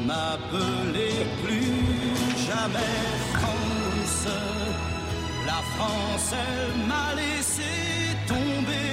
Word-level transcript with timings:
Ne 0.00 0.06
m'appelez 0.06 1.26
plus 1.42 2.46
jamais 2.46 2.78
France. 3.34 4.28
La 5.46 5.62
France, 5.76 6.32
elle 6.32 6.86
m'a 6.86 7.14
laissé 7.14 7.62
tomber. 8.26 8.90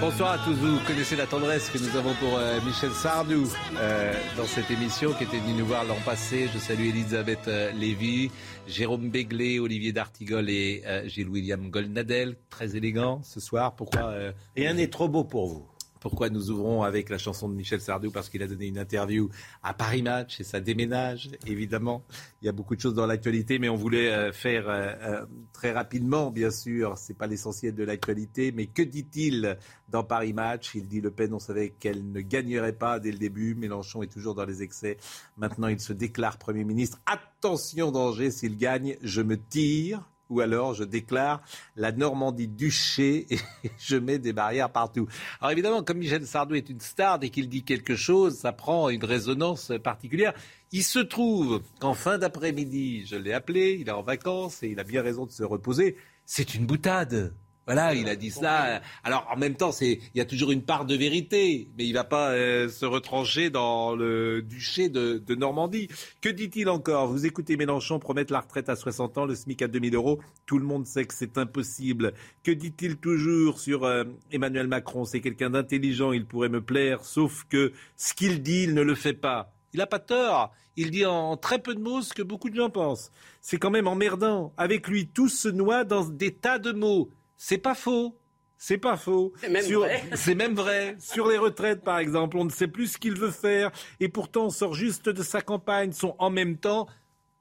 Bonsoir 0.00 0.32
à 0.32 0.38
tous, 0.38 0.52
vous 0.52 0.78
connaissez 0.86 1.16
la 1.16 1.26
tendresse 1.26 1.70
que 1.70 1.78
nous 1.78 1.96
avons 1.96 2.12
pour 2.14 2.36
euh, 2.36 2.58
Michel 2.66 2.90
Sardou 2.90 3.44
euh, 3.78 4.12
dans 4.36 4.44
cette 4.44 4.70
émission 4.70 5.12
qui 5.14 5.24
était 5.24 5.38
venu 5.38 5.54
nous 5.54 5.66
voir 5.66 5.84
l'an 5.84 5.96
passé. 6.04 6.50
Je 6.52 6.58
salue 6.58 6.88
Elisabeth 6.88 7.48
euh, 7.48 7.72
Lévy, 7.72 8.30
Jérôme 8.66 9.08
Béglé, 9.08 9.58
Olivier 9.58 9.92
D'Artigol 9.92 10.50
et 10.50 10.82
euh, 10.86 11.08
Gilles-William 11.08 11.70
Goldnadel. 11.70 12.36
Très 12.50 12.76
élégant 12.76 13.22
ce 13.22 13.40
soir. 13.40 13.74
Pourquoi 13.74 14.02
euh, 14.08 14.32
Rien 14.54 14.74
n'est 14.74 14.88
trop 14.88 15.08
beau 15.08 15.24
pour 15.24 15.46
vous. 15.46 15.66
Pourquoi 16.06 16.30
nous 16.30 16.52
ouvrons 16.52 16.84
avec 16.84 17.10
la 17.10 17.18
chanson 17.18 17.48
de 17.48 17.54
Michel 17.56 17.80
Sardou 17.80 18.12
Parce 18.12 18.28
qu'il 18.28 18.40
a 18.40 18.46
donné 18.46 18.68
une 18.68 18.78
interview 18.78 19.28
à 19.64 19.74
Paris 19.74 20.02
Match 20.02 20.38
et 20.38 20.44
ça 20.44 20.60
déménage, 20.60 21.30
évidemment. 21.48 22.04
Il 22.40 22.46
y 22.46 22.48
a 22.48 22.52
beaucoup 22.52 22.76
de 22.76 22.80
choses 22.80 22.94
dans 22.94 23.06
l'actualité, 23.06 23.58
mais 23.58 23.68
on 23.68 23.74
voulait 23.74 24.12
euh, 24.12 24.30
faire 24.30 24.68
euh, 24.68 24.94
euh, 25.02 25.26
très 25.52 25.72
rapidement, 25.72 26.30
bien 26.30 26.52
sûr, 26.52 26.96
c'est 26.96 27.18
pas 27.18 27.26
l'essentiel 27.26 27.74
de 27.74 27.82
l'actualité, 27.82 28.52
mais 28.52 28.66
que 28.66 28.82
dit-il 28.82 29.58
dans 29.88 30.04
Paris 30.04 30.32
Match? 30.32 30.76
Il 30.76 30.86
dit 30.86 31.00
Le 31.00 31.10
Pen, 31.10 31.34
on 31.34 31.40
savait 31.40 31.70
qu'elle 31.70 32.08
ne 32.08 32.20
gagnerait 32.20 32.74
pas 32.74 33.00
dès 33.00 33.10
le 33.10 33.18
début. 33.18 33.56
Mélenchon 33.56 34.04
est 34.04 34.12
toujours 34.12 34.36
dans 34.36 34.44
les 34.44 34.62
excès. 34.62 34.98
Maintenant, 35.36 35.66
il 35.66 35.80
se 35.80 35.92
déclare 35.92 36.38
Premier 36.38 36.62
ministre. 36.62 37.00
Attention, 37.06 37.90
danger, 37.90 38.30
s'il 38.30 38.56
gagne, 38.56 38.96
je 39.02 39.22
me 39.22 39.36
tire 39.36 40.08
ou 40.30 40.40
alors 40.40 40.74
je 40.74 40.84
déclare 40.84 41.42
la 41.76 41.92
Normandie 41.92 42.48
duché 42.48 43.26
et 43.30 43.38
je 43.78 43.96
mets 43.96 44.18
des 44.18 44.32
barrières 44.32 44.70
partout. 44.70 45.08
Alors 45.40 45.52
évidemment, 45.52 45.82
comme 45.82 45.98
Michel 45.98 46.26
Sardou 46.26 46.54
est 46.54 46.68
une 46.68 46.80
star, 46.80 47.18
dès 47.18 47.30
qu'il 47.30 47.48
dit 47.48 47.64
quelque 47.64 47.96
chose, 47.96 48.36
ça 48.36 48.52
prend 48.52 48.88
une 48.88 49.04
résonance 49.04 49.72
particulière. 49.82 50.32
Il 50.72 50.82
se 50.82 50.98
trouve 50.98 51.62
qu'en 51.80 51.94
fin 51.94 52.18
d'après-midi, 52.18 53.06
je 53.06 53.16
l'ai 53.16 53.32
appelé, 53.32 53.78
il 53.80 53.88
est 53.88 53.92
en 53.92 54.02
vacances 54.02 54.62
et 54.62 54.68
il 54.68 54.80
a 54.80 54.84
bien 54.84 55.02
raison 55.02 55.26
de 55.26 55.30
se 55.30 55.44
reposer. 55.44 55.96
C'est 56.24 56.54
une 56.54 56.66
boutade. 56.66 57.32
Voilà, 57.66 57.94
il 57.94 58.08
a 58.08 58.14
dit 58.14 58.30
cela. 58.30 58.80
Alors 59.02 59.26
en 59.28 59.36
même 59.36 59.56
temps, 59.56 59.72
c'est 59.72 59.98
il 60.14 60.18
y 60.18 60.20
a 60.20 60.24
toujours 60.24 60.52
une 60.52 60.62
part 60.62 60.84
de 60.84 60.94
vérité, 60.94 61.68
mais 61.76 61.84
il 61.84 61.92
va 61.92 62.04
pas 62.04 62.30
euh, 62.30 62.68
se 62.68 62.86
retrancher 62.86 63.50
dans 63.50 63.96
le 63.96 64.40
duché 64.40 64.88
de, 64.88 65.18
de 65.18 65.34
Normandie. 65.34 65.88
Que 66.20 66.28
dit-il 66.28 66.68
encore? 66.68 67.08
Vous 67.08 67.26
écoutez 67.26 67.56
Mélenchon 67.56 67.98
promettre 67.98 68.32
la 68.32 68.38
retraite 68.38 68.68
à 68.68 68.76
60 68.76 69.18
ans, 69.18 69.26
le 69.26 69.34
SMIC 69.34 69.62
à 69.62 69.68
2000 69.68 69.96
euros. 69.96 70.20
Tout 70.46 70.58
le 70.58 70.64
monde 70.64 70.86
sait 70.86 71.06
que 71.06 71.14
c'est 71.14 71.38
impossible. 71.38 72.12
Que 72.44 72.52
dit-il 72.52 72.98
toujours 72.98 73.58
sur 73.58 73.82
euh, 73.82 74.04
Emmanuel 74.30 74.68
Macron? 74.68 75.04
C'est 75.04 75.20
quelqu'un 75.20 75.50
d'intelligent, 75.50 76.12
il 76.12 76.24
pourrait 76.24 76.48
me 76.48 76.60
plaire, 76.60 77.04
sauf 77.04 77.46
que 77.48 77.72
ce 77.96 78.14
qu'il 78.14 78.42
dit, 78.42 78.62
il 78.62 78.74
ne 78.74 78.82
le 78.82 78.94
fait 78.94 79.12
pas. 79.12 79.52
Il 79.72 79.78
n'a 79.78 79.86
pas 79.86 79.98
tort. 79.98 80.52
Il 80.76 80.92
dit 80.92 81.04
en 81.04 81.36
très 81.36 81.58
peu 81.58 81.74
de 81.74 81.80
mots 81.80 82.00
ce 82.00 82.14
que 82.14 82.22
beaucoup 82.22 82.48
de 82.48 82.54
gens 82.54 82.70
pensent. 82.70 83.10
C'est 83.40 83.58
quand 83.58 83.70
même 83.70 83.88
emmerdant. 83.88 84.52
Avec 84.56 84.86
lui, 84.86 85.08
tout 85.08 85.28
se 85.28 85.48
noie 85.48 85.82
dans 85.82 86.04
des 86.04 86.32
tas 86.32 86.60
de 86.60 86.70
mots. 86.70 87.10
C'est 87.36 87.58
pas 87.58 87.74
faux. 87.74 88.16
C'est 88.58 88.78
pas 88.78 88.96
faux. 88.96 89.32
C'est 89.40 89.50
même 89.50 89.64
Sur- 89.64 89.80
vrai. 89.80 90.02
C'est 90.14 90.34
même 90.34 90.54
vrai. 90.54 90.96
Sur 90.98 91.28
les 91.28 91.36
retraites, 91.38 91.82
par 91.82 91.98
exemple, 91.98 92.38
on 92.38 92.44
ne 92.44 92.50
sait 92.50 92.68
plus 92.68 92.92
ce 92.92 92.98
qu'il 92.98 93.14
veut 93.14 93.30
faire. 93.30 93.70
Et 94.00 94.08
pourtant, 94.08 94.46
on 94.46 94.50
sort 94.50 94.74
juste 94.74 95.08
de 95.10 95.22
sa 95.22 95.42
campagne. 95.42 95.92
Son 95.92 96.14
en 96.18 96.30
même 96.30 96.56
temps 96.56 96.86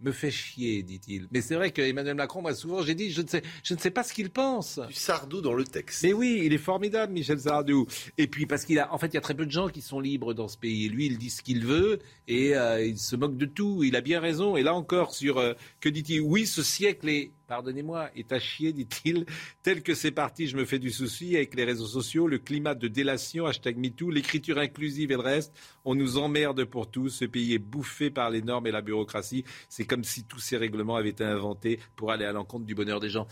me 0.02 0.12
fait 0.12 0.30
chier, 0.30 0.84
dit-il. 0.84 1.30
Mais 1.32 1.40
c'est 1.40 1.56
vrai 1.56 1.72
que 1.72 1.82
Emmanuel 1.82 2.16
Macron, 2.16 2.42
moi, 2.42 2.54
souvent, 2.54 2.82
j'ai 2.82 2.96
dit, 2.96 3.12
je 3.12 3.22
ne 3.22 3.28
sais, 3.28 3.42
je 3.64 3.74
ne 3.74 3.80
sais 3.80 3.92
pas 3.92 4.04
ce 4.04 4.14
qu'il 4.14 4.30
pense. 4.30 4.78
Du 4.90 4.94
Sardou 4.94 5.40
dans 5.40 5.54
le 5.54 5.64
texte. 5.64 6.04
Mais 6.04 6.12
oui, 6.12 6.42
il 6.44 6.52
est 6.52 6.58
formidable, 6.58 7.14
Michel 7.14 7.40
Sardou. 7.40 7.88
Et 8.18 8.28
puis 8.28 8.46
parce 8.46 8.66
qu'il 8.66 8.78
a, 8.80 8.94
en 8.94 8.98
fait, 8.98 9.08
il 9.08 9.14
y 9.14 9.18
a 9.18 9.22
très 9.22 9.34
peu 9.36 9.46
de 9.46 9.52
gens 9.52 9.70
qui 9.70 9.82
sont 9.82 10.02
libres 10.02 10.34
dans 10.34 10.50
ce 10.50 10.58
pays. 10.58 10.88
Et 10.88 10.90
lui, 10.90 11.06
il 11.06 11.18
dit 11.18 11.30
ce 11.30 11.42
qu'il 11.42 11.66
veut 11.66 12.00
et 12.28 12.58
euh, 12.58 12.86
il 12.86 13.00
se 13.00 13.16
moque 13.16 13.38
de 13.38 13.46
tout. 13.46 13.86
Il 13.86 13.96
a 13.96 14.02
bien 14.02 14.20
raison. 14.20 14.58
Et 14.58 14.64
là 14.64 14.76
encore, 14.76 15.16
sur 15.16 15.38
euh, 15.38 15.54
que 15.80 15.88
dit-il? 15.88 16.20
Oui, 16.20 16.46
ce 16.46 16.62
siècle 16.62 17.08
est, 17.08 17.32
pardonnez-moi, 17.48 18.10
est 18.16 18.32
à 18.32 18.40
chier, 18.40 18.74
dit-il. 18.74 19.26
Tel 19.64 19.84
que 19.84 19.94
c'est 19.94 20.12
parti, 20.12 20.48
je 20.48 20.58
me 20.58 20.66
fais 20.66 20.80
du 20.80 20.92
souci 20.92 21.36
avec 21.36 21.56
les 21.56 21.64
réseaux 21.64 21.88
sociaux, 21.88 22.28
le 22.28 22.40
climat 22.40 22.76
de 22.76 22.88
délation, 22.88 23.46
hashtag 23.46 23.78
MeToo, 23.78 24.12
l'écriture 24.12 24.58
inclusive 24.58 25.12
et 25.12 25.16
le 25.16 25.22
reste. 25.22 25.54
On 25.84 25.96
nous 25.96 26.18
emmerde 26.18 26.66
pour 26.66 26.90
tout. 26.90 27.10
Ce 27.10 27.26
pays 27.26 27.54
est 27.54 27.60
bouffé 27.60 28.10
par 28.10 28.30
les 28.30 28.42
normes 28.42 28.68
et 28.68 28.72
la 28.72 28.82
bureaucratie. 28.82 29.46
C'est 29.70 29.86
comme 29.86 30.04
si 30.04 30.26
tous 30.26 30.40
ces 30.40 30.58
règlements 30.58 30.96
avaient 30.96 31.10
été 31.10 31.24
inventés 31.24 31.80
pour 31.96 32.12
aller 32.12 32.26
à 32.26 32.32
l'encontre 32.32 32.66
du 32.66 32.76
bonheur 32.76 33.00
des 33.00 33.10
gens 33.10 33.28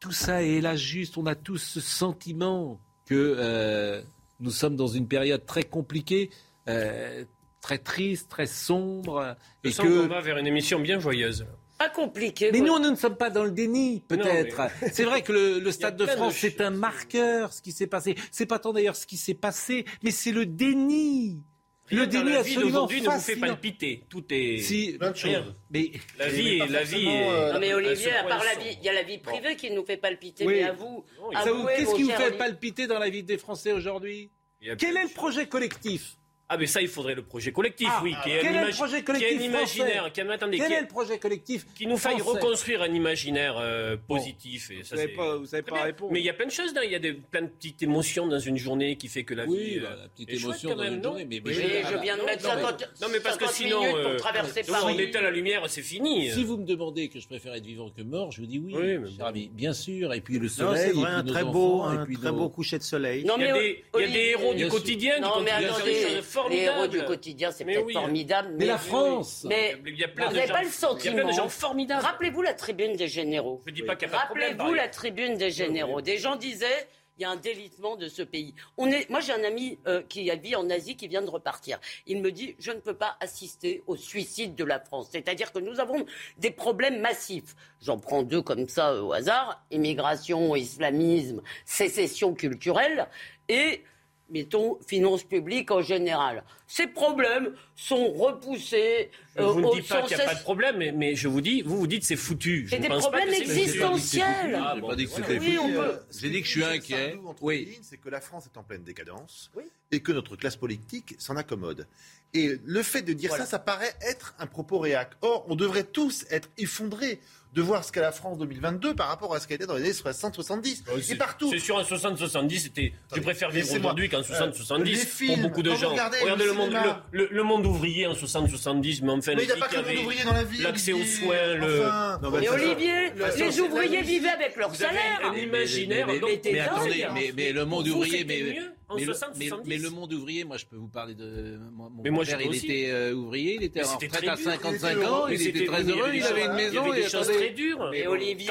tout 0.00 0.12
ça 0.12 0.42
est 0.42 0.60
là 0.60 0.74
juste. 0.74 1.18
On 1.18 1.26
a 1.26 1.34
tous 1.34 1.58
ce 1.58 1.80
sentiment 1.80 2.80
que 3.06 3.36
euh, 3.38 4.02
nous 4.40 4.50
sommes 4.50 4.74
dans 4.74 4.88
une 4.88 5.06
période 5.06 5.44
très 5.44 5.62
compliquée, 5.62 6.30
euh, 6.68 7.24
très 7.60 7.78
triste, 7.78 8.30
très 8.30 8.46
sombre. 8.46 9.36
Et 9.62 9.70
sens 9.70 9.86
qu'on 9.86 9.92
que... 9.92 10.08
va 10.08 10.20
vers 10.20 10.38
une 10.38 10.46
émission 10.46 10.80
bien 10.80 10.98
joyeuse. 10.98 11.46
Pas 11.80 11.88
compliqué. 11.88 12.50
Mais 12.52 12.58
moi. 12.60 12.78
nous, 12.78 12.84
nous 12.84 12.90
ne 12.90 12.96
sommes 12.96 13.16
pas 13.16 13.30
dans 13.30 13.42
le 13.42 13.50
déni, 13.52 14.02
peut-être. 14.06 14.60
C'est 14.92 15.04
vrai 15.04 15.22
que 15.22 15.32
le, 15.32 15.58
le 15.60 15.72
Stade 15.72 15.96
de 15.96 16.04
France, 16.04 16.34
c'est 16.36 16.60
un 16.60 16.68
marqueur, 16.70 17.54
ce 17.54 17.62
qui 17.62 17.72
s'est 17.72 17.86
passé. 17.86 18.14
C'est 18.30 18.44
pas 18.44 18.58
tant 18.58 18.74
d'ailleurs 18.74 18.96
ce 18.96 19.06
qui 19.06 19.16
s'est 19.16 19.32
passé, 19.32 19.86
mais 20.02 20.10
c'est 20.10 20.30
le 20.32 20.44
déni. 20.44 21.42
Rien 21.86 22.00
le 22.00 22.06
déni 22.06 22.24
la 22.32 22.42
vie 22.42 22.50
absolument 22.52 22.70
d'aujourd'hui 22.70 23.00
ne 23.00 23.08
vous 23.08 23.18
fait 23.20 23.36
palpiter. 23.36 24.04
Tout 24.10 24.24
est. 24.30 24.58
Si, 24.58 24.92
Plein 24.98 25.10
de 25.10 25.16
Rien. 25.18 25.42
choses. 25.42 25.54
mais 25.70 25.90
La 26.18 26.28
vie, 26.28 26.58
la 26.58 26.82
vie. 26.84 27.06
est- 27.06 27.30
euh, 27.30 27.52
Non 27.54 27.58
mais 27.60 27.72
Olivier, 27.74 28.12
à 28.12 28.24
part 28.24 28.44
la 28.44 28.54
vie, 28.62 28.76
il 28.78 28.84
y 28.84 28.88
a 28.88 28.92
la 28.92 29.02
vie 29.02 29.16
privée 29.18 29.56
qui 29.56 29.70
nous 29.72 29.84
fait 29.84 29.96
palpiter. 29.96 30.46
Oui. 30.46 30.56
Mais 30.58 30.62
à 30.64 30.72
vous, 30.72 31.04
Non, 31.18 31.30
à 31.34 31.42
ça 31.44 31.50
vous- 31.50 31.66
qu'est-ce 31.66 31.94
qui 31.94 32.02
vous 32.04 32.10
fait 32.10 32.32
palpiter 32.36 32.86
dans 32.86 32.98
la 32.98 33.08
vie 33.08 33.22
des 33.24 33.38
Français 33.38 33.72
aujourd'hui? 33.72 34.30
Quel 34.78 34.98
est 34.98 35.02
le 35.02 35.14
projet 35.14 35.46
collectif? 35.48 36.16
Ah, 36.52 36.56
mais 36.58 36.66
ça, 36.66 36.82
il 36.82 36.88
faudrait 36.88 37.14
le 37.14 37.22
projet 37.22 37.52
collectif, 37.52 37.86
Ah, 37.90 38.00
oui. 38.02 38.12
Qui 38.24 38.30
est 38.30 38.40
quel 38.40 38.56
un 38.56 38.62
est 38.62 38.66
le 38.66 38.72
projet 38.72 38.96
Qui 38.96 39.00
est 39.02 39.04
collectif 39.04 39.40
un 39.40 39.44
imaginaire. 39.44 40.12
Qui, 40.12 40.20
attendez, 40.20 40.58
Quel 40.58 40.66
qui, 40.66 40.72
est 40.72 40.80
le 40.80 40.86
projet 40.88 41.18
collectif 41.18 41.64
qui 41.76 41.86
nous 41.86 41.96
faille 41.96 42.20
reconstruire 42.20 42.82
un 42.82 42.92
imaginaire 42.92 43.56
euh, 43.58 43.96
positif. 43.96 44.70
et 44.72 44.78
Vous 44.78 44.84
ça, 44.84 44.96
c'est 44.96 45.08
pas, 45.08 45.36
vous 45.36 45.46
savez 45.46 45.62
très 45.62 45.76
pas 45.76 45.82
répondre. 45.84 46.12
Mais 46.12 46.18
il 46.18 46.24
y 46.26 46.28
a 46.28 46.34
plein 46.34 46.46
de 46.46 46.50
choses, 46.50 46.74
là. 46.74 46.84
il 46.84 46.90
y 46.90 46.96
a 46.96 46.98
des, 46.98 47.12
plein 47.12 47.42
de 47.42 47.46
petites 47.46 47.80
émotions 47.84 48.26
dans 48.26 48.40
une 48.40 48.56
journée 48.58 48.96
qui 48.96 49.06
fait 49.06 49.22
que 49.22 49.34
la 49.34 49.44
Oui, 49.46 49.58
vie. 49.74 49.78
bah, 49.78 49.90
euh, 49.92 50.02
la 50.02 50.08
petite 50.08 50.28
est 50.28 50.32
chouette 50.38 50.42
émotion 50.44 50.70
quand 50.70 50.76
dans 50.76 50.82
même, 50.82 50.94
une 50.94 51.00
non 51.00 51.08
journée, 51.10 51.24
mais- 51.24 51.40
je 51.52 52.00
viens 52.02 52.16
de 52.16 52.22
mettre 52.22 52.42
non, 52.48 52.54
mais- 52.56 52.62
50, 52.62 52.88
Non, 53.00 53.08
mais 53.12 53.20
parce 53.20 53.36
que 53.36 53.44
50 53.44 53.54
sinon. 53.56 53.80
minutes 53.80 53.96
pour 54.02 54.10
euh, 54.10 54.16
traverser 54.16 54.62
donc, 54.62 54.76
on 54.76 54.82
Paris. 54.82 55.00
éteint 55.02 55.20
la 55.20 55.30
lumière, 55.30 55.62
c'est 55.68 55.82
fini. 55.82 56.30
Si 56.32 56.42
vous 56.42 56.56
me 56.56 56.66
demandez 56.66 57.08
que 57.08 57.20
je 57.20 57.28
préfère 57.28 57.54
être 57.54 57.64
vivant 57.64 57.90
que 57.96 58.02
mort, 58.02 58.32
je 58.32 58.40
vous 58.40 58.46
dis 58.48 58.58
oui, 58.58 58.74
Oui. 58.76 59.48
Bien 59.52 59.72
sûr. 59.72 60.12
Et 60.14 60.20
puis 60.20 60.40
le 60.40 60.48
soleil, 60.48 60.90
c'est 60.94 61.04
un 61.06 61.22
nos 61.22 61.32
très 61.32 61.42
enfants, 61.44 62.32
beau, 62.32 62.48
coucher 62.48 62.78
de 62.78 62.82
soleil. 62.82 63.24
Non 63.24 63.34
Il 63.38 63.42
y 63.42 63.46
a 63.46 63.52
mais 63.52 63.60
des, 63.60 63.84
il 63.94 64.00
y 64.00 64.04
a 64.04 64.06
des 64.06 64.12
Olivier- 64.12 64.30
héros 64.30 64.54
du 64.54 64.68
quotidien. 64.68 65.18
des 65.20 65.24
attendez, 65.24 66.20
choses 66.42 66.52
les 66.52 66.62
héros 66.62 66.86
du 66.86 67.04
quotidien, 67.04 67.50
c'est 67.50 67.64
Mais 67.64 67.74
peut-être 67.74 67.86
oui. 67.86 67.92
formidable. 67.92 68.54
Mais 68.58 68.66
la 68.66 68.78
France 68.78 69.44
Mais 69.48 69.76
Il 69.86 69.98
y 69.98 70.04
a 70.04 70.08
plein 70.08 70.28
vous 70.28 70.34
n'avez 70.34 70.48
pas 70.52 70.62
le 70.62 70.68
Il 70.68 70.70
y 70.70 70.78
a 70.78 71.12
plein 71.12 71.22
de 71.22 71.28
sentiment. 71.28 71.32
gens 71.32 71.48
formidables. 71.48 72.02
Rappelez-vous 72.04 72.42
la 72.42 72.54
tribune 72.54 72.96
des 72.96 73.08
généraux. 73.08 73.60
Je 73.66 73.72
dis 73.72 73.82
pas 73.82 73.96
qu'il 73.96 74.08
n'y 74.08 74.14
a 74.14 74.18
pas 74.18 74.22
de 74.24 74.28
problème. 74.28 74.50
Rappelez-vous 74.56 74.74
la 74.74 74.88
tribune 74.88 75.36
des 75.36 75.50
généraux. 75.50 76.00
Des 76.00 76.18
gens 76.18 76.36
disaient 76.36 76.88
il 77.20 77.24
y 77.24 77.26
a 77.26 77.30
un 77.30 77.36
délitement 77.36 77.96
de 77.96 78.08
ce 78.08 78.22
pays. 78.22 78.54
On 78.78 78.90
est, 78.90 79.10
moi, 79.10 79.20
j'ai 79.20 79.34
un 79.34 79.44
ami 79.44 79.78
euh, 79.86 80.00
qui 80.08 80.30
vit 80.30 80.56
en 80.56 80.70
Asie 80.70 80.96
qui 80.96 81.06
vient 81.06 81.20
de 81.20 81.28
repartir. 81.28 81.78
Il 82.06 82.22
me 82.22 82.32
dit 82.32 82.56
je 82.58 82.70
ne 82.72 82.78
peux 82.80 82.94
pas 82.94 83.18
assister 83.20 83.82
au 83.86 83.94
suicide 83.94 84.54
de 84.54 84.64
la 84.64 84.80
France. 84.80 85.08
C'est-à-dire 85.12 85.52
que 85.52 85.58
nous 85.58 85.80
avons 85.80 86.06
des 86.38 86.50
problèmes 86.50 86.98
massifs. 87.00 87.54
J'en 87.82 87.98
prends 87.98 88.22
deux 88.22 88.40
comme 88.40 88.68
ça 88.68 88.92
euh, 88.92 89.02
au 89.02 89.12
hasard 89.12 89.62
immigration, 89.70 90.56
islamisme, 90.56 91.42
sécession 91.66 92.32
culturelle 92.32 93.06
et 93.50 93.82
mettons, 94.30 94.78
finances 94.86 95.24
publiques 95.24 95.70
en 95.70 95.82
général. 95.82 96.44
Ces 96.66 96.86
problèmes 96.86 97.54
sont 97.74 98.12
repoussés. 98.12 99.10
Je 99.36 99.42
euh, 99.42 99.46
vous 99.46 99.60
ne 99.60 99.66
au- 99.66 99.74
dis 99.74 99.82
pas 99.82 100.02
qu'il 100.02 100.16
n'y 100.16 100.22
a 100.22 100.26
pas 100.26 100.34
de 100.34 100.42
problème, 100.42 100.76
mais, 100.78 100.92
mais 100.92 101.16
je 101.16 101.26
vous 101.28 101.40
dis, 101.40 101.62
vous 101.62 101.78
vous 101.78 101.86
dites 101.86 102.04
c'est 102.04 102.16
foutu. 102.16 102.66
C'est 102.70 102.78
des 102.78 102.88
pense 102.88 103.04
pas 103.10 103.18
problèmes 103.18 103.34
foutu. 103.34 103.50
existentiels. 103.50 104.54
Ah, 104.54 104.72
J'ai 104.76 104.80
pas 104.86 104.96
dit 104.96 105.04
que 105.06 105.10
c'était 105.12 105.38
Oui, 105.38 105.58
on 105.58 105.62
foutu. 105.64 105.74
peut. 105.74 105.98
J'ai 106.20 106.30
dit 106.30 106.40
que 106.40 106.46
je 106.46 106.50
suis 106.52 106.64
inquiet. 106.64 107.18
Oui. 107.24 107.34
Oui. 107.40 107.78
C'est 107.82 107.96
que 107.98 108.08
la 108.08 108.20
France 108.20 108.46
est 108.46 108.56
en 108.58 108.62
pleine 108.62 108.82
décadence 108.82 109.50
Oui. 109.56 109.64
et 109.90 110.00
que 110.00 110.12
notre 110.12 110.36
classe 110.36 110.56
politique 110.56 111.14
s'en 111.18 111.36
accommode. 111.36 111.86
Et 112.32 112.58
le 112.64 112.82
fait 112.84 113.02
de 113.02 113.12
dire 113.12 113.30
Voilà. 113.30 113.44
ça, 113.44 113.50
ça 113.52 113.58
paraît 113.58 113.92
être 114.08 114.34
un 114.38 114.46
propos 114.46 114.78
réac. 114.78 115.10
Or, 115.22 115.44
on 115.48 115.56
devrait 115.56 115.82
tous 115.84 116.24
être 116.30 116.48
effondrés 116.58 117.20
de 117.52 117.62
voir 117.62 117.84
ce 117.84 117.90
qu'est 117.90 118.00
la 118.00 118.12
France 118.12 118.38
2022 118.38 118.94
par 118.94 119.08
rapport 119.08 119.34
à 119.34 119.40
ce 119.40 119.48
qu'elle 119.48 119.56
était 119.56 119.66
dans 119.66 119.74
les 119.74 119.82
années 119.82 119.92
60-70. 119.92 120.82
Euh, 120.88 121.00
Et 121.10 121.14
partout. 121.16 121.50
C'est 121.50 121.58
sûr, 121.58 121.76
en 121.76 121.82
60-70, 121.82 122.58
c'était. 122.60 122.92
Je 123.14 123.20
préfère 123.20 123.50
vivre 123.50 123.72
aujourd'hui 123.74 124.08
qu'en 124.08 124.18
Euh, 124.18 124.22
60-70. 124.22 124.84
les 124.84 125.26
pour 125.26 125.38
beaucoup 125.38 125.62
de 125.62 125.74
gens. 125.74 125.90
regardez 125.90 126.18
Regardez 126.22 126.44
le 126.44 126.50
le 126.50 126.56
monde, 126.56 126.72
le, 127.12 127.18
le- 127.24 127.28
le 127.30 127.42
monde 127.42 127.66
ouvrier 127.66 128.06
en 128.06 128.12
60-70, 128.14 129.00
mais 129.02 129.10
enfin, 129.12 129.32
Mais 129.34 129.42
il 129.42 129.46
n'y 129.46 129.52
a 129.52 129.54
les 129.56 129.60
pas 129.60 129.68
que 129.68 129.76
le 129.76 129.82
monde 129.82 130.04
ouvrier 130.04 130.24
dans 130.24 130.32
la 130.32 130.44
vie. 130.44 130.62
L'accès 130.62 130.92
aux 130.92 131.04
soins, 131.04 131.54
le. 131.54 131.80
Enfin. 131.86 132.18
Non, 132.22 132.30
mais 132.30 132.44
Et 132.44 132.48
Olivier, 132.48 133.12
les 133.36 133.60
ouvriers 133.60 134.02
vivaient 134.02 134.28
avec 134.28 134.56
leur 134.56 134.74
salaire. 134.74 135.20
un 135.24 135.34
imaginaire. 135.36 136.06
Mais- 136.06 136.60
attendez, 136.60 137.06
mais, 137.34 137.52
le 137.52 137.64
monde 137.64 137.88
ouvrier, 137.88 138.24
mais, 138.24 138.58
en 138.90 138.96
mais, 138.96 139.04
le- 139.04 139.14
60, 139.14 139.30
mais- 139.38 139.48
70. 139.48 139.68
mais 139.68 139.76
le 139.78 139.90
monde 139.90 140.12
ouvrier, 140.12 140.44
moi 140.44 140.56
je 140.56 140.66
peux 140.66 140.76
vous 140.76 140.88
parler 140.88 141.14
de 141.14 141.58
mon, 141.72 141.88
mon 141.90 142.02
Mais 142.02 142.10
moi, 142.10 142.24
père, 142.24 142.40
il 142.40 142.48
aussi. 142.50 142.66
était 142.66 142.90
euh, 142.90 143.12
ouvrier, 143.14 143.54
il 143.54 143.62
était 143.62 143.84
en 143.84 143.94
retraite 143.96 144.28
à 144.28 144.36
dur. 144.36 144.44
55 144.44 144.90
Il 144.92 144.98
était 144.98 145.06
ans, 145.06 145.26
il 145.28 145.46
était 145.46 145.64
très 145.64 145.82
heureux, 145.84 146.04
avait 146.04 146.18
il 146.18 146.24
avait 146.24 146.44
une 146.44 146.50
Il 146.52 146.52
y 146.52 146.56
maison. 146.66 146.82
avait 146.82 147.00
des 147.00 147.06
et 147.06 147.08
choses 147.08 147.26
très 147.28 147.50
dures. 147.50 147.88
Mais 147.90 148.02
Quand 148.02 148.10
Olivier, 148.10 148.50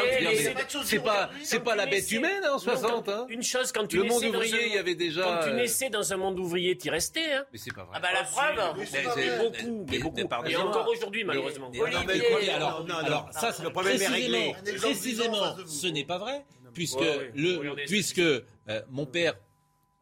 c'est- 0.84 1.00
pas, 1.00 1.30
c'est 1.44 1.60
pas 1.64 1.76
la 1.76 1.86
bête 1.86 2.12
humaine 2.12 2.44
en 2.52 2.58
60. 2.58 3.10
Hein. 3.10 3.26
Une 3.30 3.44
chose, 3.44 3.72
quand 3.72 3.86
tu 3.88 3.98
Le 3.98 4.04
monde 4.04 4.24
ouvrier, 4.24 4.54
un- 4.64 4.68
il 4.68 4.74
y 4.74 4.78
avait 4.78 4.96
déjà. 4.96 5.24
Quand 5.24 5.40
tu 5.44 5.50
euh, 5.50 5.56
naissais 5.56 5.90
dans 5.90 6.14
un 6.14 6.18
monde 6.18 6.40
ouvrier, 6.40 6.78
t'y 6.78 6.90
restais. 6.90 7.34
Hein. 7.34 7.46
Mais 7.52 7.58
c'est 7.60 7.74
pas 7.74 7.84
vrai. 7.84 7.94
Ah 7.96 8.00
bah 8.00 8.10
la 8.14 8.24
preuve. 8.24 8.88
Mais 9.18 9.38
beaucoup, 9.38 9.86
mais 9.92 10.00
beaucoup. 10.00 10.20
Et 10.48 10.56
encore 10.56 10.88
aujourd'hui, 10.88 11.24
malheureusement. 11.24 11.70
Mais- 11.72 11.80
Olivier. 11.82 12.52
alors, 12.52 12.86
alors 13.04 13.28
ça, 13.32 13.52
c'est 13.52 13.64
Le 13.64 13.70
problème 13.72 13.96
est 14.02 14.06
précisément, 14.78 15.42
réglé. 15.54 15.64
Ce 15.68 15.88
n'est 15.88 16.06
pas 16.06 16.18
vrai, 16.18 16.46
puisque 16.74 17.00
le, 17.36 17.76
puisque 17.86 18.20
euh, 18.20 18.42
mon 18.90 19.06
père. 19.06 19.36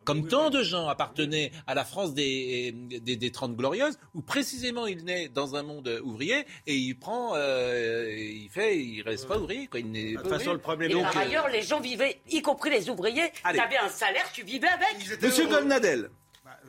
Comme 0.08 0.26
tant 0.26 0.50
de 0.50 0.64
gens 0.64 0.88
appartenaient 0.88 1.52
à 1.68 1.74
la 1.76 1.84
France 1.84 2.14
des, 2.14 2.72
des, 2.72 3.18
des 3.18 3.30
30 3.32 3.58
glorieuses, 3.58 4.00
où 4.14 4.22
précisément 4.22 4.88
il 4.88 5.04
naît 5.04 5.28
dans 5.28 5.56
un 5.58 5.64
monde 5.64 6.00
ouvrier 6.02 6.46
et 6.66 6.76
il 6.78 6.94
prend, 6.98 7.34
euh, 7.36 8.10
il 8.18 8.48
fait, 8.50 8.78
il 8.80 9.02
reste 9.02 9.28
pas 9.28 9.38
ouvrier, 9.38 9.68
quoi. 9.68 9.82
Il 9.82 9.92
n'est 9.92 10.12
De 10.12 10.16
pas 10.16 10.22
toute 10.22 10.32
façon, 10.32 10.44
le 10.46 10.50
ouvrier. 10.52 10.62
problème 10.64 10.92
Et 10.92 10.96
est 10.98 11.02
par 11.02 11.12
que- 11.12 11.18
ailleurs, 11.18 11.50
les 11.50 11.62
gens 11.62 11.82
vivaient, 11.82 12.22
y 12.32 12.42
compris 12.42 12.70
les 12.70 12.90
ouvriers, 12.90 13.32
tu 13.34 13.60
avais 13.60 13.78
un 13.78 13.90
salaire, 13.90 14.32
tu 14.32 14.44
vivais 14.44 14.70
avec. 14.70 15.22
Monsieur. 15.22 15.46
Golnadel, 15.48 16.10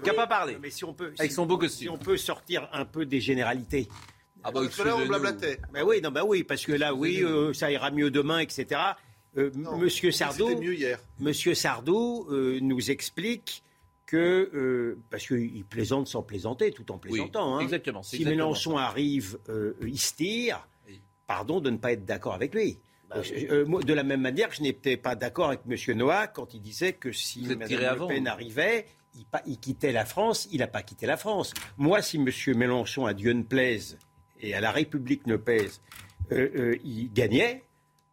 qui 0.02 0.08
n'a 0.08 0.14
pas 0.14 0.26
parlé. 0.26 0.58
Mais 0.60 0.70
si 0.70 0.84
on 0.84 0.92
peut, 0.92 1.12
Avec 1.16 1.30
si- 1.30 1.36
son 1.36 1.46
beau 1.46 1.54
si 1.54 1.60
costume. 1.60 1.92
on 1.92 1.98
peut 1.98 2.16
sortir 2.16 2.68
un 2.72 2.84
peu 2.86 3.06
des 3.06 3.20
généralités. 3.20 3.86
Ah 4.42 4.50
bah, 4.50 4.62
Parce 4.64 4.74
que 4.76 4.82
là, 4.82 4.96
on 4.96 4.98
excusez-nous. 5.00 5.08
blablatait. 5.08 5.60
Ben 5.72 5.84
oui, 5.84 6.00
non, 6.00 6.10
ben 6.10 6.22
oui, 6.26 6.42
parce 6.42 6.64
que 6.64 6.72
là, 6.72 6.92
oui, 6.92 7.22
euh, 7.22 7.52
ça 7.52 7.70
ira 7.70 7.92
mieux 7.92 8.10
demain, 8.10 8.40
etc. 8.40 8.80
Euh, 9.38 9.50
Non, 9.54 9.78
Monsieur 9.78 10.10
Sardou, 10.10 10.48
mieux 10.58 10.74
hier. 10.74 10.98
Monsieur 11.20 11.54
Sardou 11.54 12.26
euh, 12.30 12.58
nous 12.60 12.90
explique 12.90 13.62
que 14.06 14.50
euh, 14.54 14.98
parce 15.10 15.26
qu'il 15.26 15.64
plaisante 15.64 16.08
sans 16.08 16.22
plaisanter, 16.22 16.72
tout 16.72 16.90
en 16.90 16.94
Oui, 16.94 17.00
plaisantant. 17.10 17.56
hein. 17.56 17.60
exactement. 17.60 18.02
Si 18.02 18.16
exactement 18.16 18.36
Mélenchon 18.46 18.76
arrive, 18.78 19.38
euh, 19.48 19.74
il 19.82 19.98
se 19.98 20.14
tire. 20.14 20.66
Pardon 21.26 21.60
de 21.60 21.68
ne 21.70 21.76
pas 21.76 21.92
être 21.92 22.04
d'accord 22.06 22.32
avec 22.34 22.54
lui. 22.54 22.78
Bah 23.10 23.20
de 23.22 23.92
la 23.94 24.02
même 24.02 24.20
manière 24.20 24.48
que 24.50 24.56
je 24.56 24.62
n'étais 24.62 24.96
pas 24.98 25.14
d'accord 25.14 25.48
avec 25.48 25.64
Monsieur 25.66 25.94
Noah 25.94 26.26
quand 26.26 26.52
il 26.52 26.60
disait 26.60 26.92
que 26.94 27.10
si 27.12 27.40
Mme 27.42 27.60
Le 27.68 28.06
Pen 28.06 28.26
arrivait, 28.26 28.84
il, 29.14 29.24
il 29.46 29.58
quittait 29.58 29.92
la 29.92 30.04
France. 30.04 30.46
Il 30.52 30.58
n'a 30.58 30.66
pas 30.66 30.82
quitté 30.82 31.06
la 31.06 31.16
France. 31.16 31.52
Moi, 31.78 32.02
si 32.02 32.18
Monsieur 32.18 32.54
Mélenchon, 32.54 33.06
à 33.06 33.14
Dieu 33.14 33.32
ne 33.32 33.42
plaise 33.42 33.98
et 34.40 34.52
à 34.54 34.60
la 34.60 34.70
République 34.70 35.26
ne 35.26 35.36
pèse, 35.36 35.80
euh, 36.32 36.76
il 36.84 37.10
gagnait. 37.12 37.62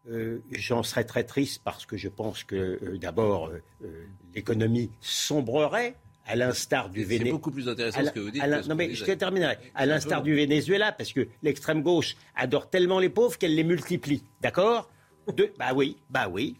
Euh, 0.09 0.39
J'en 0.51 0.83
serais 0.83 1.03
très 1.03 1.23
triste 1.23 1.61
parce 1.63 1.85
que 1.85 1.97
je 1.97 2.09
pense 2.09 2.43
que 2.43 2.55
euh, 2.55 2.97
d'abord 2.97 3.49
euh, 3.83 4.05
l'économie 4.33 4.91
sombrerait 5.01 5.95
à 6.27 6.35
l'instar 6.35 6.89
du 6.89 7.01
C'est 7.01 7.05
Venezuela. 7.07 7.31
beaucoup 7.31 7.51
plus 7.51 7.69
intéressant 7.69 8.01
la- 8.01 8.09
ce 8.09 8.13
que 8.13 8.19
vous 8.19 8.31
dites. 8.31 8.43
la- 8.45 8.61
non 8.63 8.75
mais 8.75 8.93
je 8.95 9.05
terminerai. 9.05 9.57
À 9.75 9.85
l'instar 9.85 10.23
du 10.23 10.35
Venezuela, 10.35 10.91
parce 10.91 11.13
que 11.13 11.27
l'extrême 11.43 11.81
gauche 11.83 12.15
adore 12.35 12.69
tellement 12.69 12.99
les 12.99 13.09
pauvres 13.09 13.37
qu'elle 13.37 13.55
les 13.55 13.63
multiplie. 13.63 14.23
D'accord? 14.41 14.89
De- 15.35 15.51
Bah 15.59 15.73
oui, 15.75 15.97
bah 16.09 16.27
oui. 16.29 16.55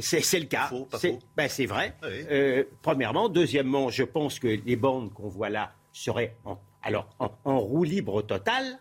C'est 0.00 0.20
c'est 0.20 0.40
le 0.40 0.46
cas. 0.46 0.68
C'est 0.98 1.18
bah, 1.36 1.48
c'est 1.48 1.66
vrai. 1.66 1.94
Oui. 2.02 2.64
Premièrement. 2.82 3.28
Deuxièmement, 3.28 3.88
je 3.88 4.02
pense 4.02 4.38
que 4.38 4.48
les 4.48 4.76
bandes 4.76 5.12
qu'on 5.14 5.28
voit 5.28 5.48
là 5.50 5.72
seraient 5.92 6.34
en, 6.44 6.58
alors, 6.82 7.08
en, 7.18 7.30
en 7.44 7.58
roue 7.60 7.84
libre 7.84 8.20
totale. 8.22 8.78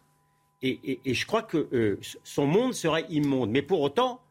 Et, 0.61 0.69
et- 0.91 1.01
et 1.11 1.13
je 1.13 1.25
crois 1.25 1.41
que 1.43 1.67
euh, 1.73 1.99
son 2.23 2.45
monde 2.47 2.73
serait 2.73 3.05
immonde. 3.09 3.51
Mais 3.51 3.61
pour 3.61 3.81
autant, 3.81 4.21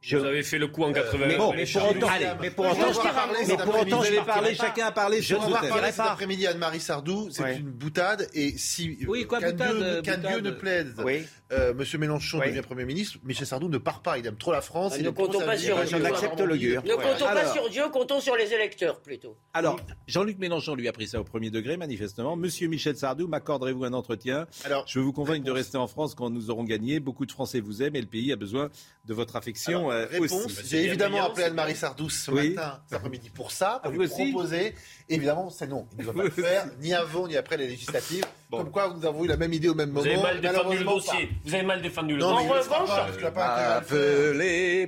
je, 0.00 0.16
Vous 0.16 0.24
avez 0.24 0.42
fait 0.42 0.58
le 0.58 0.66
coup 0.66 0.82
en 0.82 0.92
80 0.92 1.26
mais, 1.28 1.38
ans. 1.38 1.52
mais 1.54 1.64
pour 1.64 1.88
autant, 1.88 2.08
mais 2.40 2.50
pour 2.50 2.64
autant, 2.66 2.92
je 2.92 2.98
parler 3.00 3.38
mais 3.46 3.56
pour 3.56 3.80
autant, 3.80 3.98
Vous 3.98 4.02
je 4.04 4.08
avez 4.08 4.16
partirai 4.16 4.24
parlé, 4.26 4.56
pas. 4.56 4.64
chacun 4.66 4.86
a 4.86 4.90
parlé 4.92 5.22
Je 5.22 5.34
ne 5.34 5.38
parler 5.38 5.52
partirai 5.68 5.86
cet 5.88 5.96
pas. 5.98 6.10
après-midi 6.12 6.46
Anne-Marie 6.48 6.80
Sardou. 6.80 7.28
C'est 7.30 7.42
Ouais. 7.44 7.56
une 7.58 7.70
boutade. 7.70 8.28
Et 8.34 8.58
si 8.58 8.98
Oui, 9.06 9.26
quoi, 9.26 9.38
boutade, 9.38 9.76
Dieu. 10.02 10.16
Dieu 10.16 10.40
ne 10.40 10.50
plaise, 10.50 10.94
Oui. 11.04 11.24
Euh, 11.52 11.74
Monsieur 11.74 11.98
Mélenchon 11.98 12.38
Oui. 12.40 12.48
devient 12.48 12.62
Premier 12.62 12.84
ministre, 12.84 13.18
Michel 13.24 13.46
Sardou 13.46 13.68
ne 13.68 13.78
part 13.78 14.00
pas. 14.02 14.18
Il 14.18 14.26
aime 14.26 14.36
trop 14.36 14.52
la 14.52 14.60
France. 14.60 14.92
Ah, 14.94 14.98
il 14.98 15.04
ne 15.04 15.10
comptons 15.10 15.40
pas 15.40 15.56
sur 15.56 15.76
Dieu. 15.84 15.94
Ne 15.94 16.94
comptons 16.94 17.24
pas 17.26 17.52
sur 17.52 17.68
Dieu, 17.70 17.82
comptons 17.92 18.20
sur 18.20 18.36
les 18.36 18.52
électeurs 18.52 19.00
plutôt. 19.00 19.36
Alors, 19.54 19.78
Jean-Luc 20.06 20.38
Mélenchon 20.38 20.74
lui 20.74 20.88
a 20.88 20.92
pris 20.92 21.06
ça 21.08 21.20
au 21.20 21.24
premier 21.24 21.50
degré, 21.50 21.76
manifestement. 21.76 22.36
Monsieur 22.36 22.68
Michel 22.68 22.96
Sardou, 22.96 23.28
m'accorderez-vous 23.28 23.84
un 23.84 23.92
entretien 23.92 24.46
Alors, 24.64 24.84
Je 24.86 24.98
veux 24.98 25.04
vous 25.04 25.12
convaincre 25.12 25.44
de 25.44 25.50
rester 25.50 25.76
en 25.76 25.86
France 25.86 26.14
quand 26.14 26.30
nous 26.30 26.50
aurons 26.50 26.64
gagné. 26.64 27.00
Beaucoup 27.00 27.26
de 27.26 27.32
Français 27.32 27.60
vous 27.60 27.82
aiment 27.82 27.96
et 27.96 28.00
le 28.00 28.06
pays 28.06 28.32
a 28.32 28.36
besoin 28.36 28.70
de 29.04 29.14
votre 29.14 29.36
affection 29.36 29.90
Alors, 29.90 29.92
euh, 29.92 30.06
réponse, 30.06 30.60
j'ai 30.64 30.84
évidemment 30.84 31.24
appelé 31.24 31.44
Anne-Marie 31.44 31.74
Sardou 31.76 32.08
ce 32.08 32.30
Oui. 32.30 32.50
matin, 32.50 32.80
cet 32.86 32.96
après-midi, 32.98 33.30
pour 33.30 33.50
ça, 33.50 33.80
pour 33.82 33.92
Ah, 33.92 33.96
lui 33.96 34.08
proposer. 34.08 34.74
Évidemment, 35.08 35.50
c'est 35.50 35.66
non. 35.66 35.86
Il 35.98 36.02
ne 36.02 36.06
va 36.06 36.12
pas 36.12 36.22
le 36.24 36.30
faire, 36.30 36.66
ni 36.80 36.94
avant, 36.94 37.26
ni 37.28 37.36
après 37.36 37.56
les 37.56 37.66
législatives. 37.66 38.24
Bon. 38.50 38.58
Comme 38.58 38.70
quoi, 38.70 38.94
nous 38.96 39.04
avons 39.06 39.24
eu 39.24 39.28
la 39.28 39.36
même 39.36 39.52
idée 39.52 39.68
au 39.68 39.74
même 39.74 39.90
Vous 39.90 39.96
moment. 40.04 40.10
avez 40.10 40.22
mal 40.22 40.40
défendu 40.40 40.78
le 40.78 40.84
Malheureusement 40.84 40.94
dossier. 40.96 41.30
Vous 41.44 41.54
avez 41.54 41.64
mal 41.64 41.82
défendu 41.82 42.14
le. 42.14 42.20
Non, 42.20 42.28
En 42.28 42.36
revanche- 42.48 42.66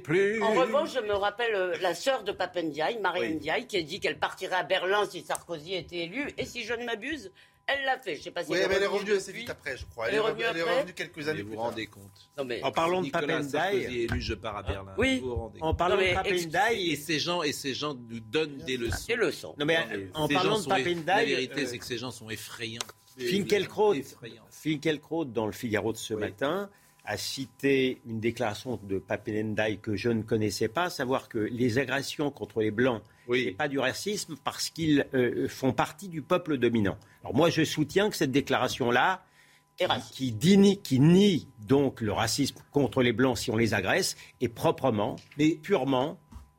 plus. 0.02 0.42
En 0.42 0.52
revanche, 0.54 0.90
je 0.94 1.00
me 1.00 1.14
rappelle 1.14 1.54
euh, 1.54 1.76
la 1.80 1.94
sœur 1.94 2.22
de 2.24 2.32
Papendiaï, 2.32 2.98
Marianne 3.00 3.30
Oui. 3.32 3.36
Ndiaye, 3.36 3.66
qui 3.66 3.76
a 3.76 3.82
dit 3.82 4.00
qu'elle 4.00 4.18
partirait 4.18 4.56
à 4.56 4.62
Berlin 4.62 5.04
si 5.10 5.22
Sarkozy 5.22 5.74
était 5.74 5.98
élu. 6.04 6.30
Et 6.38 6.44
si 6.44 6.64
je 6.64 6.74
ne 6.74 6.84
m'abuse, 6.84 7.32
elle 7.66 7.84
l'a 7.84 7.98
fait. 7.98 8.16
Je 8.16 8.22
sais 8.22 8.30
pas 8.30 8.44
si 8.44 8.50
Oui, 8.52 8.58
elle 8.60 8.68
mais 8.68 8.74
elle 8.76 8.82
est 8.82 8.86
revenue 8.86 9.14
assez 9.14 9.32
vite 9.32 9.50
après, 9.50 9.76
je 9.76 9.84
crois. 9.86 10.08
Elle 10.08 10.16
est 10.16 10.18
revenue 10.18 10.44
elle 10.48 10.56
est 10.56 10.60
après 10.60 10.76
revenue 10.80 10.92
quelques 10.94 11.28
années 11.28 11.42
vous 11.42 11.48
plus 11.48 11.56
vous 11.56 11.62
tard. 11.62 11.70
rendez 11.70 11.86
compte 11.86 12.30
Non, 12.38 12.44
mais 12.44 12.62
En 12.62 12.70
parlant 12.72 13.00
de 13.00 13.06
Nicolas 13.06 13.26
Papendaï, 13.26 13.50
Sarkozy 13.50 13.84
est 13.98 14.02
élu, 14.04 14.20
je 14.20 14.34
pars 14.34 14.56
à 14.58 14.62
Berlin. 14.62 14.94
Oui. 14.98 15.20
Vous 15.20 15.28
vous 15.30 15.34
rendez 15.34 15.58
en 15.62 15.74
parlant 15.74 15.96
Non, 15.96 16.02
de 16.02 16.06
mais 16.06 16.14
Papendaï, 16.14 16.90
et 16.90 16.96
ces 16.96 17.18
gens 17.18 17.42
et 17.42 17.52
ces 17.52 17.74
gens 17.74 17.94
nous 17.94 18.20
donnent 18.20 18.58
des 18.58 18.76
leçons. 18.76 18.96
c'est 19.06 19.16
le 19.16 19.32
son. 19.32 19.54
non 19.58 19.64
mais 19.66 19.76
Non, 19.78 19.86
mais 19.90 20.08
en 20.14 20.28
parlant 20.28 20.58
de 20.60 20.64
eff- 20.66 21.06
La 21.06 21.24
vérité, 21.24 21.62
euh, 21.62 21.66
c'est 21.66 21.78
que 21.78 21.84
ces 21.86 21.98
gens 21.98 22.10
sont 22.10 22.28
effrayants. 22.30 22.80
Finkielkraut, 23.18 23.94
Effrayants. 23.94 24.42
Finkielkraut, 24.50 25.24
dans 25.24 25.46
le 25.46 25.52
Figaro 25.52 25.92
de 25.92 25.96
ce 25.98 26.14
Oui. 26.14 26.20
matin, 26.20 26.68
a 27.06 27.16
cité 27.18 28.00
une 28.06 28.18
déclaration 28.18 28.80
de 28.82 28.98
Papendaï 28.98 29.78
que 29.78 29.94
je 29.94 30.08
ne 30.08 30.22
connaissais 30.22 30.68
pas, 30.68 30.88
savoir 30.88 31.28
que 31.28 31.38
les 31.38 31.78
agressions 31.78 32.30
contre 32.30 32.60
les 32.60 32.70
Blancs, 32.70 33.02
ce 33.26 33.32
n'est 33.32 33.38
Oui. 33.48 33.50
pas 33.52 33.68
du 33.68 33.78
racisme 33.78 34.36
parce 34.42 34.70
qu'ils 34.70 35.06
euh, 35.14 35.46
font 35.48 35.72
partie 35.72 36.08
du 36.08 36.22
peuple 36.22 36.56
dominant. 36.56 36.96
Alors 37.22 37.34
moi, 37.34 37.50
je 37.50 37.62
soutiens 37.62 38.08
que 38.10 38.16
cette 38.16 38.32
déclaration-là, 38.32 39.22
qui, 40.12 40.32
qui 40.82 41.00
nie 41.00 41.48
donc 41.66 42.00
le 42.00 42.12
racisme 42.12 42.56
contre 42.70 43.02
les 43.02 43.12
Blancs 43.12 43.36
si 43.38 43.50
on 43.50 43.56
les 43.56 43.74
agresse, 43.74 44.16
est 44.40 44.48
proprement, 44.48 45.16
Mais 45.36 45.56
purement 45.56 46.18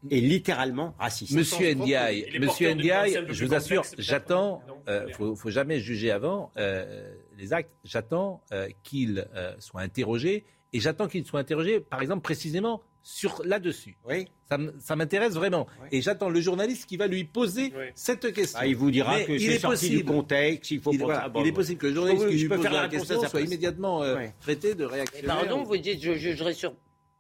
et 0.09 0.21
littéralement 0.21 0.95
raciste. 0.99 1.33
Monsieur 1.33 1.73
Ndiaye, 1.73 2.25
il 2.29 2.35
est 2.35 2.39
Monsieur 2.39 2.73
Ndiaye, 2.73 3.19
je 3.29 3.45
vous 3.45 3.53
assure, 3.53 3.83
j'attends, 3.97 4.61
Non, 4.67 4.75
euh, 4.87 5.07
faut, 5.13 5.35
faut 5.35 5.49
jamais 5.49 5.79
juger 5.79 6.11
avant 6.11 6.51
euh, 6.57 7.13
les 7.37 7.53
actes, 7.53 7.71
j'attends 7.83 8.41
euh, 8.51 8.67
qu'il 8.83 9.27
euh, 9.35 9.53
soit 9.59 9.81
interrogé 9.81 10.45
et 10.73 10.79
j'attends 10.79 11.07
qu'il 11.07 11.25
soit 11.25 11.39
interrogé, 11.39 11.79
par 11.79 12.01
exemple, 12.01 12.21
précisément 12.21 12.81
sur 13.07 13.39
là-dessus. 13.45 13.97
Oui. 14.07 14.25
Ça, 14.79 14.95
m'intéresse 14.95 15.33
vraiment. 15.33 15.67
Oui. 15.81 15.87
Et 15.91 16.01
j'attends 16.01 16.29
le 16.29 16.41
journaliste 16.41 16.87
qui 16.87 16.97
va 16.97 17.05
lui 17.07 17.23
poser 17.23 17.71
Oui. 17.77 17.85
cette 17.93 18.33
question. 18.33 18.59
Ah, 18.61 18.65
il 18.65 18.75
vous 18.75 18.89
dira 18.89 19.17
Mais 19.17 19.25
que 19.25 19.31
il 19.33 19.41
c'est 19.41 19.45
est 19.53 19.59
sorti 19.59 19.89
du 19.89 19.95
possible. 19.97 20.11
contexte, 20.11 20.71
il 20.71 20.81
faut 20.81 20.91
Il, 20.91 20.99
voilà, 20.99 21.31
il 21.35 21.45
est 21.47 21.51
possible 21.51 21.77
que 21.79 21.85
le 21.87 21.93
journaliste 21.93 22.23
Je 22.25 22.29
qui 22.29 22.37
lui 22.37 22.47
pose 22.49 22.61
faire 22.61 22.73
la 22.73 22.89
question 22.89 23.21
soit 23.27 23.41
immédiatement 23.41 24.01
euh, 24.01 24.25
traité 24.41 24.73
de 24.73 24.83
Et 24.85 24.87
réactionnaire. 24.87 25.35
pardon, 25.37 25.63
vous 25.63 25.77
dites 25.77 26.01
je 26.01 26.13
jugerai 26.13 26.53
sur 26.53 26.73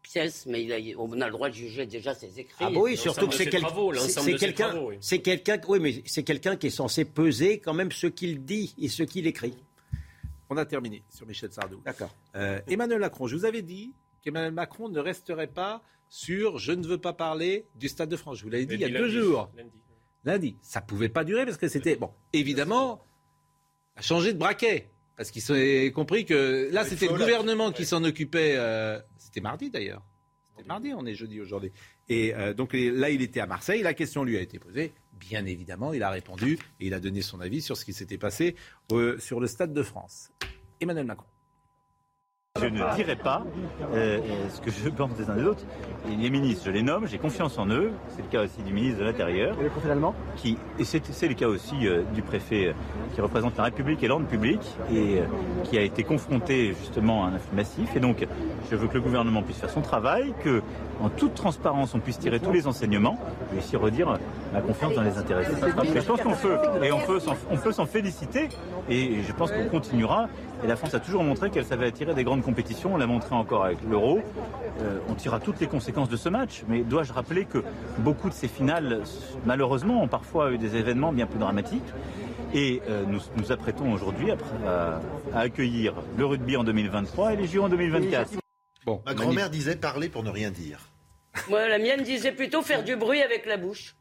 pièce, 0.05 0.45
mais 0.45 0.63
il 0.63 0.71
a- 0.71 0.99
on 0.99 1.19
a 1.21 1.25
le 1.25 1.31
droit 1.31 1.49
de 1.49 1.53
juger 1.55 1.85
déjà 1.85 2.13
ses 2.13 2.39
écrits. 2.39 2.55
Ah 2.65 2.69
bah 2.69 2.79
oui, 2.79 2.95
surtout 2.97 3.27
que 3.27 3.35
c'est 3.35 3.45
quelqu'un, 3.49 3.67
c'est 5.01 5.19
quelqu'un, 5.21 5.59
oui, 5.67 5.79
mais 5.79 6.03
c'est 6.05 6.23
quelqu'un 6.23 6.55
qui 6.55 6.67
est 6.67 6.71
censé 6.71 7.05
peser 7.05 7.59
quand 7.59 7.73
même 7.73 7.91
ce 7.91 8.07
qu'il 8.07 8.43
dit 8.45 8.73
et 8.79 8.87
ce 8.87 9.03
qu'il 9.03 9.27
écrit. 9.27 9.53
On 10.49 10.57
a 10.57 10.65
terminé 10.65 11.03
sur 11.09 11.25
Michel 11.25 11.51
Sardou. 11.51 11.81
D'accord. 11.83 12.13
Euh, 12.35 12.61
Emmanuel 12.67 12.99
Macron, 12.99 13.27
je 13.27 13.35
vous 13.35 13.45
avais 13.45 13.63
dit 13.63 13.93
qu'Emmanuel 14.23 14.51
Macron 14.53 14.89
ne 14.89 14.99
resterait 14.99 15.47
pas 15.47 15.81
sur 16.07 16.59
je 16.59 16.71
ne 16.71 16.85
veux 16.85 16.99
pas 16.99 17.13
parler 17.13 17.65
du 17.75 17.89
Stade 17.89 18.09
de 18.09 18.15
France. 18.15 18.37
Je 18.37 18.43
vous 18.43 18.49
l'avais 18.51 18.65
dit 18.67 18.75
il 18.75 18.81
y 18.81 18.85
a 18.85 18.89
Lundi, 18.89 18.99
deux 19.01 19.09
jours. 19.21 19.49
lundi. 19.57 19.69
Lundi. 20.23 20.55
Ça 20.61 20.81
pouvait 20.81 21.09
pas 21.09 21.23
durer 21.23 21.45
parce 21.45 21.57
que 21.57 21.67
c'était. 21.67 21.95
Bon, 21.95 22.11
évidemment, 22.31 23.03
a 23.95 24.01
changé 24.01 24.33
de 24.33 24.37
braquet. 24.37 24.89
Parce 25.17 25.31
qu'ils 25.31 25.51
ont 25.51 25.91
compris 25.91 26.25
que 26.25 26.69
là, 26.71 26.83
c'était 26.83 27.07
le 27.07 27.13
gouvernement 27.13 27.71
qui 27.71 27.85
s'en 27.85 28.03
occupait. 28.03 28.55
euh, 28.57 28.99
c'était 29.17 29.41
mardi 29.41 29.69
d'ailleurs. 29.69 30.03
C'était 30.43 30.67
mardi, 30.67 30.93
on 30.93 31.05
est 31.05 31.15
jeudi 31.15 31.39
aujourd'hui. 31.41 31.71
Et 32.09 32.33
euh, 32.35 32.53
donc 32.53 32.73
là, 32.73 33.09
il 33.09 33.21
était 33.21 33.39
à 33.39 33.47
Marseille. 33.47 33.81
La 33.81 33.93
question 33.93 34.23
lui 34.23 34.37
a 34.37 34.41
été 34.41 34.59
posée. 34.59 34.93
Bien 35.13 35.45
évidemment, 35.45 35.93
il 35.93 36.03
a 36.03 36.09
répondu 36.09 36.59
et 36.79 36.87
il 36.87 36.93
a 36.93 36.99
donné 36.99 37.21
son 37.21 37.39
avis 37.39 37.61
sur 37.61 37.77
ce 37.77 37.85
qui 37.85 37.93
s'était 37.93 38.17
passé 38.17 38.55
euh, 38.91 39.17
sur 39.17 39.39
le 39.39 39.47
Stade 39.47 39.73
de 39.73 39.83
France. 39.83 40.31
Emmanuel 40.81 41.05
Macron. 41.05 41.27
Je 42.61 42.67
ne 42.67 42.95
dirai 42.95 43.17
pas 43.17 43.43
euh, 43.93 44.21
ce 44.49 44.61
que 44.61 44.71
je 44.71 44.87
pense 44.87 45.13
des 45.15 45.29
uns 45.29 45.35
des 45.35 45.43
autres. 45.43 45.65
Les 46.07 46.29
ministres, 46.29 46.63
je 46.67 46.71
les 46.71 46.83
nomme, 46.83 47.05
j'ai 47.05 47.17
confiance 47.17 47.57
en 47.57 47.67
eux. 47.67 47.91
C'est 48.15 48.21
le 48.21 48.29
cas 48.29 48.43
aussi 48.43 48.61
du 48.61 48.71
ministre 48.71 48.99
de 48.99 49.03
l'Intérieur. 49.03 49.57
Et 49.59 49.63
le 49.63 49.69
préfet 49.69 49.91
allemand 49.91 50.15
Qui, 50.37 50.57
et 50.79 50.85
c'est, 50.85 51.27
le 51.27 51.33
cas 51.33 51.47
aussi 51.47 51.85
euh, 51.85 52.03
du 52.13 52.21
préfet 52.21 52.67
euh, 52.67 52.73
qui 53.13 53.19
représente 53.19 53.57
la 53.57 53.65
République 53.65 54.01
et 54.03 54.07
l'ordre 54.07 54.25
public 54.25 54.61
et 54.89 55.19
euh, 55.19 55.25
qui 55.65 55.77
a 55.77 55.81
été 55.81 56.03
confronté 56.03 56.73
justement 56.79 57.25
à 57.25 57.27
un 57.27 57.33
afflux 57.33 57.57
massif. 57.57 57.93
Et 57.93 57.99
donc, 57.99 58.25
je 58.71 58.75
veux 58.77 58.87
que 58.87 58.93
le 58.93 59.01
gouvernement 59.01 59.43
puisse 59.43 59.57
faire 59.57 59.69
son 59.69 59.81
travail, 59.81 60.33
que 60.41 60.61
en 61.01 61.09
toute 61.09 61.33
transparence, 61.33 61.93
on 61.93 61.99
puisse 61.99 62.19
tirer 62.19 62.39
tous 62.39 62.53
les 62.53 62.67
enseignements 62.67 63.19
et 63.53 63.57
aussi 63.57 63.75
redire 63.75 64.17
ma 64.53 64.61
confiance 64.61 64.95
dans 64.95 65.01
les 65.01 65.17
intéressés. 65.17 65.51
Et 65.51 65.99
je 65.99 66.05
pense 66.05 66.21
qu'on 66.21 66.31
peut, 66.31 66.57
et 66.81 66.91
on 66.93 67.57
peut 67.57 67.71
s'en 67.73 67.85
féliciter. 67.85 68.47
Et 68.89 69.23
je 69.27 69.33
pense 69.33 69.51
qu'on 69.51 69.67
continuera. 69.67 70.29
Et 70.65 70.67
la 70.67 70.75
France 70.75 70.95
a 70.95 70.99
toujours 70.99 71.23
montré 71.23 71.51
qu'elle 71.51 71.63
savait 71.63 71.85
attirer 71.85 72.15
des 72.15 72.23
grandes 72.23 72.41
compétitions. 72.41 72.95
On 72.95 72.97
l'a 72.97 73.05
montré 73.05 73.35
encore 73.35 73.65
avec 73.65 73.77
l'Euro. 73.87 74.23
Euh, 74.81 74.97
on 75.07 75.13
tirera 75.13 75.39
toutes 75.39 75.59
les 75.59 75.67
conséquences 75.67 76.09
de 76.09 76.17
ce 76.17 76.27
match. 76.27 76.63
Mais 76.67 76.81
dois-je 76.81 77.13
rappeler 77.13 77.45
que 77.45 77.63
beaucoup 77.99 78.29
de 78.29 78.33
ces 78.33 78.47
finales, 78.47 79.03
malheureusement, 79.45 80.01
ont 80.01 80.07
parfois 80.07 80.51
eu 80.51 80.57
des 80.57 80.75
événements 80.75 81.13
bien 81.13 81.27
plus 81.27 81.37
dramatiques. 81.37 81.85
Et 82.55 82.81
euh, 82.89 83.03
nous 83.05 83.19
nous 83.37 83.51
apprêtons 83.51 83.93
aujourd'hui 83.93 84.31
à, 84.31 84.99
accueillir 85.35 85.93
le 86.17 86.25
rugby 86.25 86.57
en 86.57 86.63
2023 86.63 87.33
et 87.33 87.35
les 87.35 87.45
JO 87.45 87.61
en 87.61 87.69
2024. 87.69 88.31
Bon, 88.87 89.03
Ma 89.05 89.13
grand-mère 89.13 89.51
disait 89.51 89.75
parler 89.75 90.09
pour 90.09 90.23
ne 90.23 90.31
rien 90.31 90.49
dire. 90.49 90.79
Moi, 91.47 91.67
la 91.67 91.77
mienne 91.77 92.01
disait 92.01 92.31
plutôt 92.31 92.63
faire 92.63 92.83
du 92.83 92.95
bruit 92.95 93.21
avec 93.21 93.45
la 93.45 93.57
bouche. 93.57 93.95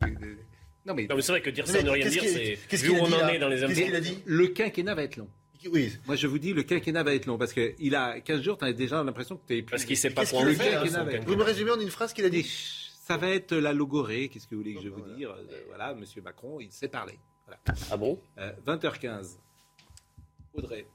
Non, 0.86 0.94
mais, 0.94 1.06
Non, 1.08 1.16
mais 1.16 1.22
c'est 1.22 1.32
vrai 1.32 1.42
que 1.42 1.50
dire 1.50 1.66
ça, 1.66 1.82
ne 1.82 1.90
rien 1.90 2.08
dire, 2.08 2.22
c'est. 2.22 2.58
qu'est-ce 2.68 2.84
Vu 2.84 2.90
qu'il 2.92 3.00
on 3.00 3.06
dit, 3.08 3.14
en 3.14 3.28
est 3.28 3.38
dans 3.38 3.48
les 3.48 3.58
Qu'est-ce 3.60 3.80
qu'il 3.82 3.94
a 3.96 4.00
dit 4.00 4.18
le 4.24 4.46
quinquennat 4.48 4.94
va 4.94 5.02
être 5.02 5.16
long. 5.16 5.28
Oui. 5.72 5.92
Moi, 6.06 6.14
je 6.14 6.28
vous 6.28 6.38
dis, 6.38 6.52
le 6.52 6.62
quinquennat 6.62 7.02
va 7.02 7.12
être 7.14 7.26
long 7.26 7.38
parce 7.38 7.52
qu'il 7.52 7.94
a 7.96 8.20
15 8.20 8.40
jours, 8.40 8.56
tu 8.56 8.64
as 8.64 8.72
déjà 8.72 9.02
l'impression 9.02 9.36
que 9.36 9.42
tu 9.48 9.56
es 9.58 9.62
Parce 9.62 9.84
qu'il 9.84 9.96
sait 9.96 10.10
pas 10.10 10.24
quoi 10.24 10.42
en 10.42 10.46
faire. 10.46 10.82
quinquennat. 10.82 11.20
Vous 11.26 11.34
me 11.34 11.42
résumez 11.42 11.72
en 11.72 11.80
une 11.80 11.90
phrase 11.90 12.12
qu'il 12.12 12.24
a 12.24 12.28
dit 12.30 12.44
ça 12.44 13.16
va 13.16 13.30
être 13.30 13.54
la 13.56 13.72
logorée, 13.72 14.28
qu'est-ce 14.28 14.46
que 14.46 14.54
vous 14.54 14.62
voulez 14.62 14.74
que 14.74 14.82
je 14.82 14.88
vous 14.88 15.00
dise 15.16 15.26
Euh, 15.26 15.60
Voilà, 15.68 15.94
Monsieur 15.94 16.22
Macron, 16.22 16.58
il 16.60 16.70
sait 16.72 16.88
parler. 16.88 17.18
Voilà. 17.46 17.60
Ah 17.90 17.96
bon? 17.96 18.20
Euh, 18.38 18.50
20h15. 18.66 19.38
Audrey. 20.54 20.86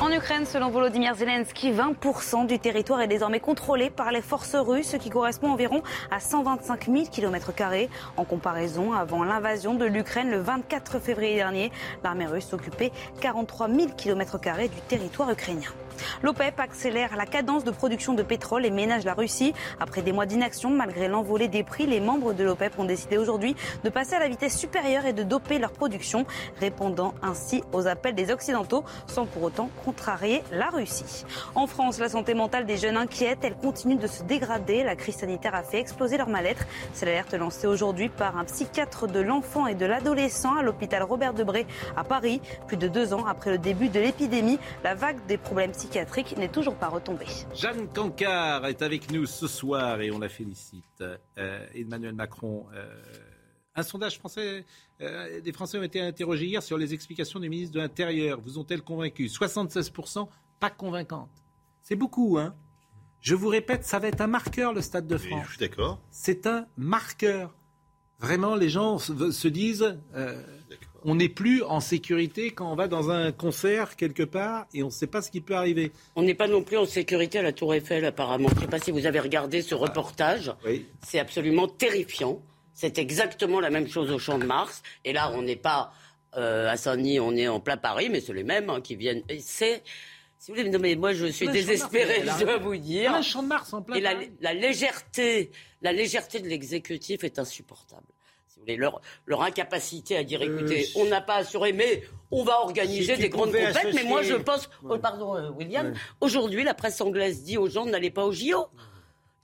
En 0.00 0.12
Ukraine, 0.12 0.46
selon 0.46 0.70
Volodymyr 0.70 1.16
Zelensky, 1.16 1.72
20% 1.72 2.46
du 2.46 2.60
territoire 2.60 3.00
est 3.00 3.08
désormais 3.08 3.40
contrôlé 3.40 3.90
par 3.90 4.12
les 4.12 4.22
forces 4.22 4.54
russes, 4.54 4.90
ce 4.90 4.96
qui 4.96 5.10
correspond 5.10 5.50
environ 5.50 5.82
à 6.12 6.20
125 6.20 6.86
000 6.86 7.06
km. 7.10 7.52
En 8.16 8.24
comparaison, 8.24 8.92
avant 8.92 9.24
l'invasion 9.24 9.74
de 9.74 9.84
l'Ukraine 9.84 10.30
le 10.30 10.38
24 10.38 11.00
février 11.00 11.34
dernier, 11.34 11.72
l'armée 12.04 12.26
russe 12.26 12.52
occupait 12.52 12.92
43 13.20 13.68
000 13.68 13.88
km 13.96 14.38
du 14.38 14.80
territoire 14.86 15.32
ukrainien. 15.32 15.70
L'OPEP 16.22 16.58
accélère 16.60 17.16
la 17.16 17.26
cadence 17.26 17.64
de 17.64 17.70
production 17.70 18.14
de 18.14 18.22
pétrole 18.22 18.64
et 18.64 18.70
ménage 18.70 19.04
la 19.04 19.14
Russie. 19.14 19.54
Après 19.80 20.02
des 20.02 20.12
mois 20.12 20.26
d'inaction, 20.26 20.70
malgré 20.70 21.08
l'envolée 21.08 21.48
des 21.48 21.62
prix, 21.62 21.86
les 21.86 22.00
membres 22.00 22.32
de 22.32 22.44
l'OPEP 22.44 22.78
ont 22.78 22.84
décidé 22.84 23.18
aujourd'hui 23.18 23.56
de 23.84 23.90
passer 23.90 24.14
à 24.14 24.18
la 24.18 24.28
vitesse 24.28 24.56
supérieure 24.56 25.06
et 25.06 25.12
de 25.12 25.22
doper 25.22 25.58
leur 25.58 25.72
production, 25.72 26.26
répondant 26.60 27.14
ainsi 27.22 27.62
aux 27.72 27.86
appels 27.86 28.14
des 28.14 28.30
Occidentaux 28.30 28.84
sans 29.06 29.26
pour 29.26 29.42
autant 29.42 29.70
contrarier 29.84 30.42
la 30.52 30.68
Russie. 30.68 31.24
En 31.54 31.66
France, 31.66 31.98
la 31.98 32.08
santé 32.08 32.34
mentale 32.34 32.66
des 32.66 32.76
jeunes 32.76 32.96
inquiète. 32.96 33.40
Elle 33.42 33.56
continue 33.56 33.96
de 33.96 34.06
se 34.06 34.22
dégrader. 34.22 34.84
La 34.84 34.96
crise 34.96 35.16
sanitaire 35.16 35.54
a 35.54 35.62
fait 35.62 35.78
exploser 35.78 36.16
leur 36.16 36.28
mal-être. 36.28 36.64
C'est 36.92 37.06
l'alerte 37.06 37.34
lancée 37.34 37.66
aujourd'hui 37.66 38.08
par 38.08 38.36
un 38.36 38.44
psychiatre 38.44 39.06
de 39.06 39.20
l'enfant 39.20 39.66
et 39.66 39.74
de 39.74 39.86
l'adolescent 39.86 40.54
à 40.54 40.62
l'hôpital 40.62 41.02
Robert 41.02 41.34
Debré 41.34 41.66
à 41.96 42.04
Paris. 42.04 42.40
Plus 42.66 42.76
de 42.76 42.88
deux 42.88 43.14
ans 43.14 43.26
après 43.26 43.50
le 43.50 43.58
début 43.58 43.88
de 43.88 44.00
l'épidémie, 44.00 44.58
la 44.84 44.94
vague 44.94 45.18
des 45.26 45.38
problèmes 45.38 45.72
psychiatriques 45.72 45.87
n'est 46.36 46.48
toujours 46.48 46.74
pas 46.76 46.88
retombée. 46.88 47.26
Jeanne 47.54 47.88
Cancard 47.88 48.66
est 48.66 48.82
avec 48.82 49.10
nous 49.10 49.26
ce 49.26 49.46
soir 49.46 50.00
et 50.00 50.10
on 50.10 50.18
la 50.18 50.28
félicite. 50.28 51.02
Euh, 51.38 51.66
Emmanuel 51.74 52.14
Macron. 52.14 52.66
euh, 52.74 52.86
un 53.74 53.82
sondage 53.84 54.18
français, 54.18 54.64
euh, 55.00 55.40
des 55.40 55.52
Français 55.52 55.78
ont 55.78 55.82
été 55.84 56.00
interrogés 56.00 56.46
hier 56.46 56.62
sur 56.62 56.76
les 56.78 56.94
explications 56.94 57.38
du 57.38 57.48
ministre 57.48 57.74
de 57.74 57.78
l'Intérieur. 57.80 58.40
Vous 58.40 58.58
ont-elles 58.58 58.82
convaincu? 58.82 59.26
76% 59.26 60.26
pas 60.58 60.70
convaincantes. 60.70 61.30
C'est 61.82 61.94
beaucoup, 61.94 62.38
hein? 62.38 62.54
Je 63.20 63.34
vous 63.36 63.48
répète, 63.48 63.84
ça 63.84 63.98
va 64.00 64.08
être 64.08 64.20
un 64.20 64.26
marqueur 64.26 64.72
le 64.72 64.80
Stade 64.80 65.06
de 65.06 65.16
Oui, 65.16 65.28
France. 65.28 65.44
Je 65.46 65.50
suis 65.50 65.58
d'accord. 65.60 66.00
C'est 66.10 66.46
un 66.48 66.66
marqueur. 66.76 67.54
Vraiment, 68.18 68.56
les 68.56 68.68
gens 68.68 68.98
se, 68.98 69.30
se 69.30 69.48
disent, 69.48 69.96
euh, 70.14 70.42
on 71.04 71.14
n'est 71.14 71.28
plus 71.28 71.62
en 71.62 71.80
sécurité 71.80 72.50
quand 72.50 72.70
on 72.70 72.74
va 72.74 72.88
dans 72.88 73.10
un 73.10 73.32
concert 73.32 73.96
quelque 73.96 74.22
part 74.22 74.66
et 74.74 74.82
on 74.82 74.86
ne 74.86 74.92
sait 74.92 75.06
pas 75.06 75.22
ce 75.22 75.30
qui 75.30 75.40
peut 75.40 75.54
arriver. 75.54 75.92
On 76.16 76.22
n'est 76.22 76.34
pas 76.34 76.48
non 76.48 76.62
plus 76.62 76.76
en 76.76 76.86
sécurité 76.86 77.38
à 77.38 77.42
la 77.42 77.52
Tour 77.52 77.74
Eiffel, 77.74 78.04
apparemment. 78.04 78.48
Je 78.50 78.54
ne 78.56 78.60
sais 78.60 78.66
pas 78.66 78.78
si 78.78 78.90
vous 78.90 79.06
avez 79.06 79.20
regardé 79.20 79.62
ce 79.62 79.74
reportage. 79.74 80.52
Oui. 80.64 80.86
C'est 81.06 81.18
absolument 81.18 81.68
terrifiant. 81.68 82.42
C'est 82.74 82.98
exactement 82.98 83.60
la 83.60 83.70
même 83.70 83.88
chose 83.88 84.10
au 84.10 84.18
Champ 84.18 84.38
de 84.38 84.44
Mars. 84.44 84.82
Et 85.04 85.12
là, 85.12 85.32
on 85.34 85.42
n'est 85.42 85.56
pas 85.56 85.92
euh, 86.36 86.68
à 86.68 86.76
Saint-Denis, 86.76 87.20
on 87.20 87.34
est 87.34 87.48
en 87.48 87.60
plein 87.60 87.76
Paris, 87.76 88.08
mais 88.10 88.20
c'est 88.20 88.32
les 88.34 88.44
mêmes 88.44 88.70
hein, 88.70 88.80
qui 88.80 88.96
viennent. 88.96 89.22
Et 89.28 89.40
c'est. 89.40 89.82
Si 90.38 90.52
vous 90.52 90.56
voulez, 90.56 90.70
non, 90.70 90.78
mais 90.78 90.94
moi, 90.94 91.12
je 91.12 91.26
suis 91.26 91.48
désespérée, 91.48 92.22
je 92.24 92.44
dois 92.44 92.58
vous 92.58 92.74
Il 92.74 92.80
y 92.80 92.82
dire. 93.00 93.12
a 93.12 93.18
un 93.18 93.22
champ 93.22 93.42
de 93.42 93.48
Mars 93.48 93.72
en 93.72 93.82
plein 93.82 93.96
Et 93.96 94.00
la 94.00 94.54
légèreté, 94.54 95.50
la 95.82 95.92
légèreté 95.92 96.38
de 96.38 96.46
l'exécutif 96.46 97.24
est 97.24 97.40
insupportable. 97.40 98.06
Voulez, 98.68 98.76
leur, 98.76 99.00
leur 99.26 99.42
incapacité 99.42 100.16
à 100.16 100.24
dire, 100.24 100.40
Euh, 100.42 100.44
écoutez, 100.44 100.86
on 100.96 101.06
n'a 101.06 101.20
pas 101.22 101.36
assuré, 101.36 101.72
mais 101.72 102.02
on 102.30 102.44
va 102.44 102.60
organiser 102.60 103.14
Si 103.14 103.22
des 103.22 103.28
grandes 103.30 103.46
compètes. 103.52 103.94
Mais 103.94 104.04
moi, 104.04 104.22
je 104.22 104.34
pense, 104.34 104.66
Ouais. 104.82 104.96
oh, 104.96 104.98
pardon, 104.98 105.36
euh, 105.36 105.48
William, 105.50 105.86
Ouais. 105.88 105.92
aujourd'hui, 106.20 106.64
la 106.64 106.74
presse 106.74 107.00
anglaise 107.00 107.42
dit 107.44 107.56
aux 107.56 107.68
gens, 107.68 107.86
n'allez 107.86 108.10
pas 108.10 108.24
au 108.24 108.32
JO. 108.32 108.66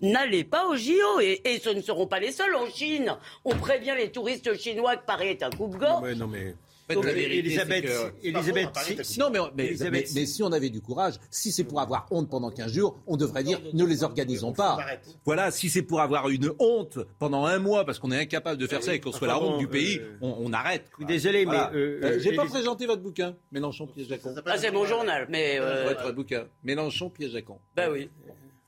N'allez 0.01 0.45
pas 0.45 0.67
au 0.67 0.77
JO 0.77 1.21
et, 1.21 1.41
et 1.45 1.59
ce 1.59 1.71
ne 1.71 1.81
seront 1.81 2.07
pas 2.07 2.21
les 2.21 2.33
seuls 2.33 2.55
en 2.55 2.67
Chine. 2.67 3.17
On 3.47 3.55
prévient 3.57 3.95
les 3.97 4.11
touristes 4.13 4.53
chinois 4.59 4.97
que 4.97 5.07
Paris 5.07 5.29
est 5.29 5.43
un 5.43 5.51
coupe-gorge. 5.51 6.13
Non, 6.17 6.27
mais. 6.27 6.55
En 6.85 6.87
fait, 6.87 6.95
la 6.97 7.01
Donc, 7.01 7.15
vérité, 7.15 7.39
Elisabeth, 7.39 7.85
que- 7.87 9.05
si- 9.05 9.19
Non, 9.19 9.31
mais, 9.31 9.39
mais, 9.57 9.67
Elisabeth, 9.69 10.09
mais- 10.15 10.21
mais 10.21 10.27
si 10.27 10.43
on 10.43 10.53
avait 10.53 10.69
du 10.69 10.83
courage, 10.83 11.15
si 11.31 11.51
c'est 11.51 11.65
pour 11.65 11.81
avoir 11.81 12.07
honte 12.11 12.29
pendant 12.29 12.51
15 12.51 12.73
jours, 12.73 12.99
on 13.07 13.17
devrait 13.17 13.43
dire 13.43 13.59
ne 13.73 13.85
les 13.87 14.03
organisons 14.05 14.53
pas. 14.53 14.79
Voilà, 15.25 15.51
si 15.51 15.71
c'est 15.71 15.81
pour 15.83 16.01
avoir 16.03 16.29
une 16.29 16.51
honte 16.59 16.99
pendant 17.19 17.47
un 17.47 17.59
mois 17.59 17.87
parce 17.87 17.99
qu'on 17.99 18.11
est 18.13 18.19
incapable 18.19 18.61
de 18.61 18.67
faire 18.67 18.83
ça 18.83 18.95
et 18.95 19.01
qu'on 19.01 19.13
soit 19.13 19.27
la 19.29 19.41
honte 19.41 19.59
du 19.59 19.67
pays, 19.67 19.99
euh, 19.99 20.17
on, 20.21 20.35
on 20.41 20.53
arrête. 20.53 20.91
Désolé, 21.01 21.45
Voilà. 21.47 21.71
mais. 21.73 21.79
euh, 21.79 22.01
Euh, 22.03 22.19
J'ai 22.19 22.33
pas 22.37 22.45
présenté 22.45 22.85
votre 22.87 23.01
bouquin, 23.03 23.35
Mélenchon 23.51 23.87
piège 23.87 24.13
à 24.13 24.19
con. 24.19 24.35
Ah, 24.45 24.59
c'est 24.59 24.71
mon 24.71 24.85
journal, 24.85 25.27
mais 25.31 25.59
euh, 25.59 25.85
Votre 25.89 26.13
bouquin, 26.13 26.45
Mélenchon 26.65 27.09
piège 27.09 27.35
à 27.35 27.41
con. 27.43 27.59
bah 27.75 27.89
oui. 27.91 28.11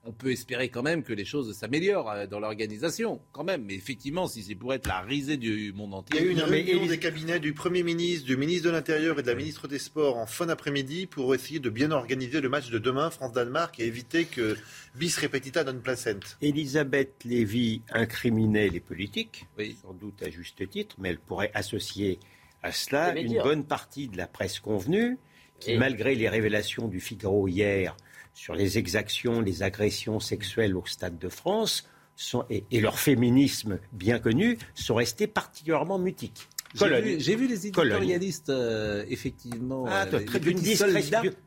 On 0.09 0.13
peut 0.13 0.31
espérer 0.31 0.69
quand 0.69 0.83
même 0.85 1.03
que 1.03 1.13
les 1.13 1.25
choses 1.25 1.53
s'améliorent 1.57 2.11
euh, 2.11 2.27
dans 2.29 2.39
l'organisation, 2.39 3.21
quand 3.33 3.43
même. 3.45 3.65
Mais 3.65 3.75
effectivement, 3.75 4.29
si 4.29 4.43
c'est 4.43 4.55
pour 4.55 4.73
être 4.73 4.87
la 4.87 5.01
risée 5.01 5.37
du 5.37 5.73
monde 5.73 5.91
Il 5.91 5.93
y 5.93 5.97
entier. 5.97 6.19
a 6.21 6.23
eu 6.23 6.31
une 6.31 6.39
Non, 6.39 6.47
réunion 6.47 6.87
des 6.87 6.99
cabinets 6.99 7.41
du 7.41 7.53
Premier 7.55 7.83
ministre, 7.83 8.25
du 8.25 8.37
ministre 8.37 8.67
de 8.67 8.71
l'Intérieur 8.71 9.19
et 9.19 9.23
de 9.23 9.27
la 9.27 9.35
ministre 9.35 9.67
des 9.69 9.79
Sports 9.81 10.17
en 10.17 10.27
fin 10.27 10.47
d'après-midi 10.47 11.07
pour 11.07 11.35
essayer 11.35 11.59
de 11.59 11.71
bien 11.71 11.91
organiser 11.91 12.41
le 12.41 12.49
match 12.49 12.71
de 12.71 12.79
demain 12.79 13.11
France-Danemark 13.11 13.81
et 13.81 13.85
éviter 13.87 14.27
que 14.27 14.57
bis 14.95 15.19
repetita 15.19 15.65
non 15.65 15.81
placent. 15.81 16.09
Elisabeth 16.41 17.25
Lévy 17.25 17.83
incriminait 17.91 18.69
les 18.69 18.81
politiques, 18.81 19.47
Oui. 19.59 19.77
sans 19.83 19.93
doute 19.93 20.23
à 20.23 20.31
juste 20.31 20.69
titre, 20.71 20.95
mais 20.99 21.09
elle 21.11 21.19
pourrait 21.19 21.51
associer 21.55 22.21
à 22.63 22.71
cela 22.73 23.17
une 23.19 23.43
bonne 23.43 23.65
partie 23.65 24.09
de 24.09 24.17
la 24.17 24.27
presse 24.27 24.61
convenue, 24.61 25.19
qui, 25.59 25.73
Et- 25.73 25.79
malgré 25.79 26.15
les 26.15 26.29
révélations 26.29 26.87
du 26.87 27.01
Figaro 27.01 27.49
hier 27.49 27.97
sur 28.37 28.55
les 28.55 28.77
exactions, 28.77 29.41
les 29.41 29.63
agressions 29.63 30.21
sexuelles 30.21 30.77
au 30.77 30.85
Stade 30.85 31.19
de 31.19 31.29
France, 31.31 31.89
sont, 32.17 32.45
et, 32.51 32.65
et 32.71 32.81
leur 32.81 32.99
féminisme 32.99 33.79
bien 33.93 34.19
connu, 34.19 34.59
sont 34.75 34.95
restés 34.95 35.27
particulièrement 35.27 35.99
mutiques. 35.99 36.47
J'ai 36.75 37.37
vu, 37.37 37.47
les 37.49 37.67
éditorialistes, 37.69 38.51
euh, 38.51 39.05
effectivement, 39.09 39.87
Ah, 39.89 40.05
euh, 40.13 40.19
les 40.19 40.27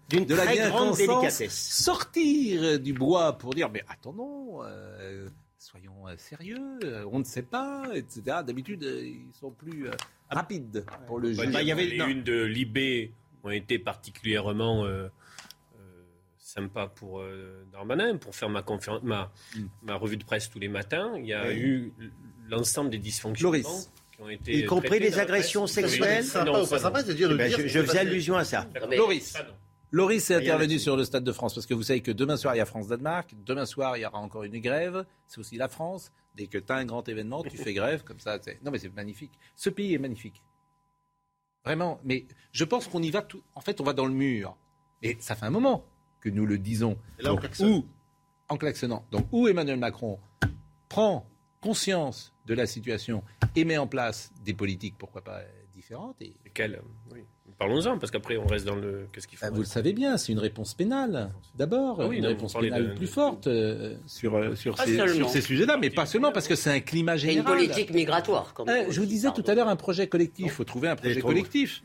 d'une 0.10 0.26
de 0.26 0.34
la 0.36 0.46
très 0.46 0.70
grande 0.70 0.98
délicatesse. 0.98 1.54
sortir 1.54 2.80
du 2.80 2.94
bois 2.94 3.38
pour 3.38 3.54
dire 3.54 3.70
mais 3.70 3.84
attendons, 3.88 4.64
euh, 4.64 5.30
soyons 5.60 6.06
sérieux, 6.18 6.80
on 7.12 7.20
ne 7.20 7.24
sait 7.24 7.44
pas, 7.44 7.84
etc. 7.94 8.38
D'habitude, 8.46 8.82
ils 8.84 9.30
sont 9.40 9.52
plus 9.52 9.88
euh, 9.88 9.92
rapides 10.32 10.84
pour 11.06 11.20
le 11.20 11.34
Bah, 11.36 11.44
juger. 11.46 11.58
il 11.62 11.68
y 11.68 11.72
avait- 11.72 11.86
les 11.86 11.98
non. 11.98 12.08
unes 12.08 12.24
de 12.24 12.42
Libé 12.46 13.12
ont 13.44 13.52
été 13.52 13.78
particulièrement 13.78 14.86
euh, 14.86 15.10
sympas 16.50 16.88
pour 16.88 17.20
euh, 17.20 17.66
Darmanin, 17.72 18.18
pour 18.18 18.36
faire 18.36 18.50
ma, 18.50 18.62
conférence- 18.62 19.04
ma, 19.04 19.32
Mm. 19.56 19.60
ma 19.84 19.96
revue 19.96 20.18
de 20.18 20.24
presse 20.24 20.50
tous 20.50 20.60
les 20.60 20.68
matins. 20.68 21.14
Il 21.18 21.26
y 21.26 21.34
a 21.34 21.48
Oui. 21.48 21.54
eu 21.56 21.94
l'ensemble 22.50 22.90
des 22.90 22.98
dysfonctionnements 22.98 23.52
Loris. 23.70 23.92
qui 24.12 24.22
ont 24.22 24.30
été 24.30 24.58
Y 24.60 24.66
compris 24.66 25.00
les 25.00 25.20
agressions 25.20 25.68
sexuelles 25.68 26.24
Sympa 26.24 26.46
non, 26.46 26.66
pas 26.66 26.80
sympa, 26.80 27.04
de 27.04 27.12
Eh 27.12 27.16
ben, 27.38 27.48
dire 27.48 27.68
je, 27.68 27.82
faisais 27.84 28.00
allusion 28.00 28.36
à 28.36 28.44
ça. 28.44 28.68
Mais- 28.90 28.98
Loris. 28.98 29.32
Ça. 29.32 29.46
Loris 29.92 30.30
est 30.30 30.36
intervenu 30.36 30.78
sur 30.80 30.96
le 30.98 31.04
Stade 31.04 31.24
de 31.24 31.32
France 31.32 31.54
parce 31.56 31.66
que 31.66 31.74
vous 31.74 31.84
savez 31.84 32.02
que 32.02 32.12
demain 32.12 32.38
soir 32.38 32.54
il 32.56 32.60
y 32.60 32.62
a 32.62 32.66
France-Danemark, 32.66 33.34
demain 33.46 33.66
soir 33.66 33.98
il 33.98 34.02
y 34.02 34.06
aura 34.06 34.20
encore 34.20 34.44
une 34.44 34.60
grève, 34.60 35.06
c'est 35.28 35.40
aussi 35.40 35.58
la 35.58 35.68
France. 35.68 36.12
Dès 36.36 36.46
que 36.48 36.58
tu 36.60 36.72
as 36.72 36.76
un 36.76 36.86
grand 36.86 37.08
événement, 37.10 37.44
tu 37.44 37.58
fais 37.58 37.74
grève 37.74 38.04
comme 38.04 38.20
ça. 38.20 38.40
Non 38.64 38.70
mais 38.72 38.78
c'est 38.80 38.94
magnifique. 38.94 39.32
Ce 39.56 39.70
pays 39.70 39.94
est 39.94 39.98
magnifique. 40.00 40.44
Vraiment. 41.66 42.00
Mais 42.04 42.26
je 42.52 42.64
pense 42.66 42.88
qu'on 42.88 43.02
y 43.04 43.10
va 43.12 43.22
tout. 43.22 43.44
En 43.56 43.62
fait, 43.62 43.82
on 43.82 43.84
va 43.84 43.94
dans 43.94 44.06
le 44.06 44.14
mur. 44.14 44.58
Et 45.02 45.18
ça 45.20 45.36
fait 45.36 45.46
un 45.46 45.50
moment 45.50 45.86
que 46.22 46.30
nous 46.30 46.46
le 46.46 46.58
disons. 46.58 46.98
Et 47.20 47.24
là, 47.24 47.34
où, 47.34 47.86
en 48.50 48.58
klaxonnant. 48.58 49.06
Donc, 49.12 49.26
où 49.32 49.48
Emmanuel 49.48 49.78
Macron 49.78 50.20
prend 50.90 51.26
conscience 51.62 52.34
de 52.46 52.54
la 52.54 52.66
situation 52.66 53.24
et 53.56 53.64
met 53.66 53.78
en 53.78 53.88
place 53.88 54.32
des 54.46 54.54
politiques, 54.54 54.96
pourquoi 54.98 55.22
pas 55.22 55.42
différentes. 55.74 56.16
Et, 56.22 56.34
oui. 57.12 57.20
Parlons-en, 57.58 57.98
parce 57.98 58.10
qu'après, 58.12 58.38
on 58.38 58.46
reste 58.48 58.66
dans 58.66 58.76
le. 58.76 59.08
Qu'est-ce 59.12 59.28
qu'il 59.28 59.38
faut? 59.38 59.46
Bah, 59.46 59.52
vous 59.52 59.60
le 59.60 59.66
savez 59.66 59.92
bien, 59.92 60.18
c'est 60.18 60.32
une 60.32 60.40
réponse 60.40 60.74
pénale. 60.74 61.30
D'abord, 61.56 62.00
Ah 62.02 62.08
oui, 62.08 62.18
une 62.18 62.24
non, 62.24 62.30
réponse 62.30 62.54
pénale 62.54 62.90
de- 62.92 62.94
plus 62.94 63.08
forte 63.08 63.48
euh, 63.48 63.98
sur, 64.08 64.36
euh, 64.36 64.56
sur, 64.56 64.76
Pas 64.76 64.86
ces, 64.86 64.96
seulement. 64.96 65.16
sur 65.16 65.30
ces 65.30 65.42
sujets-là, 65.42 65.76
mais 65.76 65.90
pas 65.90 66.06
seulement 66.06 66.32
parce 66.32 66.48
que 66.48 66.56
c'est 66.56 66.72
un 66.72 66.80
climat 66.80 67.14
Et 67.14 67.16
une 67.16 67.20
général. 67.22 67.54
politique 67.58 67.94
migratoire. 67.94 68.54
Comme 68.54 68.70
Euh, 68.70 68.86
je 68.90 69.00
vous 69.02 69.06
disais 69.06 69.30
tout 69.36 69.44
à 69.46 69.56
l'heure 69.56 69.68
un 69.68 69.76
projet 69.76 70.08
collectif. 70.08 70.46
Il 70.46 70.52
faut 70.52 70.64
trouver 70.64 70.88
un 70.88 70.96
projet 70.96 71.20
collectif. 71.20 71.82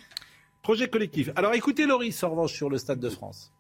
Projet 0.62 0.88
collectif. 0.88 1.30
Alors 1.34 1.54
écoutez 1.54 1.86
Loris 1.86 2.22
en 2.22 2.30
revanche 2.30 2.52
sur 2.52 2.70
le 2.70 2.78
Stade 2.78 3.00
de 3.00 3.08
France. 3.10 3.52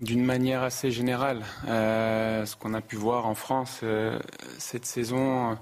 D'une 0.00 0.24
manière 0.24 0.62
assez 0.62 0.90
générale, 0.90 1.42
euh, 1.68 2.44
ce 2.46 2.56
qu'on 2.56 2.74
a 2.74 2.80
pu 2.80 2.96
voir 2.96 3.26
en 3.26 3.34
France 3.34 3.80
euh, 3.84 4.18
cette 4.58 4.84
saison 4.86 5.56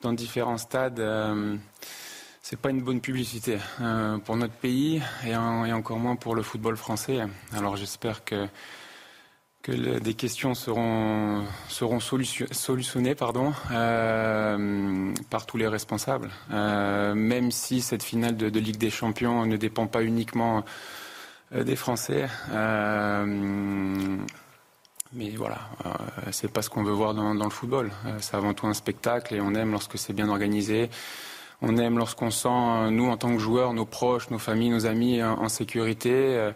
dans 0.00 0.12
différents 0.12 0.58
stades, 0.58 1.00
euh, 1.00 1.56
c'est 2.40 2.58
pas 2.58 2.70
une 2.70 2.82
bonne 2.82 3.00
publicité 3.00 3.58
euh, 3.80 4.18
pour 4.18 4.36
notre 4.36 4.54
pays 4.54 5.02
et, 5.26 5.34
en- 5.34 5.64
et 5.64 5.72
encore 5.72 5.98
moins 5.98 6.14
pour 6.14 6.36
le 6.36 6.42
football 6.42 6.76
français. 6.76 7.18
Alors 7.52 7.76
j'espère 7.76 8.24
que 8.24 8.46
des 9.66 10.14
questions 10.14 10.54
seront 10.54 11.42
seront 11.68 11.98
solution- 11.98 12.46
solutionnées 12.52 13.14
pardon 13.14 13.52
par 15.30 15.46
tous 15.46 15.56
les 15.56 15.66
responsables. 15.66 16.30
Même 16.50 17.50
si 17.50 17.80
cette 17.80 18.02
finale 18.02 18.36
de, 18.36 18.58
Ligue 18.60 18.76
des 18.76 18.90
Champions 18.90 19.46
ne 19.46 19.56
dépend 19.56 19.86
pas 19.86 20.02
uniquement 20.04 20.64
des 21.62 21.76
Français. 21.76 22.26
Euh, 22.50 24.16
mais 25.14 25.30
voilà, 25.30 25.60
euh, 25.86 25.90
c'est 26.32 26.50
pas 26.52 26.60
ce 26.60 26.68
qu'on 26.68 26.82
veut 26.82 26.92
voir 26.92 27.14
dans, 27.14 27.32
le 27.32 27.50
football. 27.50 27.92
Euh, 28.04 28.18
c'est 28.20 28.36
avant 28.36 28.52
tout 28.52 28.66
un 28.66 28.74
spectacle 28.74 29.34
et 29.34 29.40
on 29.40 29.54
aime 29.54 29.70
lorsque 29.70 29.96
c'est 29.96 30.12
bien 30.12 30.28
organisé. 30.28 30.90
On 31.62 31.76
aime 31.76 31.98
lorsqu'on 31.98 32.30
sent, 32.30 32.48
euh, 32.48 32.90
nous 32.90 33.06
en 33.06 33.16
tant 33.16 33.32
que 33.32 33.38
joueurs, 33.38 33.72
nos 33.74 33.86
proches, 33.86 34.28
nos 34.30 34.38
familles, 34.38 34.70
nos 34.70 34.86
amis 34.86 35.22
en, 35.22 35.48
sécurité. 35.48 36.10
Euh, 36.12 36.52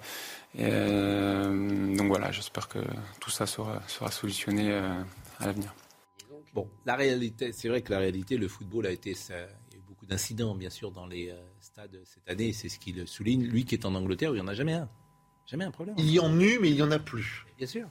euh, 0.58 1.96
donc 1.96 2.08
voilà, 2.08 2.32
j'espère 2.32 2.68
que 2.68 2.80
tout 3.20 3.30
ça 3.30 3.46
sera, 3.46 3.80
sera 3.86 4.10
solutionné 4.10 4.72
euh, 4.72 5.00
à 5.38 5.46
l'avenir. 5.46 5.72
Bon, 6.52 6.68
la 6.84 6.96
réalité, 6.96 7.52
c'est 7.52 7.68
vrai 7.68 7.82
que 7.82 7.92
la 7.92 7.98
réalité, 7.98 8.36
le 8.36 8.48
football 8.48 8.86
a 8.86 8.90
été, 8.90 9.14
ça, 9.14 9.34
il 9.70 9.74
y 9.74 9.76
a 9.76 9.78
eu 9.78 9.84
beaucoup 9.86 10.06
d'incidents 10.06 10.54
bien 10.54 10.70
sûr 10.70 10.90
dans 10.90 11.06
les 11.06 11.32
stades 11.78 12.00
cette 12.04 12.28
année. 12.28 12.52
C'est 12.52 12.68
ce 12.68 12.78
qu'il 12.78 13.06
souligne. 13.06 13.44
Lui 13.46 13.64
qui 13.64 13.74
est 13.74 13.84
en 13.86 13.94
Angleterre, 13.94 14.30
où 14.32 14.34
il 14.34 14.38
n'y 14.38 14.44
en 14.44 14.48
a 14.48 14.54
jamais 14.54 14.74
un, 14.74 14.88
jamais 15.46 15.64
un 15.64 15.70
problème. 15.70 15.94
Il 15.98 16.10
y 16.10 16.18
en 16.18 16.38
eut, 16.40 16.58
mais 16.60 16.70
il 16.70 16.74
n'y 16.76 16.82
en 16.82 16.90
a 16.90 16.98
plus. 16.98 17.46
Bien 17.56 17.66
sûr. 17.66 17.86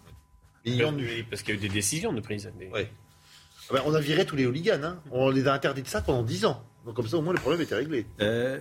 Il 0.66 0.76
y 0.76 0.84
en 0.84 0.98
eut. 0.98 1.24
Parce 1.30 1.42
qu'il 1.44 1.56
y 1.56 1.58
a 1.58 1.60
eu 1.60 1.62
des 1.68 1.74
décisions 1.74 2.12
de 2.14 2.20
prise. 2.22 2.52
Des- 2.60 2.68
Ouais. 2.68 2.92
Ah 3.70 3.74
ben, 3.74 3.82
on 3.86 3.94
a 3.94 4.00
viré 4.00 4.26
tous 4.26 4.36
les 4.36 4.46
hooligans. 4.46 4.82
Hein. 4.84 5.02
On 5.12 5.30
les 5.30 5.48
a 5.48 5.54
interdits 5.54 5.82
de 5.84 5.88
ça 5.88 6.02
pendant 6.02 6.24
10 6.24 6.46
ans. 6.46 6.64
Donc 6.86 6.96
comme 6.96 7.08
ça, 7.08 7.18
au 7.18 7.22
moins, 7.22 7.34
le 7.34 7.40
problème 7.40 7.62
était 7.62 7.76
réglé. 7.76 8.06
Euh, 8.22 8.60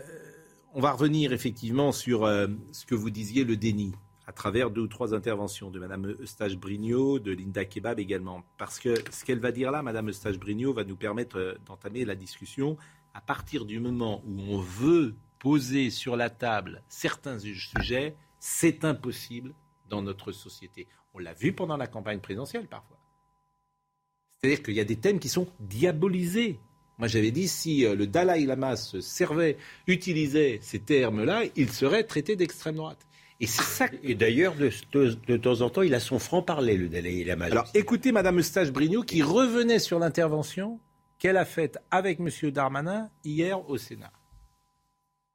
on 0.74 0.80
va 0.80 0.92
revenir 0.92 1.32
effectivement 1.32 1.92
sur 1.92 2.24
euh, 2.24 2.48
ce 2.72 2.84
que 2.86 2.94
vous 2.96 3.10
disiez, 3.10 3.44
le 3.44 3.56
déni, 3.56 3.92
à 4.26 4.32
travers 4.32 4.70
deux 4.70 4.80
ou 4.82 4.88
trois 4.88 5.14
interventions 5.14 5.70
de 5.70 5.78
Mme 5.78 6.16
Eustache-Brignot, 6.20 7.20
de 7.20 7.30
Linda 7.32 7.64
Kebab 7.64 8.00
également. 8.00 8.42
Parce 8.58 8.80
que 8.80 8.94
ce 9.12 9.24
qu'elle 9.24 9.38
va 9.38 9.52
dire 9.52 9.70
là, 9.70 9.82
Mme 9.82 10.08
Eustache-Brignot, 10.10 10.72
va 10.72 10.82
nous 10.84 10.96
permettre 10.96 11.38
euh, 11.38 11.54
d'entamer 11.66 12.04
la 12.04 12.16
discussion 12.16 12.76
à 13.16 13.20
partir 13.22 13.64
du 13.64 13.80
moment 13.80 14.22
où 14.26 14.38
on 14.54 14.58
veut 14.60 15.14
poser 15.38 15.88
sur 15.90 16.16
la 16.16 16.28
table 16.28 16.82
certains 16.88 17.38
sujets, 17.38 18.14
c'est 18.40 18.84
impossible 18.84 19.54
dans 19.88 20.02
notre 20.02 20.32
société. 20.32 20.86
On 21.14 21.18
l'a 21.18 21.32
vu 21.32 21.52
pendant 21.52 21.78
la 21.78 21.86
campagne 21.86 22.20
présidentielle 22.20 22.66
parfois. 22.68 22.98
C'est-à-dire 24.40 24.62
qu'il 24.62 24.74
y 24.74 24.80
a 24.80 24.84
des 24.84 24.96
thèmes 24.96 25.18
qui 25.18 25.30
sont 25.30 25.48
diabolisés. 25.60 26.60
Moi, 26.98 27.08
j'avais 27.08 27.30
dit, 27.30 27.48
si 27.48 27.86
euh, 27.86 27.94
le 27.94 28.06
Dalai 28.06 28.44
Lama 28.44 28.76
se 28.76 29.00
servait, 29.00 29.56
utilisait 29.86 30.58
ces 30.62 30.80
termes-là, 30.80 31.42
il 31.56 31.70
serait 31.70 32.04
traité 32.04 32.36
d'extrême 32.36 32.74
droite. 32.76 33.06
Et 33.40 33.46
c'est 33.46 33.62
ça. 33.62 33.86
Et 34.02 34.14
d'ailleurs, 34.14 34.54
de, 34.56 34.70
de- 34.92 35.16
de 35.26 35.36
temps 35.36 35.60
en 35.62 35.70
temps, 35.70 35.82
il 35.82 35.94
a 35.94 36.00
son 36.00 36.18
franc-parler, 36.18 36.76
le 36.76 36.88
Dalai 36.88 37.24
Lama. 37.24 37.46
Alors, 37.46 37.66
écoutez 37.74 38.12
Madame 38.12 38.38
Eustache 38.38 38.70
Brignot 38.72 39.02
qui 39.02 39.22
revenait 39.22 39.78
sur 39.78 39.98
l'intervention 39.98 40.80
qu'elle 41.18 41.36
a 41.36 41.44
faite 41.44 41.78
avec 41.90 42.18
Monsieur 42.18 42.50
Darmanin 42.50 43.10
hier 43.24 43.68
au 43.68 43.78
Sénat. 43.78 44.12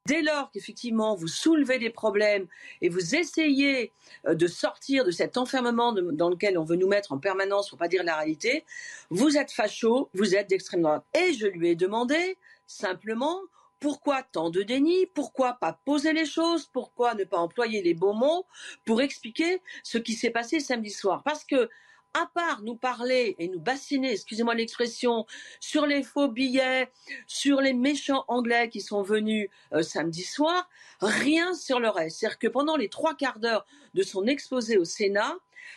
Dès 0.07 0.23
lors 0.23 0.49
qu'effectivement 0.49 1.15
vous 1.15 1.27
soulevez 1.27 1.77
des 1.77 1.91
problèmes 1.91 2.47
et 2.81 2.89
vous 2.89 3.15
essayez 3.15 3.91
euh, 4.25 4.33
de 4.33 4.47
sortir 4.47 5.05
de 5.05 5.11
cet 5.11 5.37
enfermement 5.37 5.93
dans 5.93 6.29
lequel 6.29 6.57
on 6.57 6.63
veut 6.63 6.75
nous 6.75 6.87
mettre 6.87 7.11
en 7.11 7.19
permanence 7.19 7.69
pour 7.69 7.77
pas 7.77 7.87
dire 7.87 8.03
la 8.03 8.15
réalité, 8.15 8.65
vous 9.11 9.37
êtes 9.37 9.51
facho, 9.51 10.09
vous 10.15 10.35
êtes 10.35 10.49
d'extrême 10.49 10.81
droite. 10.81 11.05
Et 11.13 11.33
je 11.33 11.45
lui 11.45 11.69
ai 11.69 11.75
demandé 11.75 12.37
simplement 12.65 13.41
pourquoi 13.79 14.23
tant 14.23 14.49
de 14.49 14.63
déni, 14.63 15.05
pourquoi 15.07 15.53
pas 15.53 15.79
poser 15.85 16.13
les 16.13 16.25
choses, 16.25 16.67
pourquoi 16.67 17.13
ne 17.13 17.23
pas 17.23 17.37
employer 17.37 17.83
les 17.83 17.93
beaux 17.93 18.13
mots 18.13 18.45
pour 18.85 19.01
expliquer 19.01 19.61
ce 19.83 19.97
qui 19.97 20.13
s'est 20.13 20.29
passé 20.31 20.59
samedi 20.59 20.91
soir? 20.91 21.21
Parce 21.23 21.43
que 21.43 21.69
à 22.13 22.29
part 22.33 22.61
nous 22.61 22.75
parler 22.75 23.35
et 23.39 23.47
nous 23.47 23.59
bassiner, 23.59 24.11
excusez-moi 24.11 24.55
l'expression, 24.55 25.25
sur 25.59 25.85
les 25.85 26.03
faux 26.03 26.27
billets, 26.27 26.91
sur 27.27 27.61
les 27.61 27.73
méchants 27.73 28.25
anglais 28.27 28.69
qui 28.69 28.81
sont 28.81 29.01
venus 29.01 29.49
euh, 29.73 29.81
samedi 29.81 30.23
soir, 30.23 30.69
rien 30.99 31.53
sur 31.53 31.79
le 31.79 31.89
reste. 31.89 32.19
C'est-à-dire 32.19 32.39
que 32.39 32.47
pendant 32.47 32.75
les 32.75 32.89
trois 32.89 33.15
quarts 33.15 33.39
d'heure 33.39 33.65
de 33.93 34.03
son 34.03 34.25
exposé 34.27 34.77
au 34.77 34.85
Sénat, 34.85 35.35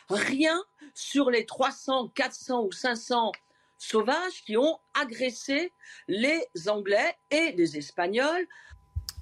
rien 0.08 0.62
sur 0.94 1.30
les 1.30 1.46
300, 1.46 2.08
400 2.14 2.64
ou 2.64 2.72
500 2.72 3.32
sauvages 3.78 4.44
qui 4.44 4.56
ont 4.56 4.78
agressé 4.94 5.72
les 6.08 6.46
Anglais 6.66 7.14
et 7.30 7.52
les 7.52 7.76
Espagnols. 7.76 8.46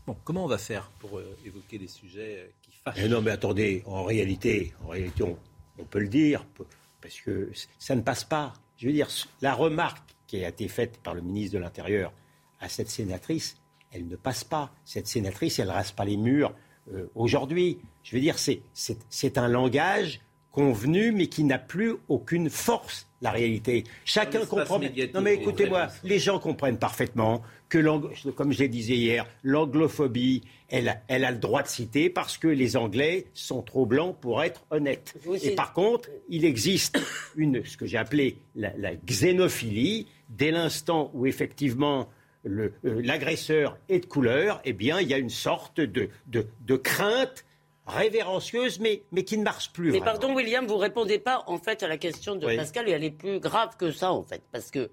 Bon, 0.07 0.17
comment 0.25 0.45
on 0.45 0.49
va 0.49 0.59
faire 0.59 0.91
pour 0.99 1.19
euh, 1.19 1.37
évoquer 1.45 1.79
les 1.79 1.89
sujets 1.89 2.39
euh, 2.39 2.47
qui 2.63 2.73
fâchent 2.73 2.97
Eh 2.99 3.09
non, 3.09 3.23
mais 3.23 3.31
attendez, 3.31 3.83
en 3.87 4.03
réalité, 4.05 4.73
en 4.85 4.89
réalité 4.89 5.23
on, 5.23 5.39
on 5.79 5.85
peut 5.85 6.01
le 6.01 6.09
dire, 6.09 6.45
parce 7.03 7.21
que 7.21 7.51
ça 7.79 7.95
ne 7.95 8.01
passe 8.01 8.25
pas. 8.25 8.55
Je 8.79 8.87
veux 8.87 8.93
dire, 8.93 9.09
la 9.43 9.55
remarque 9.55 10.15
qui 10.27 10.43
a 10.43 10.49
été 10.49 10.69
faite 10.69 10.99
par 11.03 11.15
le 11.15 11.21
ministre 11.21 11.55
de 11.55 11.59
l'Intérieur 11.59 12.13
à 12.61 12.69
cette 12.69 12.89
sénatrice, 12.89 13.57
elle 13.91 14.09
ne 14.09 14.17
passe 14.17 14.45
pas. 14.45 14.73
Cette 14.85 15.07
sénatrice, 15.07 15.59
elle 15.59 15.67
ne 15.67 15.73
rase 15.73 15.93
pas 15.93 16.05
les 16.05 16.17
murs 16.17 16.55
euh, 16.93 17.11
aujourd'hui. 17.15 17.79
Je 18.03 18.17
veux 18.17 18.23
dire, 18.23 18.37
c'est 18.39 19.39
un 19.39 19.49
langage 19.49 20.21
convenu, 20.51 21.13
mais 21.13 21.27
qui 21.27 21.45
n'a 21.45 21.59
plus 21.59 21.97
aucune 22.09 22.49
force, 22.49 23.09
la 23.23 23.31
réalité. 23.31 23.85
Chacun 24.05 24.41
comprend. 24.63 24.79
Non, 25.15 25.21
mais 25.23 25.35
écoutez-moi, 25.43 25.87
les 26.05 26.19
gens 26.19 26.39
comprennent 26.39 26.79
parfaitement 26.79 27.43
que, 27.69 27.79
l'ang- 27.79 28.03
comme 28.35 28.53
je 28.53 28.59
l'ai 28.59 28.69
disais 28.69 28.97
hier, 28.97 29.27
l'anglophobie, 29.45 30.43
elle, 30.69 30.89
a- 30.89 31.01
elle 31.09 31.25
a 31.25 31.31
le 31.31 31.39
droit 31.39 31.63
de 31.63 31.69
citer 31.69 32.11
parce 32.11 32.37
que 32.37 32.49
les 32.49 32.77
Anglais 32.77 33.27
sont 33.33 33.63
trop 33.63 33.87
blancs 33.87 34.17
pour 34.21 34.43
être 34.43 34.65
honnêtes. 34.71 35.15
Et 35.43 35.55
par 35.55 35.73
contre, 35.73 36.11
il 36.29 36.45
existe 36.45 36.99
une, 37.37 37.65
ce 37.65 37.77
que 37.77 37.87
j'ai 37.87 37.97
appelé 37.97 38.37
la, 38.57 38.73
la 38.77 38.95
xénophilie, 38.97 40.07
dès 40.29 40.51
l'instant 40.51 41.11
où 41.15 41.27
effectivement 41.27 42.09
le- 42.45 42.73
euh, 42.85 43.01
l'agresseur 43.05 43.79
est 43.89 44.01
de 44.01 44.07
couleur, 44.07 44.61
eh 44.65 44.73
bien, 44.73 45.01
il 45.01 45.09
y 45.09 45.15
a 45.15 45.19
une 45.19 45.31
sorte 45.31 45.81
de, 45.81 46.09
de, 46.27 46.47
de 46.67 46.77
crainte 46.77 47.45
révérencieuse, 47.87 48.79
mais, 48.81 49.03
mais 49.13 49.25
qui 49.25 49.39
ne 49.39 49.43
marche 49.43 49.73
plus. 49.73 49.93
Mais 49.93 49.99
vraiment. 49.99 50.05
pardon, 50.19 50.35
William, 50.35 50.67
vous 50.67 50.77
répondez 50.77 51.19
pas 51.19 51.43
en 51.47 51.59
fait 51.59 51.83
à 51.83 51.89
la 51.89 51.97
question 51.97 52.37
de 52.37 52.47
Oui. 52.47 52.57
Pascal 52.57 52.89
et 52.89 52.93
elle 52.93 53.05
est 53.05 53.11
plus 53.11 53.41
grave 53.41 53.77
que 53.77 53.91
ça 53.91 54.13
en 54.13 54.23
fait, 54.23 54.43
parce 54.53 54.71
que 54.71 54.91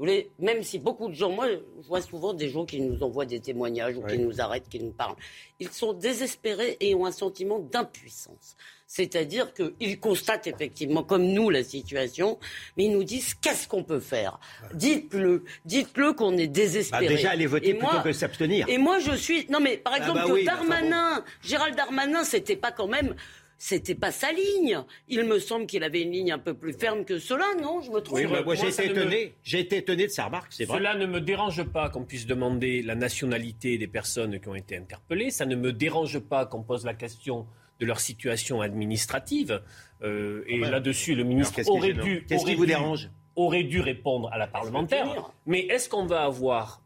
vous 0.00 0.06
voulez, 0.06 0.30
même 0.38 0.62
si 0.62 0.78
beaucoup 0.78 1.08
de 1.10 1.14
gens, 1.14 1.28
moi, 1.28 1.46
je 1.46 1.86
vois 1.86 2.00
souvent 2.00 2.32
des 2.32 2.48
gens 2.48 2.64
qui 2.64 2.80
nous 2.80 3.02
envoient 3.02 3.26
des 3.26 3.38
témoignages 3.38 3.98
ou 3.98 4.02
qui 4.06 4.16
nous 4.16 4.40
arrêtent, 4.40 4.66
qui 4.70 4.80
nous 4.80 4.92
parlent, 4.92 5.14
ils 5.58 5.68
sont 5.68 5.92
désespérés 5.92 6.78
et 6.80 6.94
ont 6.94 7.04
un 7.04 7.12
sentiment 7.12 7.58
d'impuissance. 7.58 8.56
C'est-à-dire 8.86 9.52
qu'ils 9.52 10.00
constatent 10.00 10.46
effectivement, 10.46 11.02
comme 11.02 11.24
nous, 11.24 11.50
la 11.50 11.62
situation, 11.62 12.38
mais 12.78 12.86
ils 12.86 12.92
nous 12.92 13.04
disent 13.04 13.34
qu'est-ce 13.34 13.68
qu'on 13.68 13.84
peut 13.84 14.00
faire? 14.00 14.40
Dites-le, 14.72 15.44
dites-le 15.66 16.14
qu'on 16.14 16.32
est 16.38 16.46
Bah, 16.46 16.52
désespéré. 16.54 17.06
déjà, 17.06 17.30
aller 17.32 17.46
voter 17.46 17.68
Et 17.68 17.74
plutôt 17.74 17.92
moi- 17.92 18.02
que 18.02 18.12
s'abstenir. 18.14 18.66
Et 18.70 18.78
moi, 18.78 19.00
je 19.00 19.12
suis. 19.14 19.46
Non, 19.50 19.60
mais 19.60 19.76
par 19.76 19.92
Ah 19.92 19.98
exemple, 19.98 20.14
bah 20.20 20.24
bah, 20.28 20.34
bon. 20.34 20.44
Darmanin, 20.46 21.24
Gérald 21.42 21.76
Darmanin, 21.76 22.24
c'était 22.24 22.56
pas 22.56 22.72
quand 22.72 22.88
même. 22.88 23.14
C'était 23.62 23.94
pas 23.94 24.10
sa 24.10 24.32
ligne. 24.32 24.80
Il 25.06 25.24
me 25.24 25.38
semble 25.38 25.66
qu'il 25.66 25.84
avait 25.84 26.00
une 26.00 26.12
ligne 26.12 26.32
un 26.32 26.38
peu 26.38 26.54
plus 26.54 26.72
ferme 26.72 27.04
que 27.04 27.18
cela, 27.18 27.44
non? 27.60 27.82
Je 27.82 27.90
me 27.90 28.00
trompe 28.00 28.16
Oui, 28.18 28.24
bah, 28.26 28.40
moi, 28.42 28.54
j'ai 28.54 28.68
été 28.68 28.86
me- 28.88 28.90
étonné. 28.92 29.34
J'ai 29.42 29.60
été 29.60 29.76
étonné 29.76 30.06
de 30.06 30.10
sa 30.10 30.24
remarque, 30.24 30.50
c'est 30.50 30.64
vrai. 30.64 30.78
Cela 30.78 30.94
ne 30.94 31.04
me 31.04 31.20
dérange 31.20 31.62
pas 31.64 31.90
qu'on 31.90 32.04
puisse 32.04 32.24
demander 32.26 32.80
la 32.80 32.94
nationalité 32.94 33.76
des 33.76 33.86
personnes 33.86 34.40
qui 34.40 34.48
ont 34.48 34.54
été 34.54 34.78
interpellées. 34.78 35.30
Ça 35.30 35.44
ne 35.44 35.56
me 35.56 35.74
dérange 35.74 36.20
pas 36.20 36.46
qu'on 36.46 36.62
pose 36.62 36.86
la 36.86 36.94
question 36.94 37.46
de 37.80 37.84
leur 37.84 38.00
situation 38.00 38.62
administrative. 38.62 39.60
Euh, 40.02 40.42
et 40.46 40.58
Ouais. 40.58 40.70
là-dessus, 40.70 41.14
le 41.14 41.24
ministre 41.24 41.54
qu'est-ce 41.54 41.68
qui 41.68 41.74
est 41.74 41.78
aurait 41.78 41.88
gênant 41.88 42.02
dû, 42.04 42.24
Qu'est-ce 42.26 42.38
qui 42.40 42.46
aurait 42.46 42.54
vous 42.54 42.64
dû- 42.64 42.72
dérange? 42.72 43.10
aurait 43.36 43.64
dû 43.64 43.80
répondre 43.80 44.30
à 44.32 44.38
la 44.38 44.46
parlementaire. 44.46 45.30
Mais 45.44 45.60
est-ce 45.66 45.90
qu'on 45.90 46.06
va 46.06 46.22
avoir, 46.24 46.80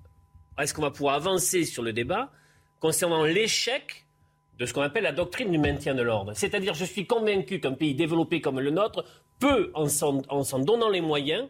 est-ce 0.60 0.74
qu'on 0.74 0.82
va 0.82 0.90
pouvoir 0.90 1.14
avancer 1.14 1.64
sur 1.64 1.84
le 1.84 1.92
débat 1.92 2.32
concernant 2.80 3.22
l'échec 3.22 4.06
de 4.58 4.66
ce 4.66 4.72
qu'on 4.72 4.82
appelle 4.82 5.04
la 5.04 5.12
doctrine 5.12 5.50
du 5.50 5.58
maintien 5.58 5.94
de 5.94 6.02
l'ordre. 6.02 6.32
C'est-à-dire, 6.34 6.74
je 6.74 6.84
suis 6.84 7.06
convaincu 7.06 7.60
qu'un 7.60 7.72
pays 7.72 7.94
développé 7.94 8.40
comme 8.40 8.60
le 8.60 8.70
nôtre 8.70 9.04
peut, 9.40 9.70
en 9.74 9.88
s'en, 9.88 10.22
en 10.28 10.42
s'en 10.44 10.60
donnant 10.60 10.88
les 10.88 11.00
moyens, 11.00 11.48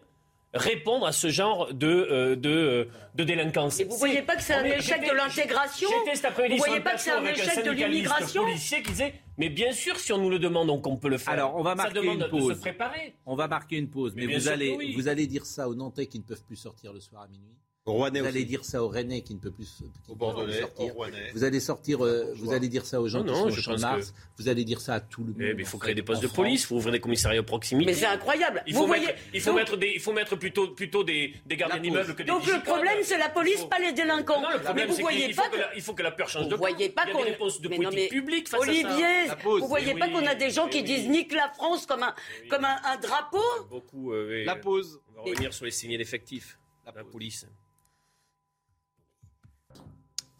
répondre 0.54 1.04
à 1.06 1.12
ce 1.12 1.28
genre 1.28 1.72
de, 1.74 1.86
euh, 1.88 2.36
de, 2.36 2.48
euh, 2.48 2.84
de 3.16 3.24
délinquance. 3.24 3.80
Et 3.80 3.84
vous 3.84 3.96
voyez 3.96 4.22
pas 4.22 4.36
que 4.36 4.42
c'est 4.42 4.54
un 4.54 4.62
On 4.62 4.66
échec 4.66 5.00
de 5.02 5.12
l'intégration 5.14 5.88
Vous 5.90 6.56
voyez 6.56 6.80
pas 6.80 6.94
que 6.94 7.00
c'est 7.00 7.10
un 7.10 7.24
échec 7.24 7.64
de 7.64 7.72
l'immigration 7.72 8.44
policier 8.44 8.82
qui 8.82 8.90
disait 8.92 9.14
Mais 9.36 9.48
bien 9.48 9.72
sûr, 9.72 9.98
si 9.98 10.12
on 10.12 10.18
nous 10.18 10.30
le 10.30 10.38
demande, 10.38 10.80
qu'on 10.80 10.96
peut 10.96 11.08
le 11.08 11.18
faire. 11.18 11.34
Alors, 11.34 11.56
on 11.56 11.62
va 11.62 11.70
Ça 11.70 11.76
marquer 11.76 11.94
demande 11.94 12.14
une 12.14 12.20
de 12.22 12.28
pause. 12.28 12.54
se 12.54 12.60
préparer. 12.60 13.14
On 13.26 13.34
va 13.34 13.48
marquer 13.48 13.76
une 13.76 13.90
pause, 13.90 14.12
mais, 14.14 14.26
vous, 14.26 14.48
allez, 14.48 14.74
oui. 14.76 14.94
vous 14.94 15.08
allez 15.08 15.26
dire 15.26 15.44
ça 15.44 15.68
aux 15.68 15.74
Nantais 15.74 16.06
qui 16.06 16.18
ne 16.18 16.24
peuvent 16.24 16.44
plus 16.44 16.56
sortir 16.56 16.92
le 16.92 17.00
soir 17.00 17.22
à 17.22 17.28
minuit. 17.28 17.56
Rouennais 17.86 18.20
Vous 18.20 18.26
allez 18.26 18.38
aussi. 18.40 18.46
dire 18.46 18.64
ça 18.64 18.82
aux 18.82 18.88
Rennais 18.88 19.20
qui 19.20 19.34
ne 19.34 19.40
peuvent 19.40 19.52
plus, 19.52 19.82
Bordelais, 20.08 20.60
sortir. 20.60 20.94
Vous 21.34 21.44
allez 21.44 21.60
sortir, 21.60 22.02
euh, 22.02 22.32
vous 22.36 22.54
allez 22.54 22.68
dire 22.70 22.86
ça 22.86 22.98
aux 22.98 23.08
gens 23.08 23.18
Non, 23.22 23.24
qui 23.24 23.30
non, 23.32 23.50
sont 23.60 23.72
au 23.72 23.76
de 23.76 23.80
Mars. 23.82 24.14
Vous 24.38 24.48
allez 24.48 24.64
dire 24.64 24.80
ça 24.80 24.94
à 24.94 25.00
tout 25.00 25.20
le 25.22 25.32
monde. 25.32 25.36
Eh 25.42 25.52
bien, 25.52 25.66
il 25.66 25.66
faut 25.66 25.76
créer 25.76 25.94
des 25.94 26.02
postes 26.02 26.22
de 26.22 26.26
France. 26.28 26.36
police, 26.36 26.62
il 26.62 26.66
faut 26.66 26.76
ouvrir 26.76 26.92
des 26.92 27.00
commissariats 27.00 27.40
à 27.40 27.42
proximité. 27.42 27.90
Mais 27.90 27.94
c'est 27.94 28.06
incroyable. 28.06 28.62
Il 28.66 28.72
Vous 28.72 28.80
faut, 28.80 28.86
voyez- 28.86 29.04
mettre, 29.08 29.18
il 29.34 29.40
faut 29.42 29.50
donc- 29.50 29.58
mettre, 29.58 29.76
des, 29.76 29.92
il 29.96 30.00
faut 30.00 30.12
mettre 30.14 30.36
plutôt, 30.36 30.68
plutôt 30.68 31.04
des, 31.04 31.34
des 31.44 31.56
gardiens 31.58 31.78
d'immeubles 31.78 32.14
que 32.14 32.22
des 32.22 32.28
Donc 32.28 32.46
le 32.46 32.62
problème, 32.62 32.98
c'est 33.02 33.18
la 33.18 33.28
police, 33.28 33.58
faut- 33.60 33.66
pas 33.66 33.78
les 33.78 33.92
délinquants. 33.92 34.40
Non, 34.40 34.48
le 34.50 34.56
mais 34.58 34.64
problème, 34.64 34.88
vous 34.88 34.94
c'est 34.96 35.02
voyez 35.02 35.26
qu'il 35.26 35.36
pas 35.36 35.42
faut, 35.44 35.50
que 35.50 35.56
la, 35.58 35.74
il 35.76 35.82
faut 35.82 35.92
que 35.94 36.02
la 36.02 36.10
peur 36.10 36.28
change 36.30 36.44
Vous 36.44 36.48
de 36.52 36.56
voyez 36.56 36.88
pas 36.88 37.04
qu'on 37.04 37.22
de 37.22 37.68
Mais 37.68 37.76
politique 37.76 37.98
mais 37.98 38.08
publique 38.08 38.48
face 38.48 38.60
à 38.60 38.62
Olivier, 38.62 39.26
vous 39.44 39.68
voyez 39.68 39.92
Mais 39.92 40.00
pas 40.00 40.08
qu'on 40.08 40.24
a 40.26 40.34
des 40.34 40.48
gens 40.48 40.64
mais 40.64 40.70
qui 40.70 40.82
disent 40.84 41.06
nique 41.06 41.34
la 41.34 41.50
France 41.54 41.84
comme 41.84 42.02
un, 42.02 42.14
comme 42.48 42.64
un, 42.64 42.76
un 42.82 42.96
drapeau 42.96 43.42
Beaucoup, 43.68 44.14
euh, 44.14 44.42
La 44.46 44.56
pause. 44.56 45.02
On 45.12 45.16
va 45.16 45.30
revenir 45.30 45.52
sur 45.52 45.66
les 45.66 45.70
signés 45.70 45.98
d'effectifs. 45.98 46.58
La 46.86 47.04
police. 47.04 47.46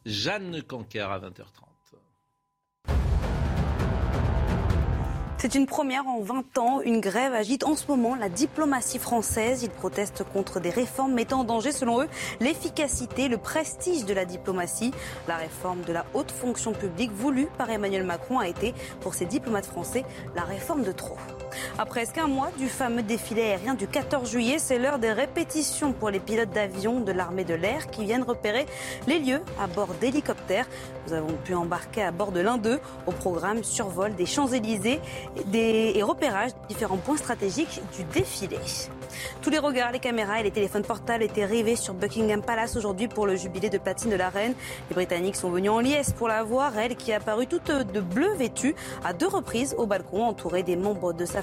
Jeanne 0.07 0.63
Cancar 0.63 1.13
à 1.13 1.19
20h30. 1.19 1.65
C'est 5.39 5.55
une 5.55 5.67
première 5.67 6.07
en 6.07 6.21
20 6.21 6.59
ans. 6.59 6.81
Une 6.81 7.01
grève 7.01 7.35
agite 7.35 7.65
en 7.65 7.77
ce 7.77 7.87
moment 7.87 8.15
la 8.15 8.31
diplomatie 8.31 8.99
française. 8.99 9.63
Ils 9.63 9.71
protestent 9.71 10.25
contre 10.25 10.59
des 10.59 10.71
réformes 10.71 11.13
mettant 11.13 11.41
en 11.41 11.45
danger, 11.45 11.71
selon 11.71 12.01
eux, 12.01 12.09
l'efficacité, 12.41 13.29
le 13.29 13.37
prestige 13.37 14.07
de 14.07 14.15
la 14.15 14.25
diplomatie. 14.25 14.93
La 15.29 15.37
réforme 15.37 15.83
de 15.83 15.93
la 15.93 16.07
haute 16.15 16.31
fonction 16.31 16.73
publique 16.73 17.13
voulue 17.13 17.49
par 17.59 17.71
Emmanuel 17.71 18.05
Macron 18.05 18.39
a 18.39 18.49
été, 18.49 18.73
pour 19.01 19.15
ces 19.15 19.27
diplomates 19.27 19.67
français, 19.67 20.05
la 20.35 20.45
réforme 20.45 20.83
de 20.83 20.93
trop. 20.93 21.17
À 21.79 21.87
presque 21.87 22.19
un 22.19 22.27
mois 22.29 22.51
du 22.59 22.69
fameux 22.69 23.03
défilé 23.03 23.43
aérien 23.43 23.75
du 23.75 23.87
14 23.87 24.31
juillet, 24.31 24.59
c'est 24.59 24.79
l'heure 24.79 24.99
des 24.99 25.13
répétitions 25.13 25.93
pour 25.93 26.11
les 26.11 26.21
pilotes 26.21 26.51
d'avion 26.51 27.01
de 27.01 27.13
l'armée 27.13 27.45
de 27.45 27.55
l'air 27.55 27.91
qui 27.91 28.05
viennent 28.05 28.23
repérer 28.23 28.67
les 29.07 29.19
lieux 29.19 29.43
à 29.61 29.67
bord 29.67 29.89
d'hélicoptères. 30.01 30.67
Nous 31.07 31.13
avons 31.15 31.35
pu 31.45 31.55
embarquer 31.55 32.03
à 32.03 32.11
bord 32.11 32.33
de 32.33 32.41
l'un 32.41 32.57
d'eux 32.59 32.81
au 33.07 33.13
programme 33.13 33.63
survol 33.65 34.15
des 34.15 34.27
Champs-Élysées 34.27 35.01
des- 35.47 35.93
et 35.95 36.03
repérage 36.03 36.53
de 36.55 36.69
différents 36.69 36.97
points 36.97 37.17
stratégiques 37.17 37.81
du 37.97 38.05
défilé. 38.05 38.59
Tous 39.43 39.51
les 39.51 39.59
regards, 39.59 39.93
les 39.93 40.01
caméras 40.01 40.41
et 40.41 40.43
les 40.43 40.51
téléphones 40.51 40.83
portables 40.83 41.23
étaient 41.23 41.45
rivés 41.45 41.77
sur 41.77 41.95
Buckingham 41.95 42.43
Palace 42.43 42.77
aujourd'hui 42.77 43.07
pour 43.07 43.27
le 43.27 43.37
jubilé 43.37 43.71
de 43.71 43.79
platine 43.79 44.11
de 44.11 44.17
la 44.17 44.29
reine. 44.29 44.55
Les 44.91 44.95
Britanniques 44.95 45.37
sont 45.37 45.51
venus 45.51 45.71
en 45.71 45.79
liesse 45.81 46.13
pour 46.13 46.27
la 46.29 46.43
voir, 46.43 46.77
elle 46.79 46.97
qui 46.97 47.11
est 47.11 47.15
apparue 47.15 47.47
toute 47.47 47.71
de 47.71 48.01
bleu 48.01 48.33
vêtue 48.35 48.75
à 49.05 49.13
deux 49.13 49.29
reprises 49.29 49.75
au 49.79 49.87
balcon 49.87 50.25
entourée 50.25 50.63
des 50.63 50.77
membres 50.77 51.13
de 51.13 51.25
sa 51.27 51.43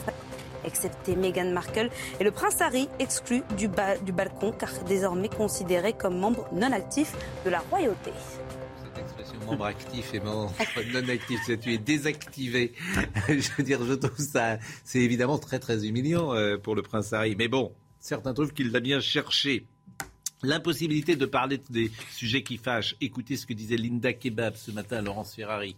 excepté 0.63 1.15
Meghan 1.15 1.51
Markle 1.51 1.89
et 2.19 2.23
le 2.23 2.31
prince 2.31 2.61
Harry 2.61 2.87
exclu 2.99 3.41
du, 3.57 3.67
ba- 3.67 3.97
du 3.97 4.11
balcon 4.11 4.51
car 4.51 4.69
désormais 4.87 5.29
considéré 5.29 5.93
comme 5.93 6.17
membre 6.19 6.47
non 6.53 6.71
actif 6.71 7.13
de 7.45 7.49
la 7.49 7.59
royauté. 7.59 8.11
Membre 9.47 9.65
actif 9.65 10.13
et 10.13 10.19
membre 10.19 10.53
non 10.93 11.09
actif, 11.09 11.39
c'est 11.45 11.57
tu 11.57 11.73
es 11.73 11.77
désactivé. 11.77 12.73
je 13.27 13.49
veux 13.57 13.63
dire, 13.63 13.83
je 13.83 13.93
trouve 13.93 14.17
ça, 14.17 14.57
c'est 14.83 14.99
évidemment 14.99 15.39
très 15.39 15.59
très 15.59 15.85
humiliant 15.87 16.33
euh, 16.35 16.57
pour 16.57 16.75
le 16.75 16.81
prince 16.83 17.11
Harry. 17.11 17.35
Mais 17.35 17.47
bon, 17.47 17.73
certains 17.99 18.33
trouvent 18.33 18.53
qu'il 18.53 18.71
l'a 18.71 18.79
bien 18.79 18.99
cherché. 18.99 19.65
L'impossibilité 20.43 21.15
de 21.15 21.25
parler 21.25 21.59
des 21.69 21.91
sujets 22.11 22.43
qui 22.43 22.57
fâchent. 22.57 22.95
Écoutez 23.01 23.35
ce 23.37 23.45
que 23.45 23.53
disait 23.53 23.77
Linda 23.77 24.13
Kebab 24.13 24.55
ce 24.55 24.71
matin 24.71 24.97
à 24.97 25.01
Laurence 25.01 25.35
Ferrari. 25.35 25.75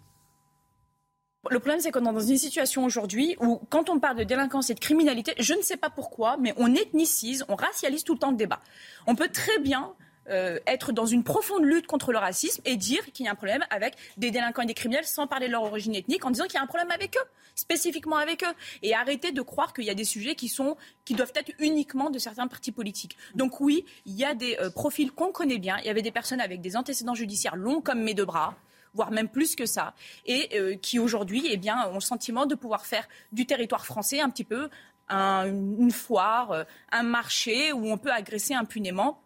Le 1.50 1.60
problème, 1.60 1.82
c'est 1.82 1.92
qu'on 1.92 2.00
est 2.02 2.14
dans 2.14 2.20
une 2.20 2.38
situation 2.38 2.86
aujourd'hui 2.86 3.36
où, 3.42 3.60
quand 3.70 3.90
on 3.90 4.00
parle 4.00 4.18
de 4.18 4.24
délinquance 4.24 4.70
et 4.70 4.76
de 4.76 4.80
criminalité, 4.80 5.34
je 5.40 5.54
ne 5.54 5.62
sais 5.62 5.76
pas 5.76 5.90
pourquoi, 5.90 6.38
mais 6.38 6.54
on 6.56 6.74
ethnicise, 6.74 7.44
on 7.50 7.56
racialise 7.56 8.06
tout 8.06 8.14
le 8.14 8.20
temps 8.20 8.32
le 8.32 8.38
débat. 8.38 8.62
On 9.08 9.16
peut 9.16 9.28
très 9.28 9.60
bien 9.60 9.94
euh, 10.30 10.58
être 10.68 10.94
dans 10.94 11.06
une 11.06 11.26
profonde 11.26 11.66
lutte 11.66 11.86
contre 11.86 12.14
le 12.14 12.18
racisme 12.18 12.62
et 12.64 12.78
dire 12.78 13.04
qu'il 13.12 13.26
y 13.26 13.30
a 13.30 13.34
un 13.34 13.36
problème 13.36 13.62
avec 13.70 13.96
des 14.16 14.32
délinquants 14.32 14.62
et 14.62 14.66
des 14.66 14.74
criminels 14.74 15.04
sans 15.04 15.28
parler 15.28 15.48
de 15.48 15.52
leur 15.52 15.64
origine 15.64 15.96
ethnique, 15.96 16.24
en 16.24 16.32
disant 16.32 16.46
qu'il 16.46 16.54
y 16.54 16.60
a 16.60 16.64
un 16.64 16.68
problème 16.68 16.92
avec 16.92 17.18
eux, 17.18 17.28
spécifiquement 17.56 18.16
avec 18.16 18.42
eux, 18.44 18.54
et 18.82 18.96
arrêter 18.96 19.34
de 19.34 19.42
croire 19.42 19.74
qu'il 19.74 19.84
y 19.84 19.90
a 19.90 19.96
des 19.96 20.06
sujets 20.06 20.36
qui 20.36 20.48
sont 20.48 20.78
qui 21.04 21.14
doivent 21.14 21.34
être 21.36 21.52
uniquement 21.60 22.10
de 22.10 22.20
certains 22.20 22.48
partis 22.48 22.72
politiques. 22.72 23.18
Donc 23.36 23.60
oui, 23.60 23.84
il 24.06 24.14
y 24.14 24.24
a 24.24 24.34
des 24.34 24.58
euh, 24.62 24.70
profils 24.70 25.12
qu'on 25.12 25.34
connaît 25.34 25.60
bien. 25.60 25.76
Il 25.80 25.88
y 25.88 25.90
avait 25.90 26.02
des 26.02 26.12
personnes 26.12 26.40
avec 26.40 26.62
des 26.62 26.78
antécédents 26.78 27.16
judiciaires 27.16 27.58
longs 27.58 27.82
comme 27.82 28.02
mes 28.02 28.14
deux 28.14 28.26
bras 28.26 28.56
voire 28.94 29.12
même 29.12 29.28
plus 29.30 29.56
que 29.56 29.66
ça, 29.66 29.94
et 30.26 30.50
euh, 30.58 30.76
qui 30.76 31.00
aujourd'hui 31.00 31.48
eh 31.50 31.58
bien, 31.58 31.88
ont 31.90 31.96
le 31.96 32.00
sentiment 32.02 32.46
de 32.46 32.56
pouvoir 32.56 32.86
faire 32.86 33.08
du 33.32 33.46
territoire 33.46 33.86
français 33.86 34.20
un 34.20 34.30
petit 34.30 34.44
peu 34.44 34.70
un- 35.10 35.48
une 35.48 35.92
foire, 35.92 36.52
euh, 36.52 36.64
un 36.92 37.04
marché 37.04 37.74
où 37.74 37.88
on 37.92 37.98
peut 37.98 38.12
agresser 38.12 38.54
impunément 38.54 39.22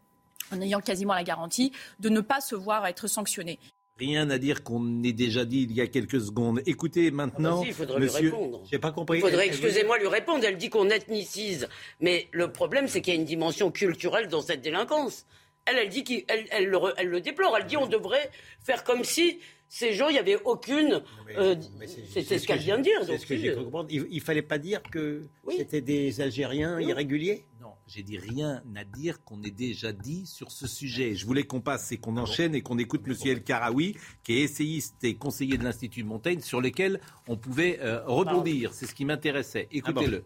en 0.52 0.62
ayant 0.62 0.80
quasiment 0.80 1.14
la 1.14 1.24
garantie 1.24 1.72
de 2.00 2.10
ne 2.10 2.22
pas 2.22 2.40
se 2.42 2.56
voir 2.56 2.88
être 2.88 3.08
sanctionné. 3.08 3.60
Rien 4.00 4.30
à 4.30 4.38
dire 4.38 4.64
qu'on 4.64 5.04
ait 5.04 5.12
déjà 5.12 5.44
dit 5.44 5.64
il 5.64 5.72
y 5.74 5.82
a 5.82 5.88
quelques 5.88 6.22
secondes. 6.22 6.62
Écoutez 6.68 7.10
maintenant, 7.12 7.56
Ah 7.56 7.60
bah 7.60 7.62
si, 7.64 7.68
il 7.70 7.74
faudrait 7.74 8.00
monsieur. 8.00 8.20
lui 8.22 8.30
répondre. 8.30 8.62
J'ai 8.72 8.78
pas 8.80 8.92
compris. 8.92 9.18
Il 9.18 9.22
faudrait, 9.22 9.48
excusez-moi, 9.48 9.98
lui 9.98 10.08
répondre. 10.08 10.44
Elle 10.46 10.58
dit 10.58 10.70
qu'on 10.70 10.88
ethnicise. 10.90 11.68
Mais 12.00 12.28
le 12.32 12.52
problème, 12.52 12.88
c'est 12.88 13.02
qu'il 13.02 13.14
y 13.14 13.18
a 13.18 13.20
une 13.20 13.26
dimension 13.26 13.72
culturelle 13.72 14.28
dans 14.28 14.42
cette 14.42 14.62
délinquance. 14.62 15.26
Elle, 15.66 15.78
elle 15.80 15.90
dit 15.90 16.04
qu'elle 16.04 16.46
elle, 16.52 16.68
le, 16.68 16.78
elle 16.98 17.08
le 17.10 17.22
déplore. 17.22 17.58
Elle 17.58 17.66
dit 17.66 17.76
on 17.76 17.88
devrait 17.88 18.30
faire 18.64 18.84
comme 18.84 19.04
si 19.04 19.40
ces 19.70 19.94
gens, 19.94 20.08
il 20.10 20.14
n'y 20.14 20.20
avait 20.20 20.38
aucune. 20.46 21.02
euh, 21.38 21.56
c'est- 21.86 22.40
ce 22.40 22.48
qu'elle 22.48 22.60
que 22.60 22.64
vient 22.64 22.78
de 22.78 22.84
dire. 22.84 23.00
C'est 23.06 23.18
ce 23.18 23.26
que 23.26 23.34
oui, 23.34 23.40
j'ai 23.42 23.50
euh, 23.50 23.56
cru 23.56 23.64
comprendre. 23.66 23.90
Il, 23.92 24.08
il 24.10 24.22
fallait 24.22 24.42
pas 24.42 24.58
dire 24.58 24.82
que 24.84 25.28
Oui. 25.46 25.56
c'était 25.58 25.82
des 25.82 26.22
Algériens 26.22 26.80
irréguliers. 26.80 27.46
Non, 27.60 27.74
j'ai 27.88 28.04
dit 28.04 28.18
rien 28.18 28.64
à 28.76 28.84
dire 28.84 29.24
qu'on 29.24 29.42
ait 29.44 29.52
déjà 29.52 29.92
dit 29.92 30.26
sur 30.26 30.52
ce 30.52 30.68
sujet. 30.68 31.16
Je 31.16 31.26
voulais 31.26 31.44
qu'on 31.44 31.60
passe 31.60 31.92
et 31.92 31.98
qu'on 31.98 32.16
enchaîne 32.18 32.56
et 32.56 32.62
qu'on 32.62 32.78
écoute 32.78 33.06
Monsieur 33.08 33.32
El 33.34 33.44
Karaoui, 33.44 33.96
qui 34.24 34.34
est 34.34 34.42
essayiste 34.42 35.04
et 35.04 35.16
conseiller 35.16 35.58
de 35.58 35.64
l'Institut 35.64 36.04
Montaigne, 36.04 36.40
sur 36.40 36.62
lesquels 36.62 37.02
on 37.28 37.36
pouvait 37.36 37.80
euh, 37.82 38.04
rebondir. 38.06 38.74
C'est 38.74 38.86
ce 38.86 38.94
qui 38.96 39.06
m'intéressait. 39.06 39.68
Écoutez-le. 39.72 40.24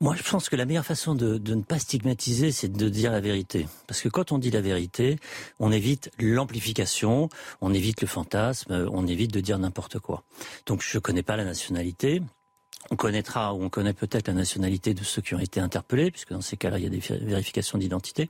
Moi, 0.00 0.14
je 0.14 0.22
pense 0.30 0.50
que 0.50 0.56
la 0.56 0.66
meilleure 0.66 0.84
façon 0.84 1.14
de, 1.14 1.38
ne 1.54 1.62
pas 1.62 1.78
stigmatiser, 1.78 2.52
c'est 2.52 2.70
de 2.70 2.88
dire 2.90 3.10
la 3.12 3.20
vérité. 3.20 3.66
Parce 3.86 4.02
que 4.02 4.10
quand 4.10 4.30
on 4.30 4.36
dit 4.38 4.50
la 4.50 4.60
vérité, 4.60 5.18
on 5.58 5.72
évite 5.72 6.10
l'amplification, 6.18 7.30
on 7.62 7.72
évite 7.72 8.02
le 8.02 8.06
fantasme, 8.06 8.88
on 8.92 9.06
évite 9.06 9.32
de 9.32 9.40
dire 9.40 9.58
n'importe 9.58 9.98
quoi. 9.98 10.22
Donc, 10.66 10.82
je 10.82 10.98
connais 10.98 11.22
pas 11.22 11.36
la 11.36 11.44
nationalité. 11.44 12.20
On 12.90 12.96
connaîtra 12.96 13.52
ou 13.54 13.64
on 13.64 13.68
connaît 13.68 13.94
peut-être 13.94 14.28
la 14.28 14.34
nationalité 14.34 14.94
de 14.94 15.02
ceux 15.02 15.22
qui 15.22 15.34
ont 15.34 15.40
été 15.40 15.58
interpellés, 15.60 16.10
puisque 16.12 16.32
dans 16.32 16.42
ces 16.42 16.56
cas-là, 16.56 16.78
il 16.78 16.84
y 16.84 16.86
a 16.86 16.90
des 16.90 17.00
vé- 17.00 17.24
vérifications 17.24 17.78
d'identité. 17.78 18.28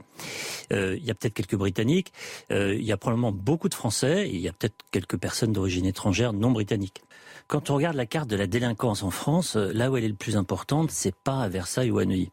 Euh, 0.73 0.97
il 0.97 1.05
y 1.05 1.11
a 1.11 1.15
peut-être 1.15 1.35
quelques 1.35 1.57
Britanniques, 1.57 2.13
euh, 2.53 2.75
il 2.75 2.85
y 2.85 2.93
a 2.93 2.97
probablement 2.97 3.33
beaucoup 3.33 3.69
de 3.69 3.75
Français, 3.75 4.31
il 4.33 4.41
y 4.41 4.49
a 4.49 4.53
peut-être 4.53 4.77
quelques 4.93 5.19
personnes 5.19 5.53
d'origine 5.53 5.85
étrangère 5.85 6.33
non 6.33 6.53
britanniques. 6.53 7.03
Quand 7.49 7.71
on 7.71 7.77
regarde 7.77 7.95
la 7.95 8.07
carte 8.07 8.29
de 8.29 8.35
la 8.35 8.49
délinquance 8.49 9.05
en 9.05 9.11
France, 9.11 9.55
euh, 9.55 9.73
là 9.73 9.89
où 9.89 9.97
elle 9.97 10.03
est 10.03 10.09
le 10.09 10.15
plus 10.15 10.37
importante, 10.37 10.91
c'est 10.91 11.15
pas 11.15 11.43
à 11.43 11.49
Versailles 11.49 11.93
ou 11.93 12.01
à 12.01 12.05
Neuilly. 12.05 12.33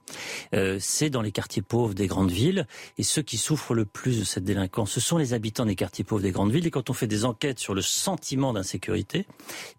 Euh, 0.55 0.77
c'est 0.79 1.11
dans 1.11 1.21
les 1.21 1.31
quartiers 1.31 1.61
pauvres 1.61 1.93
des 1.93 2.07
grandes 2.07 2.31
villes. 2.31 2.65
Et 2.97 3.03
ceux 3.03 3.21
qui 3.21 3.37
souffrent 3.37 3.75
le 3.75 3.85
plus 3.85 4.19
de 4.19 4.23
cette 4.23 4.43
délinquance, 4.43 4.89
ce 4.89 4.99
sont 4.99 5.19
les 5.19 5.35
habitants 5.35 5.67
des 5.67 5.75
quartiers 5.75 6.03
pauvres 6.03 6.23
des 6.23 6.31
grandes 6.31 6.51
villes. 6.51 6.65
Et 6.65 6.71
quand 6.71 6.89
on 6.89 6.93
fait 6.93 7.05
des 7.05 7.25
enquêtes 7.25 7.59
sur 7.59 7.75
le 7.75 7.83
sentiment 7.83 8.53
d'insécurité, 8.53 9.27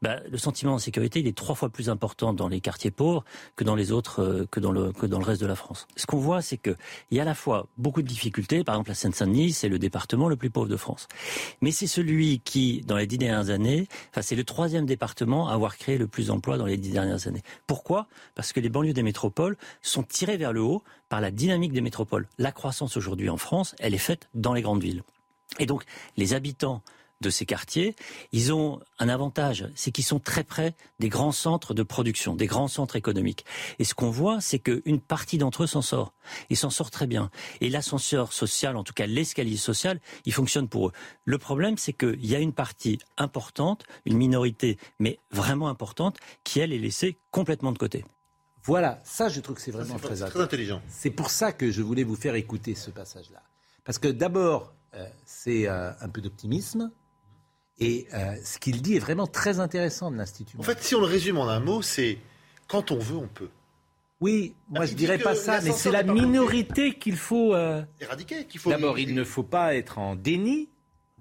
bah, 0.02 0.20
le 0.30 0.38
sentiment 0.38 0.74
d'insécurité, 0.74 1.18
il 1.18 1.26
est 1.26 1.36
trois 1.36 1.56
fois 1.56 1.68
plus 1.68 1.90
important 1.90 2.32
dans 2.32 2.46
les 2.46 2.60
quartiers 2.60 2.92
pauvres 2.92 3.24
que 3.56 3.64
dans 3.64 3.74
les 3.74 3.90
autres, 3.90 4.22
euh, 4.22 4.46
que 4.48 4.60
dans 4.60 4.70
le 4.70 4.92
que 4.92 5.06
dans 5.06 5.18
le 5.18 5.24
reste 5.24 5.40
de 5.40 5.48
la 5.48 5.56
France. 5.56 5.88
Ce 5.96 6.06
qu'on 6.06 6.18
voit, 6.18 6.42
c'est 6.42 6.58
que 6.58 6.76
il 7.10 7.16
y 7.16 7.18
a 7.18 7.22
à 7.22 7.26
la 7.26 7.34
fois 7.34 7.66
beaucoup 7.76 8.02
de 8.02 8.08
difficultés. 8.08 8.62
Par 8.62 8.76
exemple, 8.76 8.90
la 8.90 8.94
Seine-Saint-Denis, 8.94 9.52
c'est 9.52 9.68
le 9.68 9.80
département 9.80 10.28
le 10.28 10.36
plus 10.36 10.50
pauvre 10.50 10.68
de 10.68 10.76
France. 10.76 11.08
Mais 11.60 11.72
c'est 11.72 11.88
celui 11.88 12.38
qui, 12.38 12.82
dans 12.82 12.96
les 12.96 13.08
dix 13.08 13.18
dernières 13.18 13.50
années, 13.50 13.88
enfin, 14.10 14.22
c'est 14.22 14.36
le 14.36 14.44
troisième 14.44 14.86
département 14.86 15.23
avoir 15.32 15.76
créé 15.76 15.98
le 15.98 16.06
plus 16.06 16.28
d'emplois 16.28 16.58
dans 16.58 16.66
les 16.66 16.76
dix 16.76 16.90
dernières 16.90 17.26
années. 17.26 17.42
Pourquoi? 17.66 18.06
Parce 18.34 18.52
que 18.52 18.60
les 18.60 18.68
banlieues 18.68 18.92
des 18.92 19.02
métropoles 19.02 19.56
sont 19.82 20.02
tirées 20.02 20.36
vers 20.36 20.52
le 20.52 20.62
haut 20.62 20.82
par 21.08 21.20
la 21.20 21.30
dynamique 21.30 21.72
des 21.72 21.80
métropoles. 21.80 22.28
La 22.38 22.52
croissance 22.52 22.96
aujourd'hui 22.96 23.28
en 23.28 23.36
France, 23.36 23.74
elle 23.78 23.94
est 23.94 23.98
faite 23.98 24.28
dans 24.34 24.52
les 24.52 24.62
grandes 24.62 24.82
villes. 24.82 25.02
Et 25.58 25.66
donc, 25.66 25.84
les 26.16 26.34
habitants 26.34 26.82
de 27.24 27.30
ces 27.30 27.46
quartiers, 27.46 27.96
ils 28.32 28.52
ont 28.52 28.80
un 28.98 29.08
avantage, 29.08 29.68
c'est 29.74 29.90
qu'ils 29.90 30.04
sont 30.04 30.20
très 30.20 30.44
près 30.44 30.74
des 31.00 31.08
grands 31.08 31.32
centres 31.32 31.74
de 31.74 31.82
production, 31.82 32.36
des 32.36 32.46
grands 32.46 32.68
centres 32.68 32.96
économiques. 32.96 33.44
Et 33.78 33.84
ce 33.84 33.94
qu'on 33.94 34.10
voit, 34.10 34.40
c'est 34.40 34.58
qu'une 34.58 35.00
partie 35.00 35.38
d'entre 35.38 35.64
eux 35.64 35.66
s'en 35.66 35.82
sort. 35.82 36.12
Ils 36.50 36.56
s'en 36.56 36.70
sortent 36.70 36.92
très 36.92 37.06
bien. 37.06 37.30
Et 37.60 37.70
l'ascenseur 37.70 38.32
social, 38.32 38.76
en 38.76 38.84
tout 38.84 38.92
cas 38.92 39.06
l'escalier 39.06 39.56
social, 39.56 40.00
il 40.24 40.32
fonctionne 40.32 40.68
pour 40.68 40.88
eux. 40.88 40.92
Le 41.24 41.38
problème, 41.38 41.78
c'est 41.78 41.94
qu'il 41.94 42.24
y 42.24 42.34
a 42.34 42.38
une 42.38 42.52
partie 42.52 42.98
importante, 43.16 43.84
une 44.04 44.16
minorité, 44.16 44.78
mais 44.98 45.18
vraiment 45.30 45.68
importante, 45.68 46.18
qui, 46.44 46.60
elle, 46.60 46.72
est 46.72 46.78
laissée 46.78 47.18
complètement 47.30 47.72
de 47.72 47.78
côté. 47.78 48.04
Voilà, 48.64 49.00
ça 49.04 49.28
je 49.28 49.40
trouve 49.40 49.56
que 49.56 49.62
c'est 49.62 49.70
vraiment 49.70 49.96
très, 49.96 50.08
très 50.08 50.22
intéressant. 50.22 50.40
intelligent. 50.40 50.82
C'est 50.88 51.10
pour 51.10 51.30
ça 51.30 51.52
que 51.52 51.70
je 51.70 51.82
voulais 51.82 52.02
vous 52.02 52.16
faire 52.16 52.34
écouter 52.34 52.74
ce 52.74 52.90
passage-là. 52.90 53.42
Parce 53.84 53.98
que 53.98 54.08
d'abord, 54.08 54.72
euh, 54.94 55.06
c'est 55.26 55.68
euh, 55.68 55.92
un 56.00 56.08
peu 56.08 56.20
d'optimisme. 56.22 56.90
Et 57.80 58.06
euh, 58.14 58.36
ce 58.44 58.58
qu'il 58.58 58.82
dit 58.82 58.96
est 58.96 59.00
vraiment 59.00 59.26
très 59.26 59.58
intéressant 59.60 60.10
de 60.10 60.16
l'Institut. 60.16 60.56
En 60.58 60.62
fait, 60.62 60.80
si 60.82 60.94
on 60.94 61.00
le 61.00 61.06
résume 61.06 61.38
en 61.38 61.48
un 61.48 61.60
mot, 61.60 61.82
c'est 61.82 62.18
quand 62.68 62.90
on 62.92 62.98
veut, 62.98 63.16
on 63.16 63.26
peut. 63.28 63.48
Oui, 64.20 64.54
moi 64.68 64.82
Ah, 64.82 64.86
je 64.86 64.92
il 64.92 64.96
dirais 64.96 65.18
pas 65.18 65.34
ça, 65.34 65.60
mais 65.60 65.72
c'est 65.72 65.90
la 65.90 66.04
minorité 66.04 66.94
qu'il 66.94 67.16
faut. 67.16 67.52
euh, 67.54 67.82
Éradiquer, 68.00 68.44
qu'il 68.46 68.60
faut. 68.60 68.70
D'abord, 68.70 68.98
il 68.98 69.12
ne 69.14 69.24
faut 69.24 69.42
pas 69.42 69.74
être 69.74 69.98
en 69.98 70.14
déni, 70.14 70.68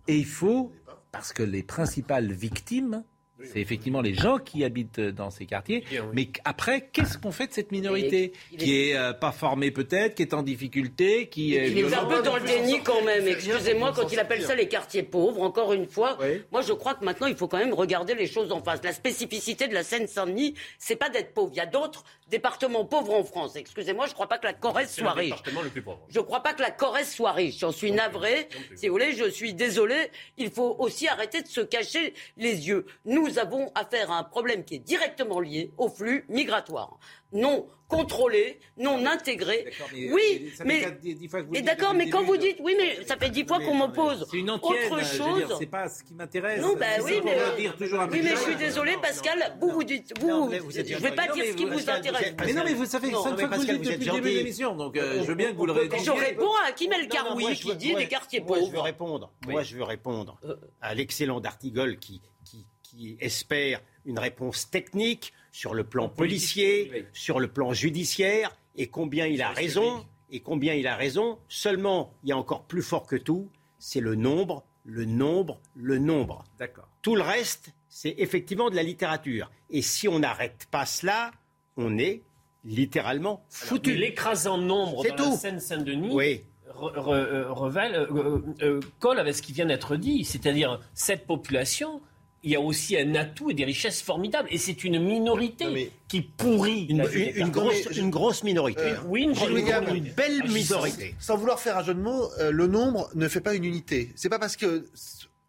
et 0.08 0.16
il 0.18 0.26
faut, 0.28 0.72
parce 1.12 1.34
que 1.34 1.42
les 1.44 1.64
principales 1.64 2.32
victimes, 2.32 3.04
c'est 3.44 3.60
effectivement 3.60 4.02
les 4.02 4.14
gens 4.14 4.38
qui 4.38 4.64
habitent 4.64 5.00
dans 5.00 5.30
ces 5.30 5.46
quartiers. 5.46 5.84
Mais 6.14 6.30
après, 6.46 6.90
qu'est-ce 6.94 7.18
qu'on 7.18 7.32
fait 7.32 7.48
de 7.48 7.54
cette 7.54 7.72
minorité 7.72 8.32
Il 8.52 8.56
est- 8.56 8.64
qui 8.64 8.80
est 8.90 8.96
euh, 8.96 9.14
pas 9.14 9.32
formée 9.32 9.72
peut-être, 9.72 10.16
qui 10.16 10.22
est 10.22 10.34
en 10.34 10.44
difficulté, 10.44 11.28
qui 11.28 11.56
est 11.56 11.70
Il 11.72 11.78
est 11.80 11.94
un 11.94 12.06
peu 12.06 12.22
dans 12.22 12.36
le 12.38 12.44
déni 12.44 12.82
quand 12.84 13.02
même. 13.04 13.28
Excusez-moi, 13.28 13.92
quand 13.96 14.12
il 14.12 14.20
appelle 14.20 14.44
ça 14.44 14.56
les 14.56 14.68
quartiers 14.68 15.04
pauvres, 15.04 15.42
encore 15.42 15.74
une 15.74 15.88
fois, 15.88 16.18
moi 16.52 16.62
je 16.62 16.74
crois 16.74 16.94
que 16.96 17.04
maintenant 17.04 17.28
il 17.28 17.36
faut 17.36 17.48
quand 17.48 17.58
même 17.58 17.74
regarder 17.74 18.14
les 18.16 18.28
choses 18.28 18.52
en 18.52 18.62
face. 18.62 18.82
La 18.84 18.94
spécificité 18.94 19.68
de 19.68 19.74
la 19.74 19.84
Seine-Saint-Denis, 19.84 20.54
c'est 20.78 20.96
pas 20.96 21.10
d'être 21.10 21.34
pauvre. 21.34 21.52
Il 21.54 21.58
y 21.58 21.62
a 21.62 21.66
d'autres 21.66 22.04
départements 22.34 22.84
pauvres 22.84 23.14
en 23.14 23.24
France. 23.24 23.56
Excusez-moi, 23.56 24.08
je 24.08 24.14
crois 24.14 24.28
pas 24.28 24.40
que 24.40 24.46
la 24.46 24.54
Corrèze 24.54 24.92
soit 24.92 25.14
le 25.14 25.20
riche. 25.20 25.30
département 25.30 25.62
le 25.62 25.70
plus 25.70 25.84
pauvre. 25.84 26.00
Je 26.10 26.20
crois 26.20 26.42
pas 26.42 26.54
que 26.54 26.64
la 26.64 26.72
Corrèze 26.72 27.12
soit 27.12 27.32
riche. 27.32 27.60
J'en 27.60 27.72
suis 27.72 27.92
navré. 27.92 28.50
Si 28.76 28.88
vous 28.88 28.94
voulez, 28.94 29.14
je 29.14 29.30
suis 29.30 29.54
désolé. 29.54 30.10
Il 30.38 30.50
faut 30.50 30.76
aussi 30.80 31.08
arrêter 31.08 31.44
de 31.44 31.48
se 31.48 31.62
cacher 31.62 32.16
les 32.38 32.68
yeux. 32.68 32.88
Nous 33.06 33.38
avons 33.38 33.72
affaire 33.76 34.10
à 34.12 34.18
un 34.18 34.24
problème 34.24 34.64
qui 34.64 34.76
est 34.76 34.80
directement 34.80 35.40
lié 35.40 35.72
au 35.78 35.90
flux 35.90 36.26
migratoire. 36.28 36.98
Non 37.34 37.68
contrôlé, 37.88 38.60
non 38.78 39.06
intégré. 39.06 39.66
mais, 39.94 40.12
oui, 40.12 40.22
euh, 40.52 40.56
ça 40.56 40.64
mais. 40.66 40.98
dites 41.00 41.64
d'accord, 41.64 41.94
mais 41.94 42.10
quand 42.10 42.24
vous 42.24 42.38
dites, 42.38 42.58
oui, 42.60 42.74
mais 42.76 43.06
ça 43.06 43.18
fait 43.18 43.30
dix 43.30 43.46
fois 43.46 43.60
qu'on 43.60 43.76
m'oppose. 43.76 44.26
C'est 44.32 44.38
une 44.38 44.50
antienne, 44.50 44.92
Autre 44.92 45.04
je 45.04 45.16
chose. 45.18 45.56
c'est 45.60 45.68
pas 45.68 45.88
ce 45.90 46.04
qui 46.04 46.16
m'intéresse. 46.16 46.60
Non, 46.60 46.76
bah 46.76 46.86
oui, 47.04 47.22
mais. 47.24 47.38
dire 47.58 47.76
toujours 47.78 48.02
un 48.02 48.10
oui, 48.10 48.22
mais 48.24 48.32
je 48.32 48.36
suis 48.38 48.52
choses. 48.54 48.60
désolé, 48.62 48.96
Pascal. 49.00 49.58
Vous, 49.62 49.70
vous 49.70 49.84
dites. 49.84 50.12
Vous, 50.20 50.48
mais 50.50 50.58
vous 50.60 50.80
êtes 50.80 50.88
je 50.88 50.98
vais 50.98 51.12
pas 51.12 51.28
dire 51.28 51.44
mais 51.46 51.52
ce 51.52 51.56
qui 51.56 51.66
vous- 51.66 51.90
intéresse. 51.90 52.34
Mais 52.44 52.54
non, 52.54 52.64
mais 52.66 52.74
vous, 52.74 52.86
ça 52.86 53.00
cinq 53.00 53.04
mais 53.04 53.12
fois 53.12 53.22
que 53.50 53.56
vous 53.58 53.64
dites 53.66 53.74
depuis 53.84 54.06
le 54.06 54.12
début 54.14 54.32
de 54.32 54.38
l'émission, 54.38 54.76
donc 54.76 54.98
euh, 54.98 55.22
je 55.22 55.28
veux 55.28 55.36
bien 55.36 55.52
que 55.52 55.58
vous 55.58 55.66
le 55.68 55.74
Je 55.76 55.80
répondiez. 55.82 56.12
réponds 56.14 56.52
à 56.66 56.70
Hakim 56.70 56.94
El 56.94 57.08
Karoui 57.08 57.44
moi, 57.44 57.54
je 57.54 57.62
qui 57.62 57.70
veux- 57.70 57.76
dit 57.76 57.94
les 57.96 58.08
quartiers 58.08 58.40
moi, 58.42 58.58
je 58.58 58.64
veux 58.66 58.70
pauvres. 58.72 58.84
répondre. 58.84 59.32
Moi, 59.48 59.62
je 59.62 59.76
veux 59.76 59.84
répondre 59.84 60.40
à 60.82 60.96
l'excellent 60.96 61.40
d'Artigol 61.40 61.98
qui, 62.00 62.22
qui, 62.44 62.66
qui 62.82 63.18
espère 63.20 63.82
une 64.06 64.18
réponse 64.20 64.70
technique 64.72 65.32
sur 65.54 65.74
le 65.74 65.86
plan 65.86 66.10
policier, 66.10 66.90
oui. 66.94 67.06
sur 67.14 67.40
le 67.40 67.48
plan 67.48 67.72
judiciaire, 67.72 68.52
et 68.76 68.88
combien 68.88 69.28
il 69.28 69.42
a 69.42 69.50
raison. 69.52 70.06
Et 70.32 70.40
combien 70.40 70.74
il 70.74 70.88
a 70.88 70.96
raison. 70.96 71.38
Seulement, 71.48 72.12
il 72.24 72.30
y 72.30 72.32
a 72.32 72.38
encore 72.38 72.64
plus 72.64 72.82
fort 72.82 73.06
que 73.06 73.16
tout, 73.16 73.50
c'est 73.78 74.00
le 74.00 74.16
nombre, 74.16 74.64
le 74.84 75.06
nombre, 75.06 75.62
le 75.76 76.00
nombre. 76.00 76.44
D'accord. 76.58 76.88
Tout 77.04 77.16
le 77.16 77.22
reste, 77.22 77.72
c'est 77.88 78.16
effectivement 78.18 78.72
de 78.72 78.76
la 78.76 78.82
littérature. 78.82 79.52
Et 79.70 79.84
si 79.84 80.08
on 80.08 80.18
n'arrête 80.18 80.66
pas 80.72 80.88
cela, 80.88 81.30
on 81.78 82.00
est 82.00 82.24
littéralement 82.66 83.46
foutu. 83.48 83.94
L'écrasant 83.96 84.58
nombre 84.58 85.04
dans 85.08 85.16
tout. 85.16 85.30
la 85.32 85.38
Seine-Saint-Denis 85.38 86.10
Oui. 86.12 86.42
re- 86.68 86.96
re- 86.96 87.52
révèle, 87.52 87.94
euh, 87.96 88.08
euh, 88.12 88.42
euh, 88.64 88.80
colle 89.00 89.20
avec 89.20 89.36
ce 89.36 89.44
qui 89.44 89.54
vient 89.54 89.68
d'être 89.68 89.96
dit. 89.98 90.24
C'est-à-dire, 90.26 90.80
cette 90.96 91.28
population, 91.28 92.02
il 92.44 92.52
y 92.52 92.56
a 92.56 92.60
aussi 92.62 92.98
un 92.98 93.16
atout 93.16 93.50
et 93.52 93.54
des 93.54 93.64
richesses 93.66 94.02
formidables. 94.02 94.50
Et 94.52 94.58
c'est 94.58 94.84
une 94.84 95.00
minorité 95.00 95.66
mais- 95.72 95.92
qui 96.10 96.22
pourrit. 96.22 96.88
Une, 96.90 97.50
grosse, 97.50 97.86
une 97.96 98.10
grosse 98.10 98.44
minorité. 98.44 98.82
Euh, 98.82 98.96
Oui, 99.08 99.24
une, 99.24 99.34
Gilles 99.36 99.58
une- 99.58 100.14
belle 100.16 100.42
Ah, 100.44 100.48
minorité. 100.48 101.16
Sans 101.20 101.38
vouloir 101.38 101.60
faire 101.60 101.78
un 101.78 101.84
jeu 101.84 101.94
de 101.94 102.02
mots, 102.02 102.30
euh, 102.40 102.52
le 102.52 102.68
nombre 102.68 103.10
ne 103.16 103.28
fait 103.28 103.42
pas 103.42 103.54
une 103.56 103.64
unité. 103.64 104.12
C'est 104.16 104.30
pas 104.30 104.40
parce 104.40 104.58
que 104.58 104.86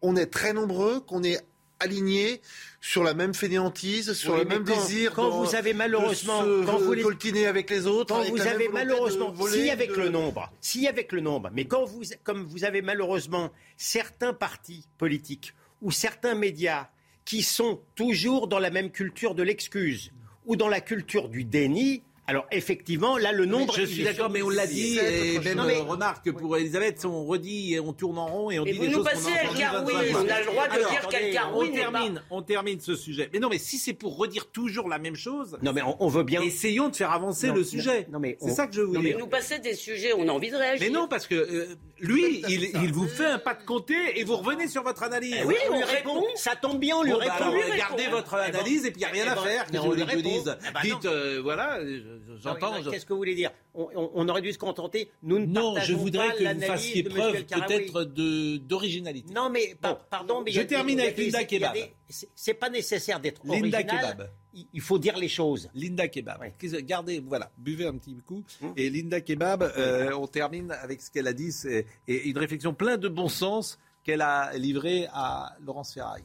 on 0.01 0.15
est 0.15 0.27
très 0.27 0.53
nombreux 0.53 0.99
qu'on 1.01 1.23
est 1.23 1.39
alignés 1.81 2.41
sur 2.79 3.03
la 3.03 3.13
même 3.13 3.33
fainéantise, 3.33 4.13
sur 4.13 4.33
Oui, 4.33 4.39
le 4.39 4.45
même 4.45 4.63
quand- 4.63 4.75
désir. 4.75 5.13
quand 5.13 5.29
dans- 5.29 5.43
vous 5.43 5.55
avez 5.55 5.73
malheureusement- 5.73 6.43
de 6.43 6.61
se 6.61 6.65
quand 6.65 6.77
vous 6.77 6.93
les- 6.93 7.01
coltiner 7.01 7.47
avec 7.47 7.69
les 7.69 7.85
autres, 7.87 8.15
Quand 8.15 8.23
vous 8.23 8.39
avez 8.41 8.69
malheureusement, 8.69 9.31
voler, 9.31 9.63
si 9.63 9.69
avec 9.69 9.89
de- 9.89 9.95
le 9.95 10.09
nombre, 10.09 10.49
si 10.61 10.87
avec 10.87 11.11
le 11.11 11.19
nombre, 11.19 11.49
mais 11.53 11.65
quand 11.65 11.83
vous, 11.83 12.03
comme 12.23 12.43
vous 12.45 12.63
avez 12.63 12.81
malheureusement 12.81 13.51
certains 13.75 14.33
partis 14.33 14.85
politiques 14.97 15.53
ou 15.81 15.91
certains 15.91 16.35
médias 16.35 16.87
qui 17.25 17.41
sont 17.41 17.81
toujours 17.95 18.47
dans 18.47 18.59
la 18.59 18.69
même 18.69 18.91
culture 18.91 19.35
de 19.35 19.43
l'excuse 19.43 20.11
ou 20.45 20.55
dans 20.55 20.69
la 20.69 20.79
culture 20.81 21.27
du 21.29 21.43
déni, 21.43 22.03
alors 22.27 22.47
effectivement, 22.51 23.17
là, 23.19 23.31
le 23.31 23.45
nombre. 23.45 23.71
Je 23.75 23.81
il 23.83 23.87
suis 23.87 24.03
d'accord, 24.03 24.31
mais 24.31 24.41
on 24.41 24.49
l'a 24.49 24.65
dit, 24.65 24.97
et 24.97 25.37
même. 25.39 25.57
Non, 25.57 25.65
mais- 25.65 25.75
euh, 25.77 25.83
remarque 25.83 26.25
que 26.25 26.31
pour 26.31 26.57
Elisabeth, 26.57 27.05
on 27.05 27.23
redit 27.25 27.73
et 27.75 27.79
on 27.79 27.93
tourne 27.93 28.17
en 28.17 28.25
rond 28.25 28.49
et 28.49 28.57
on 28.57 28.65
Et 28.65 28.71
dit 28.71 28.77
vous 28.79 28.83
des 28.85 28.89
nous 28.89 28.95
choses 28.95 29.05
passez 29.05 29.29
25 29.29 29.45
fois. 29.45 29.83
on 30.23 30.27
a 30.27 30.39
le 30.39 30.45
droit 30.47 30.67
de 30.67 30.73
Alors, 30.73 30.89
dire 31.09 31.31
Karoui 31.33 31.69
on 31.69 31.75
termine, 31.75 32.21
on 32.31 32.41
termine 32.41 32.79
ce 32.79 32.95
sujet. 32.95 33.29
Mais 33.31 33.37
non, 33.37 33.49
mais 33.49 33.59
si 33.59 33.77
c'est 33.77 33.93
pour 33.93 34.17
redire 34.17 34.47
toujours 34.51 34.89
la 34.89 34.97
même 34.97 35.15
chose, 35.15 35.57
Non, 35.61 35.71
mais 35.71 35.83
on, 35.83 35.97
on 36.03 36.07
veut 36.07 36.23
bien. 36.23 36.41
essayons 36.41 36.89
de 36.89 36.95
faire 36.95 37.11
avancer 37.11 37.47
Non, 37.49 37.53
le 37.55 37.61
non, 37.61 37.67
sujet. 37.67 38.07
non, 38.11 38.19
mais 38.19 38.37
c'est 38.41 38.51
on- 38.51 38.55
ça 38.55 38.65
que 38.65 38.73
je 38.75 38.81
Non, 38.81 38.87
mais 38.93 38.97
voulais. 39.11 39.15
nous 39.19 39.27
passer 39.27 39.59
des 39.59 39.75
sujets, 39.75 40.13
on 40.13 40.27
a 40.27 40.31
envie 40.31 40.49
de 40.49 40.55
réagir. 40.57 40.83
Mais 40.87 40.91
non, 40.93 41.07
parce 41.07 41.27
que 41.27 41.35
euh, 41.35 41.75
lui, 41.99 42.43
il, 42.47 42.63
il 42.83 42.91
vous 42.93 43.07
fait 43.07 43.25
un 43.25 43.39
pas 43.39 43.53
de 43.53 43.63
côté 43.63 44.19
et 44.19 44.23
vous 44.23 44.35
revenez 44.35 44.67
sur 44.67 44.83
votre 44.83 45.03
analyse. 45.03 45.35
Eh 45.41 45.45
oui, 45.45 45.55
on 45.69 45.75
lui 45.77 45.83
répond. 45.83 46.23
Ça 46.35 46.55
tombe 46.55 46.79
bien, 46.79 46.97
on 46.97 47.03
lui 47.03 47.11
bah, 47.11 47.17
répond. 47.19 47.51
lui 47.51 47.61
répond. 47.61 47.77
gardez 47.77 48.07
votre 48.07 48.35
Eh 48.47 48.51
ben, 48.51 48.59
analyse 48.59 48.85
et 48.85 48.91
puis 48.91 49.01
il 49.01 49.05
n'y 49.05 49.05
a 49.05 49.13
rien 49.13 49.23
eh 49.27 49.29
à 49.29 49.35
ben, 49.35 49.41
faire. 49.41 49.65
Que 49.65 49.77
on 49.77 49.83
je 49.83 49.95
lui 49.95 50.01
voulais 50.03 50.05
que 50.05 50.11
je 50.11 50.15
répond. 50.17 50.29
dise. 50.29 50.57
Ben, 50.73 50.81
Dites, 50.83 51.05
euh, 51.05 51.39
voilà, 51.41 51.79
je- 51.85 52.01
j'entends. 52.43 52.81
Je- 52.83 52.89
Qu'est-ce 52.89 53.05
que 53.05 53.13
vous 53.13 53.19
voulez 53.19 53.35
dire? 53.35 53.51
On, 53.75 53.89
on- 53.95 54.11
on 54.13 54.29
aurait 54.29 54.41
dû 54.41 54.51
se 54.53 54.57
contenter. 54.57 55.11
Nous 55.23 55.39
ne 55.39 55.45
Non, 55.45 55.75
je 55.79 55.93
voudrais 55.93 56.27
pas 56.29 56.33
que 56.35 56.53
vous 56.55 56.61
fassiez 56.61 57.03
preuve 57.03 57.43
peut-être 57.45 58.03
de- 58.05 58.57
d'originalité. 58.57 59.33
Non, 59.33 59.49
mais 59.49 59.75
pa- 59.79 59.95
pardon, 59.95 60.41
mais 60.41 60.51
je 60.51 60.59
a 60.59 60.63
des- 60.63 60.67
termine 60.69 60.99
avec 60.99 61.15
des- 61.15 61.25
Linda 61.25 61.39
a 61.39 61.43
Kebab. 61.43 61.73
des- 61.73 61.91
c'est- 62.09 62.53
pas 62.53 62.69
nécessaire 62.69 63.19
d'être 63.19 63.41
Linda 63.45 63.77
original. 63.79 63.87
Kebab. 64.15 64.31
Il- 64.53 64.67
Il 64.73 64.81
faut 64.81 64.97
dire 64.99 65.17
les 65.17 65.27
choses. 65.27 65.69
Linda 65.73 66.07
Kebab. 66.07 66.41
Gardez, 66.83 67.19
voilà, 67.19 67.51
buvez 67.57 67.85
un 67.87 67.97
petit 67.97 68.15
coup. 68.25 68.43
Hum. 68.61 68.73
Et 68.77 68.89
Linda 68.89 69.19
Kebab, 69.21 69.63
euh, 69.63 70.11
on 70.13 70.27
termine 70.27 70.71
avec 70.71 71.01
ce 71.01 71.11
qu'elle 71.11 71.27
a 71.27 71.33
dit 71.33 71.51
c'est- 71.51 71.85
et 72.07 72.29
une 72.29 72.37
réflexion 72.37 72.73
pleine 72.73 72.97
de 72.99 73.09
bon 73.09 73.27
sens 73.29 73.77
qu'elle 74.03 74.21
a 74.21 74.53
livrée 74.57 75.07
à 75.11 75.55
Laurence 75.65 75.93
Ferrari. 75.93 76.23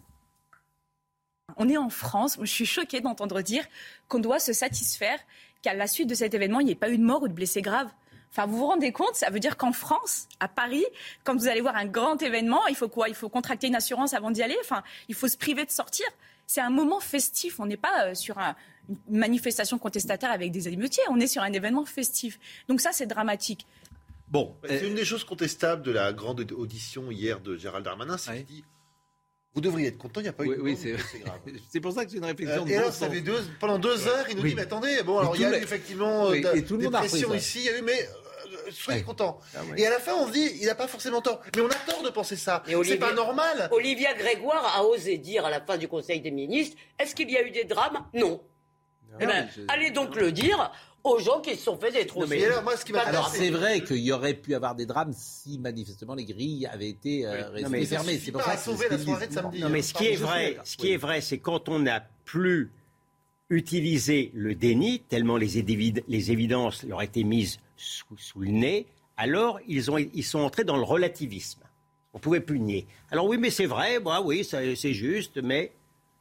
On 1.56 1.68
est 1.68 1.76
en 1.76 1.88
France. 1.90 2.38
Je 2.40 2.44
suis 2.46 2.66
choquée 2.66 3.00
d'entendre 3.00 3.42
dire 3.42 3.64
qu'on 4.08 4.20
doit 4.20 4.38
se 4.38 4.52
satisfaire 4.52 5.18
qu'à 5.62 5.74
la 5.74 5.86
suite 5.86 6.08
de 6.08 6.14
cet 6.14 6.34
événement, 6.34 6.60
il 6.60 6.66
n'y 6.66 6.72
ait 6.72 6.76
pas 6.76 6.90
eu 6.90 6.98
de 6.98 7.02
mort 7.04 7.22
ou 7.22 7.28
de 7.28 7.32
blessés 7.32 7.62
graves. 7.62 7.88
Enfin, 8.32 8.46
vous 8.46 8.58
vous 8.58 8.66
rendez 8.66 8.92
compte 8.92 9.14
Ça 9.16 9.28
veut 9.30 9.40
dire 9.40 9.56
qu'en 9.56 9.72
France, 9.72 10.28
à 10.38 10.46
Paris, 10.48 10.84
quand 11.24 11.34
vous 11.36 11.48
allez 11.48 11.60
voir 11.60 11.76
un 11.76 11.86
grand 11.86 12.22
événement, 12.22 12.64
il 12.68 12.76
faut 12.76 12.88
quoi? 12.88 13.08
Il 13.08 13.14
faut 13.14 13.28
contracter 13.28 13.66
une 13.66 13.74
assurance 13.74 14.14
avant 14.14 14.30
d'y 14.30 14.42
aller? 14.42 14.56
Enfin, 14.60 14.82
il 15.08 15.14
faut 15.14 15.26
se 15.28 15.36
priver 15.36 15.64
de 15.64 15.70
sortir. 15.70 16.06
C'est 16.46 16.60
un 16.60 16.70
moment 16.70 17.00
festif. 17.00 17.58
On 17.60 17.66
n'est 17.66 17.76
pas 17.76 18.06
euh, 18.06 18.14
sur 18.14 18.38
un- 18.38 18.54
une 18.88 19.18
manifestation 19.18 19.78
contestataire 19.78 20.30
avec 20.30 20.50
des 20.52 20.68
émeutiers. 20.68 21.02
On 21.10 21.18
est 21.20 21.26
sur 21.26 21.42
un 21.42 21.52
événement 21.52 21.84
festif. 21.84 22.38
Donc 22.68 22.80
ça, 22.80 22.90
c'est 22.92 23.06
dramatique. 23.06 23.66
Bon, 24.28 24.54
C'est 24.68 24.86
une 24.86 24.94
des 24.94 25.04
choses 25.04 25.24
contestables 25.24 25.82
de 25.82 25.90
la 25.90 26.12
grande 26.12 26.40
audition 26.52 27.10
hier 27.10 27.40
de 27.40 27.56
Gérald 27.56 27.84
Darmanin, 27.84 28.16
c'est 28.16 28.36
qu'il 28.36 28.46
dit 28.46 28.64
Vous 29.54 29.60
devriez 29.60 29.88
être 29.88 29.98
content, 29.98 30.20
il 30.20 30.24
n'y 30.24 30.28
a 30.28 30.32
pas 30.32 30.44
eu 30.44 30.50
Oui, 30.50 30.56
de 30.56 30.62
oui, 30.62 30.78
c'est- 30.80 30.92
grave. 31.22 31.40
c'est 31.70 31.80
pour 31.80 31.92
ça 31.92 32.04
que 32.04 32.10
c'est 32.12 32.18
une 32.18 32.24
réflexion 32.24 32.62
Euh, 32.62 32.66
de 32.66 32.70
et 32.70 32.78
bon 32.78 32.84
sens. 32.84 32.94
ça 32.98 33.10
fait 33.10 33.20
deux, 33.20 33.40
pendant 33.58 33.78
deux 33.78 34.06
heures, 34.06 34.26
il 34.30 34.36
nous 34.36 34.42
Oui. 34.42 34.50
dit 34.50 34.54
Mais 34.54 34.62
attendez, 34.62 35.02
bon, 35.02 35.18
alors 35.18 35.34
il 35.34 35.42
y 35.42 35.44
a 35.44 35.50
eu 35.58 35.62
effectivement 35.62 36.26
euh, 36.26 36.30
Oui, 36.30 36.40
de- 36.42 36.56
et 36.56 36.64
tout 36.64 36.74
le 36.74 36.78
des 36.80 36.84
monde 36.84 36.92
pressions 36.94 37.34
ici, 37.34 37.58
il 37.60 37.64
y 37.64 37.68
a 37.70 37.78
eu, 37.78 37.82
mais 37.82 38.00
euh, 38.00 38.70
soyez 38.70 39.00
Ouais. 39.00 39.04
contents. 39.04 39.40
Ah 39.56 39.60
Et 39.76 39.84
à 39.84 39.90
la 39.90 39.98
fin, 39.98 40.14
on 40.14 40.28
se 40.28 40.32
dit 40.32 40.50
Il 40.60 40.66
n'a 40.66 40.76
pas 40.76 40.86
forcément 40.86 41.20
tort. 41.20 41.40
Mais 41.56 41.62
on 41.62 41.66
a 41.68 41.74
tort 41.74 42.02
de 42.02 42.10
penser 42.10 42.36
ça. 42.36 42.62
C'est 42.84 42.96
pas 42.96 43.12
normal. 43.12 43.68
Olivia 43.72 44.14
Grégoire 44.14 44.76
a 44.76 44.84
osé 44.84 45.18
dire 45.18 45.44
à 45.44 45.50
la 45.50 45.60
fin 45.60 45.76
du 45.78 45.88
Conseil 45.88 46.20
des 46.20 46.30
ministres 46.30 46.76
est-ce 47.00 47.14
qu'il 47.16 47.28
y 47.30 47.36
a 47.36 47.42
eu 47.44 47.50
des 47.50 47.64
drames? 47.64 48.06
Non. 48.14 48.40
Eh 49.18 49.26
ben, 49.26 49.48
je- 49.54 49.62
allez 49.66 49.90
donc 49.90 50.14
le 50.14 50.30
dire 50.30 50.70
aux 51.04 51.18
gens 51.18 51.40
qui 51.40 51.56
se 51.56 51.64
sont 51.64 51.76
fait 51.78 51.90
des 51.92 52.06
trous. 52.06 52.26
mais 52.26 52.44
alors, 52.44 52.62
moi, 52.62 52.76
ce 52.76 52.84
qui 52.84 52.92
m'a- 52.92 53.00
Pas 53.00 53.08
Alors 53.08 53.28
c'est 53.30 53.50
vrai 53.50 53.82
qu'il 53.82 53.98
y 53.98 54.12
aurait 54.12 54.34
pu 54.34 54.54
avoir 54.54 54.74
des 54.74 54.86
drames 54.86 55.12
si 55.16 55.58
manifestement 55.58 56.14
les 56.14 56.24
grilles 56.24 56.66
avaient 56.66 56.90
été 56.90 57.26
euh, 57.26 57.42
Non, 57.62 57.68
restées 57.70 57.86
fermées. 57.86 58.18
C'est 58.22 58.32
pour 58.32 58.42
ça 58.42 58.50
à 58.52 58.56
que 58.56 58.62
sauver 58.62 58.78
c'est 58.78 58.84
ce 58.86 58.90
la 58.90 58.96
qu'ils 58.96 59.04
soirée 59.06 59.26
disent. 59.26 59.36
de 59.36 59.40
samedi. 59.42 59.60
Non, 59.60 59.68
mais 59.70 59.82
ce 59.82 59.94
qui 59.94 60.06
est 60.08 60.16
vrai, 60.16 60.58
ce 60.64 60.76
qui 60.76 60.92
est 60.92 60.96
vrai, 60.98 61.20
c'est 61.20 61.38
quand 61.38 61.68
on 61.68 61.78
n'a 61.78 62.00
plus 62.24 62.70
utilisé 63.48 64.30
le 64.34 64.54
déni, 64.54 65.00
tellement 65.00 65.36
les, 65.36 65.58
évid- 65.62 66.02
les 66.06 66.30
évidences 66.30 66.82
leur 66.84 67.02
étaient 67.02 67.24
mises 67.24 67.58
sous, 67.76 68.04
sous 68.18 68.40
le 68.40 68.50
nez, 68.50 68.86
alors 69.16 69.58
ils, 69.66 69.90
ont, 69.90 69.98
ils 69.98 70.24
sont 70.24 70.40
entrés 70.40 70.64
dans 70.64 70.76
le 70.76 70.82
relativisme. 70.84 71.60
On 72.12 72.18
pouvait 72.18 72.40
plus 72.40 72.60
nier. 72.60 72.86
Alors 73.10 73.26
oui, 73.26 73.38
mais 73.38 73.50
c'est 73.50 73.66
vrai, 73.66 74.00
bah, 74.00 74.20
oui, 74.24 74.44
c'est 74.44 74.92
juste, 74.92 75.38
mais 75.42 75.72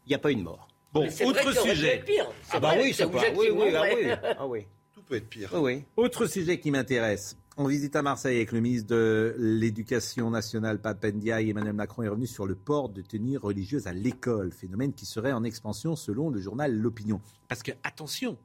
il 0.05 0.09
n'y 0.09 0.15
a 0.15 0.19
pas 0.19 0.31
eu 0.31 0.35
de 0.35 0.41
mort. 0.41 0.67
Bon, 0.93 1.07
autre 1.25 1.51
sujet. 1.53 1.95
être 1.95 2.05
pire. 2.05 2.27
C'est 2.43 2.55
Ah 2.55 2.59
bah 2.59 2.73
oui, 2.77 2.93
c'est 2.93 3.09
pas... 3.09 3.19
Oui, 3.35 3.49
objectivement 3.49 3.63
oui, 3.63 3.75
ah 3.75 3.83
oui. 3.95 4.33
Ah 4.39 4.47
oui. 4.47 4.65
Tout 4.93 5.01
peut 5.03 5.15
être 5.15 5.29
pire. 5.29 5.49
Oui, 5.53 5.59
oui. 5.61 5.83
Autre 5.95 6.25
sujet 6.25 6.59
qui 6.59 6.71
m'intéresse. 6.71 7.37
On 7.57 7.67
visite 7.67 7.95
à 7.95 8.01
Marseille 8.01 8.37
avec 8.37 8.53
le 8.53 8.61
ministre 8.61 8.87
de 8.87 9.35
l'Éducation 9.37 10.29
nationale, 10.29 10.79
Pape 10.79 11.03
Ndiaye. 11.03 11.49
Emmanuel 11.49 11.73
Macron 11.73 12.03
est 12.03 12.07
revenu 12.07 12.25
sur 12.25 12.47
le 12.47 12.55
port 12.55 12.87
de 12.89 13.01
tenues 13.01 13.37
religieuses 13.37 13.85
à 13.85 13.91
l'école, 13.91 14.51
phénomène 14.53 14.93
qui 14.93 15.05
serait 15.05 15.33
en 15.33 15.43
expansion 15.43 15.95
selon 15.97 16.29
le 16.29 16.39
journal 16.39 16.73
L'Opinion. 16.73 17.19
Parce 17.49 17.61
que, 17.61 17.71
attention, 17.83 18.37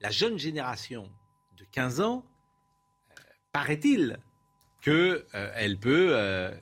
la 0.00 0.10
jeune 0.10 0.38
génération 0.38 1.08
de 1.56 1.64
15 1.72 2.00
ans, 2.02 2.24
euh, 3.10 3.14
paraît-il, 3.52 4.18
qu'elle 4.82 5.78
peut 5.80 6.10
euh, 6.12 6.54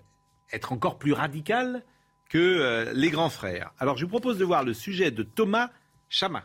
être 0.53 0.73
encore 0.73 0.99
plus 0.99 1.13
radicale 1.13 1.85
que 2.29 2.39
euh, 2.39 2.93
les 2.93 3.11
grands 3.11 3.31
frères. 3.31 3.73
Alors, 3.79 3.97
je 3.97 4.05
vous 4.05 4.11
propose 4.11 4.39
de 4.39 4.45
voir 4.45 4.65
le 4.65 4.75
sujet 4.75 5.11
de 5.11 5.23
Thomas 5.23 5.71
Chama. 6.09 6.45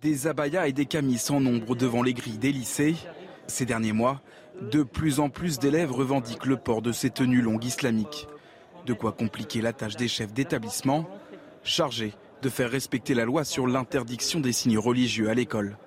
Des 0.00 0.26
abayas 0.26 0.66
et 0.66 0.72
des 0.72 0.86
camis 0.86 1.18
sans 1.18 1.40
nombre 1.40 1.76
devant 1.76 2.02
les 2.02 2.14
grilles 2.14 2.38
des 2.38 2.52
lycées. 2.52 2.96
Ces 3.46 3.66
derniers 3.66 3.92
mois, 3.92 4.22
de 4.60 4.82
plus 4.82 5.20
en 5.20 5.28
plus 5.28 5.58
d'élèves 5.58 5.92
revendiquent 5.92 6.46
le 6.46 6.56
port 6.56 6.82
de 6.82 6.92
ces 6.92 7.10
tenues 7.10 7.42
longues 7.42 7.64
islamiques. 7.64 8.26
De 8.86 8.94
quoi 8.94 9.12
compliquer 9.12 9.60
la 9.60 9.72
tâche 9.72 9.96
des 9.96 10.08
chefs 10.08 10.32
d'établissement, 10.32 11.08
chargés 11.62 12.14
de 12.42 12.48
faire 12.48 12.70
respecter 12.70 13.14
la 13.14 13.24
loi 13.24 13.44
sur 13.44 13.68
l'interdiction 13.68 14.40
des 14.40 14.52
signes 14.52 14.78
religieux 14.78 15.30
à 15.30 15.34
l'école. 15.34 15.78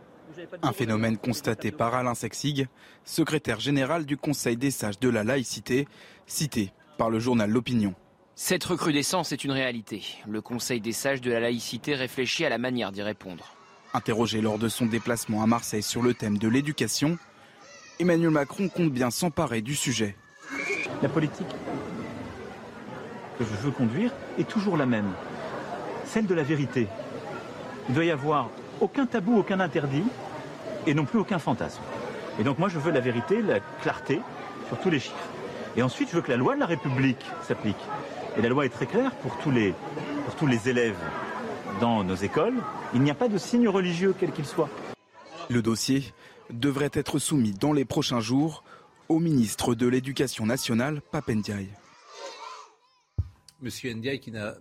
Un 0.62 0.72
phénomène 0.72 1.18
constaté 1.18 1.72
par 1.72 1.94
Alain 1.96 2.14
Sexig, 2.14 2.68
secrétaire 3.04 3.60
général 3.60 4.06
du 4.06 4.16
Conseil 4.16 4.56
des 4.56 4.72
sages 4.72 5.00
de 5.00 5.10
la 5.10 5.26
laïcité, 5.26 5.88
cité 6.26 6.72
par 6.98 7.10
le 7.10 7.20
journal 7.20 7.50
L'Opinion. 7.50 7.94
Cette 8.36 8.64
recrudescence 8.64 9.32
est 9.32 9.44
une 9.44 9.52
réalité. 9.52 10.04
Le 10.28 10.42
Conseil 10.42 10.82
des 10.82 10.92
sages 10.92 11.22
de 11.22 11.32
la 11.32 11.40
laïcité 11.40 11.96
réfléchit 11.96 12.46
à 12.46 12.50
la 12.50 12.58
manière 12.58 12.92
d'y 12.92 13.02
répondre. 13.02 13.56
Interrogé 13.94 14.42
lors 14.42 14.58
de 14.58 14.68
son 14.68 14.86
déplacement 14.86 15.42
à 15.42 15.48
Marseille 15.48 15.84
sur 15.84 16.02
le 16.02 16.14
thème 16.14 16.38
de 16.38 16.50
l'éducation, 16.50 17.18
Emmanuel 18.00 18.32
Macron 18.32 18.68
compte 18.68 18.92
bien 18.92 19.10
s'emparer 19.10 19.62
du 19.62 19.76
sujet. 19.76 20.18
La 21.02 21.08
politique 21.08 21.48
que 23.40 23.46
je 23.46 23.66
veux 23.66 23.72
conduire 23.72 24.12
est 24.38 24.48
toujours 24.48 24.76
la 24.76 24.86
même, 24.86 25.12
celle 26.06 26.26
de 26.26 26.34
la 26.34 26.44
vérité. 26.44 26.88
Il 27.88 27.96
doit 27.96 28.06
y 28.06 28.12
avoir 28.12 28.50
aucun 28.82 29.06
tabou, 29.06 29.38
aucun 29.38 29.60
interdit, 29.60 30.04
et 30.88 30.94
non 30.94 31.06
plus 31.06 31.20
aucun 31.20 31.40
fantasme. 31.40 31.82
Et 32.40 32.44
donc 32.44 32.60
moi 32.60 32.70
je 32.70 32.80
veux 32.80 32.92
la 32.92 33.00
vérité, 33.00 33.42
la 33.42 33.60
clarté 33.82 34.20
sur 34.68 34.80
tous 34.80 34.90
les 34.90 35.00
chiffres. 35.00 35.16
Et 35.78 35.82
ensuite 35.82 36.10
je 36.10 36.16
veux 36.16 36.22
que 36.22 36.32
la 36.32 36.38
loi 36.38 36.56
de 36.56 36.60
la 36.60 36.66
République 36.66 37.24
s'applique. 37.44 37.76
Et 38.38 38.42
la 38.42 38.50
loi 38.50 38.66
est 38.66 38.70
très 38.70 38.86
claire 38.86 39.12
pour 39.18 39.38
tous 39.40 39.52
les, 39.52 39.74
pour 40.26 40.36
tous 40.36 40.48
les 40.48 40.70
élèves 40.70 40.98
dans 41.80 42.04
nos 42.04 42.16
écoles. 42.16 42.56
Il 42.94 43.02
n'y 43.02 43.12
a 43.12 43.16
pas 43.16 43.28
de 43.28 43.38
signe 43.38 43.68
religieux 43.68 44.16
quel 44.18 44.32
qu'il 44.32 44.46
soit. 44.46 44.70
Le 45.50 45.62
dossier 45.62 46.14
devrait 46.50 46.92
être 46.94 47.20
soumis 47.20 47.54
dans 47.54 47.74
les 47.74 47.86
prochains 47.86 48.20
jours 48.20 48.64
au 49.10 49.20
ministre 49.20 49.76
de 49.76 49.88
l'Éducation 49.88 50.46
nationale, 50.46 51.02
Papendiaï. 51.12 51.70
Monsieur 53.62 53.94
Ndiaye 53.94 54.20
qui 54.20 54.32
n'a 54.32 54.56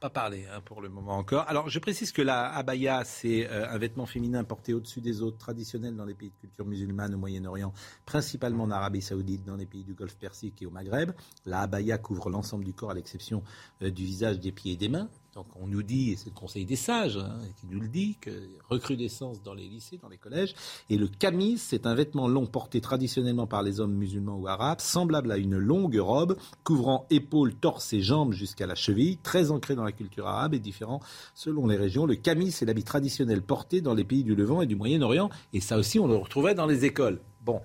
pas 0.00 0.10
parlé 0.10 0.46
hein, 0.52 0.60
pour 0.64 0.80
le 0.80 0.88
moment 0.88 1.18
encore. 1.18 1.44
Alors 1.48 1.68
je 1.68 1.78
précise 1.78 2.12
que 2.12 2.22
la 2.22 2.54
abaya, 2.54 3.04
c'est 3.04 3.48
euh, 3.50 3.68
un 3.68 3.78
vêtement 3.78 4.06
féminin 4.06 4.44
porté 4.44 4.72
au-dessus 4.72 5.00
des 5.00 5.22
autres, 5.22 5.38
traditionnel 5.38 5.96
dans 5.96 6.04
les 6.04 6.14
pays 6.14 6.30
de 6.30 6.40
culture 6.40 6.64
musulmane 6.64 7.14
au 7.14 7.18
Moyen-Orient, 7.18 7.72
principalement 8.06 8.64
en 8.64 8.70
Arabie 8.70 9.02
saoudite, 9.02 9.44
dans 9.44 9.56
les 9.56 9.66
pays 9.66 9.84
du 9.84 9.94
Golfe 9.94 10.16
Persique 10.16 10.62
et 10.62 10.66
au 10.66 10.70
Maghreb. 10.70 11.12
La 11.46 11.62
abaya 11.62 11.98
couvre 11.98 12.30
l'ensemble 12.30 12.64
du 12.64 12.72
corps 12.72 12.92
à 12.92 12.94
l'exception 12.94 13.42
euh, 13.82 13.90
du 13.90 14.04
visage, 14.04 14.38
des 14.38 14.52
pieds 14.52 14.72
et 14.72 14.76
des 14.76 14.88
mains. 14.88 15.08
Donc 15.34 15.46
on 15.56 15.66
nous 15.66 15.82
dit, 15.82 16.10
et 16.10 16.16
c'est 16.16 16.30
le 16.30 16.34
Conseil 16.34 16.64
des 16.64 16.76
sages 16.76 17.16
hein, 17.16 17.38
qui 17.60 17.66
nous 17.70 17.80
le 17.80 17.88
dit, 17.88 18.16
que 18.20 18.30
recrudescence 18.68 19.42
dans 19.42 19.54
les 19.54 19.68
lycées, 19.68 19.98
dans 20.02 20.08
les 20.08 20.16
collèges. 20.16 20.54
Et 20.90 20.96
le 20.96 21.06
camis, 21.06 21.58
c'est 21.58 21.86
un 21.86 21.94
vêtement 21.94 22.28
long 22.28 22.46
porté 22.46 22.80
traditionnellement 22.80 23.46
par 23.46 23.62
les 23.62 23.80
hommes 23.80 23.94
musulmans 23.94 24.36
ou 24.36 24.48
arabes, 24.48 24.80
semblable 24.80 25.30
à 25.30 25.36
une 25.36 25.58
longue 25.58 25.96
robe, 25.96 26.36
couvrant 26.64 27.06
épaules, 27.10 27.54
torse 27.54 27.92
et 27.92 28.00
jambes 28.00 28.32
jusqu'à 28.32 28.66
la 28.66 28.74
cheville, 28.74 29.18
très 29.18 29.50
ancré 29.50 29.74
dans 29.74 29.84
la 29.84 29.92
culture 29.92 30.26
arabe 30.26 30.54
et 30.54 30.58
différent 30.58 31.00
selon 31.34 31.66
les 31.66 31.76
régions. 31.76 32.06
Le 32.06 32.16
camis, 32.16 32.50
c'est 32.50 32.64
l'habit 32.64 32.84
traditionnel 32.84 33.42
porté 33.42 33.80
dans 33.80 33.94
les 33.94 34.04
pays 34.04 34.24
du 34.24 34.34
Levant 34.34 34.62
et 34.62 34.66
du 34.66 34.76
Moyen-Orient. 34.76 35.30
Et 35.52 35.60
ça 35.60 35.76
aussi, 35.76 35.98
on 35.98 36.06
le 36.06 36.16
retrouvait 36.16 36.54
dans 36.54 36.66
les 36.66 36.84
écoles. 36.84 37.20
Bon. 37.44 37.60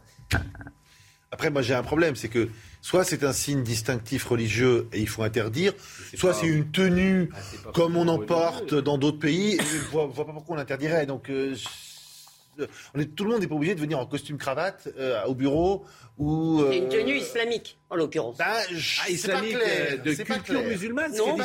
Après, 1.33 1.49
moi, 1.49 1.63
j'ai 1.63 1.73
un 1.73 1.81
problème, 1.81 2.15
c'est 2.15 2.27
que 2.29 2.47
soit 2.79 3.03
c'est 3.03 3.23
un 3.23 3.33
signe 3.33 3.63
distinctif 3.63 4.23
religieux 4.27 4.87
et 4.93 4.99
il 4.99 5.09
faut 5.09 5.23
interdire, 5.23 5.73
soit 6.15 6.31
c'est 6.35 6.45
une 6.45 6.69
tenue 6.71 7.31
comme 7.73 7.97
on 7.97 8.07
en 8.07 8.19
porte 8.19 8.75
dans 8.75 8.99
d'autres 8.99 9.17
pays. 9.17 9.55
Et 9.55 9.57
je 9.59 9.89
vois, 9.91 10.05
vois 10.05 10.27
pas 10.27 10.33
pourquoi 10.33 10.53
on 10.55 10.57
l'interdirait. 10.59 11.07
Donc, 11.07 11.31
euh, 11.31 11.55
je- 11.55 12.65
on 12.93 12.99
est, 12.99 13.15
tout 13.15 13.23
le 13.23 13.31
monde 13.31 13.41
n'est 13.41 13.47
pas 13.47 13.55
obligé 13.55 13.73
de 13.73 13.79
venir 13.79 13.97
en 13.97 14.05
costume 14.05 14.37
cravate 14.37 14.87
euh, 14.99 15.23
au 15.25 15.33
bureau 15.33 15.85
ou. 16.19 16.61
C'est 16.69 16.77
une 16.77 16.83
euh, 16.85 16.89
tenue 16.89 17.17
islamique, 17.17 17.79
en 17.89 17.95
l'occurrence. 17.95 18.37
bah, 18.37 18.45
je- 18.71 18.99
Ah, 19.01 19.05
c'est 19.07 19.31
pas 19.31 19.43
islamique, 19.43 19.57
clair, 19.57 20.03
de 20.03 20.13
culture 20.23 20.61
musulmane, 20.61 21.15
Non, 21.17 21.35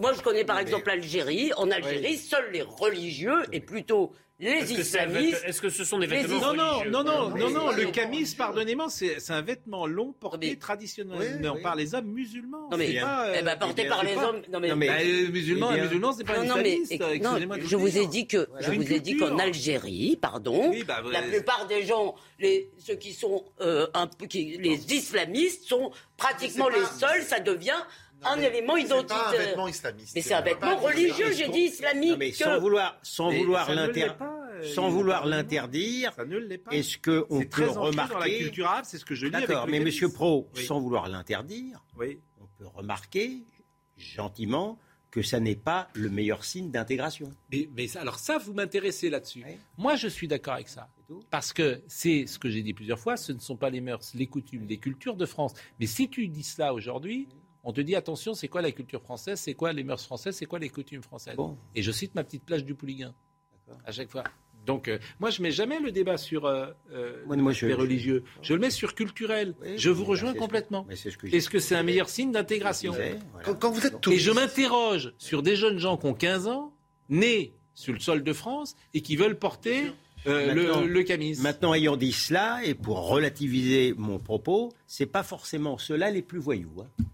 moi 0.00 0.12
je 0.12 0.22
connais 0.22 0.44
par 0.44 0.58
exemple 0.58 0.88
l'Algérie. 0.88 1.52
En 1.56 1.70
Algérie, 1.70 2.16
seuls 2.16 2.50
les 2.52 2.62
religieux 2.62 3.42
et 3.52 3.60
plutôt 3.60 4.12
les 4.40 4.72
islamistes. 4.72 5.42
est-ce 5.46 5.60
que 5.60 5.68
ce 5.70 5.84
sont 5.84 5.98
des 5.98 6.06
Les 6.06 6.22
vêtements 6.22 6.52
Non, 6.54 6.84
non, 6.84 7.04
non, 7.04 7.28
non, 7.36 7.50
non, 7.50 7.70
le 7.72 7.86
camis, 7.90 8.34
pardonnez-moi, 8.36 8.86
c'est 8.88 9.20
c'est 9.20 9.32
un 9.32 9.42
vêtement 9.42 9.86
long 9.86 10.12
porté 10.12 10.50
mais- 10.50 10.56
traditionnellement 10.56 11.20
Oui, 11.20 11.50
oui. 11.56 11.62
par 11.62 11.76
les 11.76 11.94
hommes 11.94 12.06
musulmans. 12.06 12.68
Non, 12.70 12.76
mais- 12.76 13.00
euh, 13.02 13.36
Eh 13.38 13.42
ben, 13.42 13.56
porté 13.56 13.82
c'est 13.82 13.88
par 13.88 14.02
les 14.04 14.14
pas- 14.14 14.28
hommes. 14.28 14.42
Non, 14.52 14.60
mais, 14.60 14.68
Non, 14.68 14.76
mais- 14.76 14.86
Bah, 14.88 14.98
les 15.02 15.28
musulmans, 15.28 15.70
Eh 15.74 15.80
c'est 16.16 16.24
pas 16.24 16.38
un 16.38 16.44
non, 16.44 16.54
je 17.64 17.76
vous 17.76 17.98
ai 17.98 18.06
dit 18.06 18.26
que 18.26 18.46
Voilà. 18.50 18.66
je 18.66 18.72
vous 18.72 18.92
ai 18.92 19.00
dit 19.00 19.16
qu'en 19.16 19.38
Algérie, 19.38 20.16
pardon, 20.20 20.70
Oui, 20.70 20.84
bah, 20.84 21.02
la 21.10 21.22
plupart 21.22 21.66
des 21.66 21.84
gens, 21.84 22.14
les, 22.38 22.70
ceux 22.78 22.94
qui 22.94 23.12
sont 23.12 23.44
euh, 23.60 23.86
un 23.94 24.06
peu, 24.06 24.26
qui, 24.26 24.56
les 24.58 24.92
islamistes 24.94 25.64
sont 25.64 25.90
pratiquement 26.16 26.68
les 26.68 26.84
seuls. 26.98 27.22
Ça 27.22 27.40
devient 27.40 27.80
un 28.24 28.36
mais 28.36 28.46
élément 28.46 28.74
C'est 28.76 28.88
pas 28.88 28.94
un 28.94 28.98
identitaire. 28.98 29.30
vêtement 29.46 29.68
islamiste. 29.68 30.12
Mais 30.14 30.22
c'est 30.22 30.34
un 30.34 30.40
vêtement 30.40 30.76
religieux, 30.76 31.32
j'ai 31.32 31.48
dit 31.48 31.60
islamique. 31.60 32.10
Non, 32.10 32.16
mais 32.18 32.32
sans 32.32 32.58
vouloir, 32.60 32.98
sans 33.02 33.30
vouloir 33.30 33.66
ça 33.66 33.72
ne 33.74 33.86
l'inter- 33.86 34.00
l'est 34.08 34.14
pas, 34.18 34.40
euh, 34.52 34.62
sans 34.74 34.88
il- 34.88 34.92
vouloir 34.94 35.26
l'interdire, 35.26 36.12
Ça 36.14 36.24
ne 36.24 36.36
l'est 36.38 36.58
pas. 36.58 36.70
est-ce 36.72 36.98
qu'on 36.98 37.38
C'est 37.38 37.44
peut 37.44 37.50
très 37.50 37.68
ancré 37.68 37.80
remarquer 37.88 38.14
dans 38.14 38.18
la 38.20 38.28
culture 38.30 38.66
arabe, 38.66 38.84
c'est 38.86 38.98
ce 38.98 39.04
que 39.04 39.14
je 39.14 39.26
dis. 39.26 39.32
D'accord, 39.32 39.66
mais. 39.68 39.80
Monsieur 39.80 40.10
Pro, 40.12 40.48
Oui. 40.54 40.64
sans 40.64 40.80
vouloir 40.80 41.08
l'interdire, 41.08 41.84
Oui. 41.96 42.20
on 42.40 42.46
peut 42.58 42.66
remarquer 42.66 43.42
gentiment 43.96 44.78
que 45.10 45.22
ça 45.22 45.40
n'est 45.40 45.56
pas 45.56 45.88
le 45.94 46.08
meilleur 46.08 46.44
signe 46.44 46.70
d'intégration. 46.70 47.32
Mais, 47.50 47.68
alors 47.96 48.20
ça, 48.20 48.38
vous 48.38 48.52
m'intéressez 48.54 49.10
là-dessus. 49.10 49.42
Oui. 49.44 49.54
Moi, 49.76 49.96
je 49.96 50.06
suis 50.06 50.28
d'accord 50.28 50.54
avec 50.54 50.68
ça. 50.68 50.88
Parce 51.30 51.52
que 51.52 51.82
c'est 51.88 52.26
ce 52.28 52.38
que 52.38 52.48
j'ai 52.48 52.62
dit 52.62 52.72
plusieurs 52.74 53.00
fois, 53.00 53.16
ce 53.16 53.32
ne 53.32 53.40
sont 53.40 53.56
pas 53.56 53.70
les 53.70 53.80
mœurs, 53.80 54.12
les 54.14 54.28
coutumes, 54.28 54.66
les 54.68 54.78
cultures 54.78 55.16
de 55.16 55.26
France. 55.26 55.52
Mais 55.80 55.86
si 55.86 56.08
tu 56.08 56.28
dis 56.28 56.44
cela 56.44 56.72
aujourd'hui, 56.72 57.26
on 57.64 57.72
te 57.72 57.80
dit 57.80 57.94
attention, 57.96 58.34
c'est 58.34 58.48
quoi 58.48 58.62
la 58.62 58.72
culture 58.72 59.02
française, 59.02 59.38
c'est 59.40 59.54
quoi 59.54 59.72
les 59.72 59.84
mœurs 59.84 60.04
françaises, 60.04 60.36
c'est 60.36 60.46
quoi 60.46 60.58
les 60.58 60.68
coutumes 60.70 61.02
françaises. 61.02 61.36
Bon. 61.36 61.56
Et 61.74 61.82
je 61.82 61.92
cite 61.92 62.14
ma 62.14 62.24
petite 62.24 62.44
plage 62.44 62.64
du 62.64 62.74
Pouliguen 62.74 63.12
à 63.84 63.92
chaque 63.92 64.10
fois. 64.10 64.24
Donc, 64.66 64.88
euh, 64.88 64.98
moi, 65.20 65.30
je 65.30 65.40
mets 65.40 65.52
jamais 65.52 65.80
le 65.80 65.90
débat 65.90 66.18
sur 66.18 66.44
euh, 66.44 66.66
euh, 66.92 67.22
Moi, 67.26 67.36
moi, 67.36 67.52
je- 67.52 67.66
les 67.66 67.72
religieux. 67.74 68.24
Je 68.42 68.52
le 68.52 68.60
mets 68.60 68.68
sur 68.70 68.94
culturel. 68.94 69.54
Oui, 69.62 69.78
je 69.78 69.88
vous 69.88 70.02
mais 70.02 70.08
rejoins 70.08 70.34
que- 70.34 70.38
complètement. 70.38 70.86
c'est 70.90 71.10
ce 71.10 71.26
Est-ce 71.34 71.48
que 71.48 71.58
c'est 71.58 71.74
un 71.76 71.82
meilleur 71.82 72.10
signe 72.10 72.30
d'intégration 72.30 72.92
voilà. 72.92 73.16
Quand, 73.42 73.54
quand 73.54 73.70
vous 73.70 73.86
êtes 73.86 73.94
Et 73.94 74.00
touriste, 74.00 74.24
je 74.24 74.30
m'interroge 74.32 75.14
sur 75.16 75.42
des 75.42 75.56
jeunes 75.56 75.78
gens 75.78 75.96
qui 75.96 76.06
ont 76.06 76.14
15 76.14 76.46
ans, 76.46 76.74
nés 77.08 77.54
sur 77.74 77.94
le 77.94 78.00
sol 78.00 78.22
de 78.22 78.32
France 78.34 78.76
et 78.92 79.00
qui 79.00 79.16
veulent 79.16 79.38
porter 79.38 79.92
euh, 80.26 80.48
Maintenant- 80.54 80.80
le, 80.82 80.86
le 80.88 81.02
camis. 81.04 81.38
Maintenant, 81.40 81.72
ayant 81.72 81.96
dit 81.96 82.12
cela, 82.12 82.60
et 82.62 82.74
pour 82.74 83.08
relativiser 83.08 83.94
mon 83.96 84.18
propos, 84.18 84.70
c'est 84.86 85.06
pas 85.06 85.22
forcément 85.22 85.78
ceux-là 85.78 86.10
les 86.10 86.20
plus 86.22 86.38
voyous. 86.38 86.82
hein. 86.82 87.04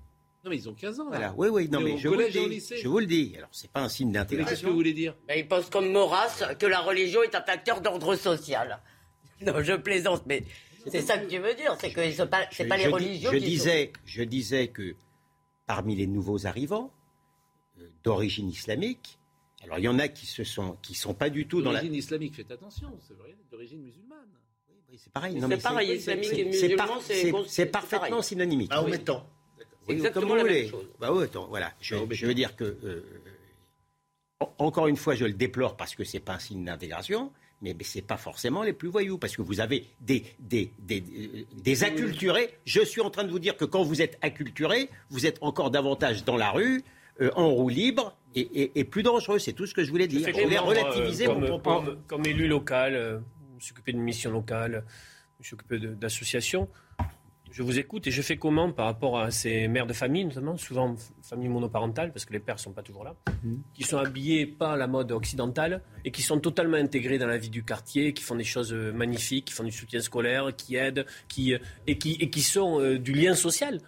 Non, 0.47 0.51
mais 0.51 0.59
ils 0.59 0.69
ont 0.69 0.75
15 0.75 1.01
ans. 1.01 1.05
là. 1.11 1.11
Voilà. 1.11 1.35
Oui, 1.37 1.49
oui, 1.49 1.69
non, 1.69 1.81
Mais 1.81 1.99
je 1.99 2.07
vous 2.07 2.15
le 2.15 2.29
dis. 2.31 2.63
Je 2.81 2.87
vous 2.87 3.01
le 3.01 3.07
dis. 3.07 3.35
Alors, 3.37 3.49
c'est 3.51 3.69
pas 3.69 3.81
un 3.83 3.89
signe 3.89 4.09
Mais 4.13 4.13
Qu'est-ce 4.21 4.29
que 4.29 4.35
d'intégration. 4.37 4.69
vous 4.69 4.75
voulez 4.77 4.93
dire? 4.93 5.17
Ben, 5.27 5.37
ils 5.41 5.49
pensent 5.49 5.69
comme 5.69 5.91
Maurras 5.91 6.55
que 6.57 6.67
la 6.67 6.79
religion 6.79 7.21
est 7.25 7.35
un 7.35 7.43
facteur 7.43 7.81
d'ordre 7.81 8.15
social. 8.15 8.81
Non, 9.43 9.61
je 9.61 9.73
plaisante, 9.75 10.23
mais 10.27 10.45
c'est 10.87 11.03
ça 11.03 11.19
que 11.19 11.29
tu 11.29 11.37
veux 11.39 11.53
dire, 11.55 11.77
c'est 11.79 11.93
que 11.93 12.11
c'est 12.11 12.27
pas, 12.27 12.47
c'est 12.53 12.63
Je- 12.65 12.69
pas 12.71 12.77
les 12.79 12.85
je 12.85 12.89
religieux 12.89 13.31
je 13.33 13.37
qui 13.37 13.45
disais, 13.45 13.93
je 14.07 14.23
disais 14.23 14.69
que 14.69 14.95
parmi 15.67 15.95
les 15.97 16.07
nouveaux 16.07 16.47
arrivants 16.47 16.91
euh, 17.79 17.87
d'origine 18.03 18.49
islamique, 18.49 19.19
alors 19.63 19.79
il 19.79 19.85
y 19.85 19.89
en 19.89 19.99
a 19.99 20.09
qui 20.09 20.25
se 20.25 20.43
sont, 20.45 20.79
qui 20.81 20.95
sont 20.95 21.13
pas 21.13 21.29
du 21.29 21.47
tout 21.47 21.61
dans 21.61 21.71
la. 21.73 21.81
D'origine 21.81 21.97
islamique, 21.99 22.35
faites 22.37 22.51
attention, 22.51 22.89
c'est 23.07 23.13
vrai, 23.19 23.37
d'origine 23.51 23.83
musulmane. 23.83 24.21
Oui, 24.89 24.97
c'est 25.03 25.13
pareil. 25.13 25.39
C'est 25.39 25.63
pareil, 25.63 25.93
islamique 25.97 26.33
et 26.33 26.45
musulman, 26.47 27.01
c'est 27.47 27.67
parfaitement 27.67 28.23
synonymique. 28.23 28.71
Ah, 28.73 28.81
en 28.81 28.85
Oui. 28.87 28.93
mettant. 28.93 29.29
C'est 29.87 29.93
exactement 29.95 30.29
comme 30.29 30.39
vous 30.41 30.45
la 30.45 30.45
même 30.45 30.53
voulez. 30.53 30.69
chose. 30.69 30.89
Bah 31.01 31.11
attends, 31.23 31.47
voilà. 31.49 31.73
Je, 31.81 31.97
je 32.11 32.27
veux 32.27 32.35
dire 32.35 32.57
que, 32.57 32.65
euh, 32.65 33.03
en- 34.41 34.53
encore 34.59 34.87
une 34.89 34.97
fois, 34.97 35.15
je 35.15 35.25
le 35.25 35.33
déplore 35.33 35.77
parce 35.77 35.95
que 35.95 36.05
c'est 36.05 36.21
pas 36.21 36.35
un 36.35 36.39
signe 36.39 36.65
d'intégration, 36.65 37.33
Mais, 37.63 37.73
mais 37.73 37.85
ce 37.85 37.97
n'est 37.99 38.03
pas 38.03 38.19
forcément 38.19 38.63
les 38.63 38.75
plus 38.75 38.89
voyous, 38.89 39.17
parce 39.17 39.35
que 39.35 39.41
vous 39.43 39.61
avez 39.61 39.87
des, 40.01 40.25
des, 40.39 40.71
des, 40.79 41.03
des 41.57 41.85
acculturés. 41.85 42.51
Je 42.67 42.83
suis 42.83 43.01
en 43.01 43.09
train 43.09 43.25
de 43.25 43.31
vous 43.31 43.39
dire 43.39 43.57
que 43.57 43.65
quand 43.65 43.83
vous 43.83 44.03
êtes 44.03 44.19
acculturé, 44.21 44.91
vous 45.09 45.25
êtes 45.25 45.39
encore 45.41 45.71
davantage 45.71 46.25
dans 46.25 46.37
la 46.37 46.51
rue, 46.51 46.83
euh, 47.23 47.31
en 47.35 47.49
roue 47.49 47.71
libre, 47.71 48.15
et, 48.35 48.41
et- 48.63 48.73
et 48.81 48.85
plus 48.85 49.03
dangereux. 49.03 49.39
C'est 49.39 49.55
tout 49.55 49.65
ce 49.67 49.73
que 49.73 49.83
je 49.85 49.91
voulais 49.91 50.07
dire. 50.07 50.21
Je 50.29 50.43
voulais 50.43 50.59
relativiser 50.59 51.27
euh, 51.29 51.33
mon 51.35 51.41
comme, 51.41 51.49
propos. 51.63 51.83
comme- 51.83 52.03
comme 52.07 52.27
élu 52.27 52.47
local, 52.47 52.95
euh, 52.95 53.19
je 53.59 53.71
m'occuper 53.73 53.93
d'une 53.93 54.03
mission 54.03 54.31
locale, 54.31 54.85
je 55.41 55.55
m'occuper 55.55 55.79
de- 55.79 55.95
d'associations. 55.95 56.69
Je 57.57 57.63
vous 57.63 57.79
écoute 57.79 58.07
et 58.07 58.11
je 58.11 58.21
fais 58.21 58.37
comment 58.37 58.71
par 58.71 58.85
rapport 58.85 59.19
à 59.19 59.31
ces 59.31 59.67
mères 59.67 59.87
de 59.87 59.95
famille, 59.95 60.27
notamment, 60.27 60.59
souvent 60.59 60.93
f- 60.93 61.09
familles 61.23 61.49
monoparentales, 61.49 62.13
parce 62.13 62.27
que 62.27 62.35
les 62.35 62.39
pères 62.39 62.57
ne 62.57 62.61
sont 62.61 62.73
pas 62.73 62.83
toujours 62.83 63.03
là, 63.03 63.15
qui 63.73 63.83
sont 63.83 63.97
habillés 63.97 64.45
pas 64.45 64.75
à 64.75 64.77
la 64.77 64.87
mode 64.87 65.11
occidentale 65.11 65.81
et 66.05 66.11
qui 66.11 66.21
sont 66.21 66.39
totalement 66.39 66.77
intégrés 66.77 67.17
dans 67.17 67.27
la 67.27 67.39
vie 67.39 67.49
du 67.49 67.65
quartier, 67.65 68.13
qui 68.13 68.23
font 68.23 68.35
des 68.35 68.45
choses 68.45 68.75
euh, 68.75 68.93
magnifiques, 68.93 69.47
qui 69.47 69.55
font 69.55 69.65
du 69.65 69.73
soutien 69.73 70.01
scolaire, 70.01 70.55
qui 70.55 70.77
aident, 70.77 71.07
qui, 71.29 71.55
euh, 71.55 71.59
et, 71.87 71.97
qui, 71.97 72.19
et 72.21 72.29
qui 72.29 72.43
sont 72.43 72.79
euh, 72.79 72.99
du 72.99 73.15
lien 73.15 73.35
social. 73.35 73.81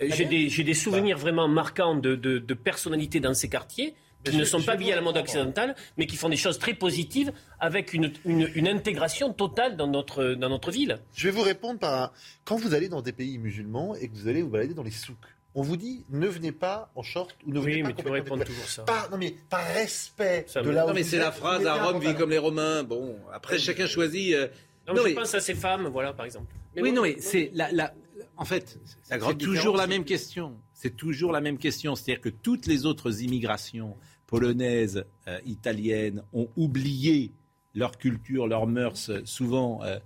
J'ai 0.00 0.24
des, 0.62 0.74
souvenirs 0.74 1.18
vraiment 1.18 1.48
marquants 1.48 1.96
de, 1.96 2.14
de, 2.14 2.38
de 2.38 2.54
personnalités 2.54 3.18
dans 3.18 3.34
ces 3.34 3.48
quartiers 3.48 3.96
qui 4.24 4.32
Mais 4.32 4.38
ne 4.38 4.44
sont 4.44 4.62
pas 4.62 4.72
habillés 4.72 4.92
à 4.92 4.96
la 4.96 5.00
répondre. 5.02 5.20
occidentale, 5.20 5.74
mais 5.96 6.06
qui 6.06 6.16
font 6.16 6.28
des 6.28 6.36
choses 6.36 6.58
très 6.58 6.74
positives 6.74 7.32
avec 7.60 7.92
une, 7.92 8.12
une, 8.24 8.48
une 8.54 8.68
intégration 8.68 9.32
totale 9.32 9.76
dans 9.76 9.86
notre, 9.88 10.34
dans 10.34 10.48
notre 10.48 10.70
ville. 10.70 10.98
Je 11.14 11.28
vais 11.28 11.32
vous 11.36 11.42
répondre 11.42 11.78
par 11.80 12.02
un... 12.02 12.10
Quand 12.44 12.56
vous 12.56 12.74
allez 12.74 12.88
dans 12.88 13.02
des 13.02 13.12
pays 13.12 13.38
musulmans 13.38 13.94
et 13.96 14.08
que 14.08 14.14
vous 14.14 14.28
allez 14.28 14.42
vous 14.42 14.48
balader 14.50 14.74
dans 14.74 14.82
les 14.82 14.90
souks, 14.90 15.16
on 15.54 15.62
vous 15.62 15.76
dit 15.76 16.04
ne 16.10 16.26
venez 16.28 16.52
pas 16.52 16.90
en 16.94 17.02
short 17.02 17.36
ou 17.46 17.52
ne 17.52 17.60
venez 17.60 17.74
Oui, 17.76 17.82
pas 17.82 17.88
mais 17.88 17.94
tu 17.94 18.02
peux 18.04 18.10
répondre 18.10 18.44
toujours 18.44 18.64
ça. 18.64 18.84
Par, 18.84 19.10
non 19.10 19.18
mais 19.18 19.34
par 19.50 19.64
respect 19.74 20.44
Ça 20.48 20.62
de 20.62 20.70
Non, 20.70 20.94
mais 20.94 21.02
c'est 21.02 21.18
la 21.18 21.30
phrase 21.32 21.66
à 21.66 21.74
Rome, 21.84 22.00
vit 22.00 22.14
comme 22.14 22.30
les 22.30 22.38
Romains. 22.38 22.82
Bon, 22.84 23.16
après, 23.32 23.58
chacun 23.58 23.86
choisit. 23.86 24.34
euh, 24.34 24.48
Non, 24.88 24.94
non, 24.94 25.02
mais 25.02 25.08
mais- 25.08 25.10
je 25.10 25.14
pense 25.16 25.34
à 25.34 25.40
ces 25.40 25.54
femmes, 25.54 25.88
voilà, 25.88 26.12
par 26.14 26.24
exemple. 26.26 26.52
oui, 26.76 26.90
non, 26.92 27.02
mais 27.02 27.16
c'est 27.18 27.50
la, 27.54 27.70
la- 27.72 27.92
en 28.36 28.44
fait, 28.46 28.78
c'est 29.02 29.36
toujours 29.38 29.76
la 29.76 29.86
même 29.86 30.04
question. 30.04 30.56
C'est 30.72 30.96
toujours 30.96 31.30
la 31.32 31.40
même 31.40 31.58
question. 31.58 31.94
C'est-à-dire 31.94 32.20
que 32.22 32.28
toutes 32.30 32.66
les 32.66 32.86
autres 32.86 33.22
immigrations 33.22 33.96
polonaises, 34.32 35.04
euh, 35.28 35.38
italiennes, 35.44 36.22
ont 36.32 36.48
oublié 36.56 37.30
leur 37.74 37.98
culture, 37.98 38.46
leurs 38.46 38.66
mœurs, 38.66 39.10
souvent 39.24 39.82
euh, 39.82 39.98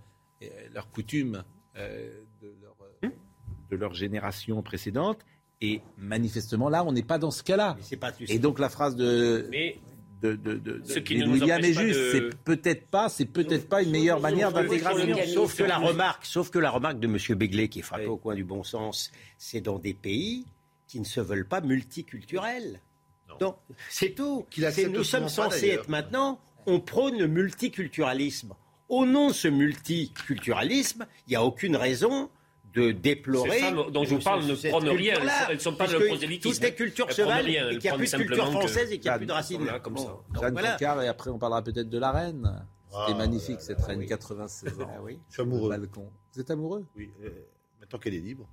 euh, 0.42 0.46
leurs 0.74 0.90
coutumes 0.90 1.44
euh, 1.76 2.10
de, 2.42 2.52
leur, 2.62 2.76
de 3.70 3.76
leur 3.76 3.94
génération 3.94 4.62
précédente. 4.62 5.18
Et 5.60 5.80
manifestement, 5.96 6.68
là, 6.68 6.84
on 6.84 6.92
n'est 6.92 7.02
pas 7.04 7.18
dans 7.18 7.30
ce 7.30 7.42
cas-là. 7.44 7.76
Et 8.28 8.38
donc 8.40 8.58
la 8.58 8.68
phrase 8.68 8.96
de, 8.96 9.46
Mais 9.50 9.78
de, 10.22 10.34
de, 10.34 10.54
de- 10.54 10.82
Ce 10.84 10.98
qui 10.98 11.18
ne 11.18 11.24
nous 11.26 11.32
William 11.34 11.60
est 11.64 11.72
juste. 11.72 11.98
de- 11.98 12.10
C'est 12.12 12.36
peut-être 12.44 12.86
pas, 12.88 13.08
c'est 13.08 13.26
peut-être 13.26 13.68
pas 13.68 13.82
une 13.82 13.90
meilleure 13.90 14.20
manière 14.20 14.50
d'intégration. 14.52 15.16
Sauf 15.32 15.56
que 15.56 15.62
la 15.64 15.78
remarque, 15.78 16.24
sauf 16.26 16.50
que 16.50 16.58
la 16.58 16.70
remarque 16.70 16.98
de 16.98 17.06
M. 17.06 17.16
Begley, 17.38 17.68
qui 17.68 17.78
est 17.78 17.82
frappé 17.82 18.04
Oui. 18.06 18.10
au 18.10 18.16
coin 18.16 18.34
du 18.34 18.44
bon 18.44 18.64
sens, 18.64 19.12
c'est 19.38 19.60
dans 19.60 19.78
des 19.78 19.94
pays 19.94 20.44
qui 20.88 20.98
ne 21.00 21.04
se 21.04 21.20
veulent 21.20 21.48
pas 21.48 21.60
multiculturels. 21.60 22.80
Donc, 23.38 23.56
c'est 23.90 24.10
tout. 24.10 24.46
Nous 24.90 25.04
sommes 25.04 25.28
censés 25.28 25.68
être 25.68 25.88
maintenant, 25.88 26.40
on 26.66 26.80
prône 26.80 27.18
le 27.18 27.26
multiculturalisme. 27.28 28.52
Au 28.88 29.04
nom 29.04 29.28
de 29.28 29.32
ce 29.34 29.48
multiculturalisme, 29.48 31.06
il 31.26 31.30
n'y 31.30 31.36
a 31.36 31.44
aucune 31.44 31.76
raison 31.76 32.30
de 32.74 32.92
déplorer. 32.92 33.50
Ces 33.50 33.58
femmes 33.58 33.90
dont 33.90 34.04
je 34.04 34.14
vous 34.14 34.20
parle 34.22 34.44
ne 34.44 34.54
prônent 34.54 34.88
rien, 34.90 35.18
elles 35.48 35.60
sont 35.60 35.74
pas 35.74 35.86
le 35.86 36.06
prosélytisme. 36.06 36.52
Toutes 36.54 36.62
les 36.62 36.74
cultures 36.74 37.10
se 37.10 37.22
valent 37.22 37.48
et 37.48 37.78
qu'il 37.78 37.80
n'y 37.80 37.88
a 37.88 37.96
plus 37.96 38.12
de 38.12 38.16
culture 38.18 38.50
française 38.50 38.92
et 38.92 38.98
qu'il 38.98 39.10
n'y 39.10 39.14
a 39.14 39.18
plus 39.18 39.26
de 39.26 39.32
racines. 39.32 39.66
comme 39.82 39.96
ça. 39.96 40.16
Jeanne 40.40 41.02
et 41.02 41.08
après 41.08 41.30
on 41.30 41.38
parlera 41.38 41.62
peut-être 41.62 41.88
de 41.88 41.98
la 41.98 42.12
reine. 42.12 42.66
C'était 42.88 43.12
Ah, 43.12 43.14
magnifique 43.18 43.60
cette 43.60 43.80
reine, 43.82 43.98
oui. 43.98 44.06
96 44.06 44.80
ans. 44.80 44.88
Ah 44.88 45.00
oui. 45.02 45.18
Je 45.28 45.34
suis 45.34 45.42
amoureux. 45.42 45.68
Balcon. 45.70 46.08
Vous 46.32 46.40
êtes 46.40 46.50
amoureux? 46.50 46.86
Oui, 46.96 47.10
euh, 47.24 47.30
maintenant 47.80 47.98
qu'elle 47.98 48.14
est 48.14 48.20
libre. 48.20 48.48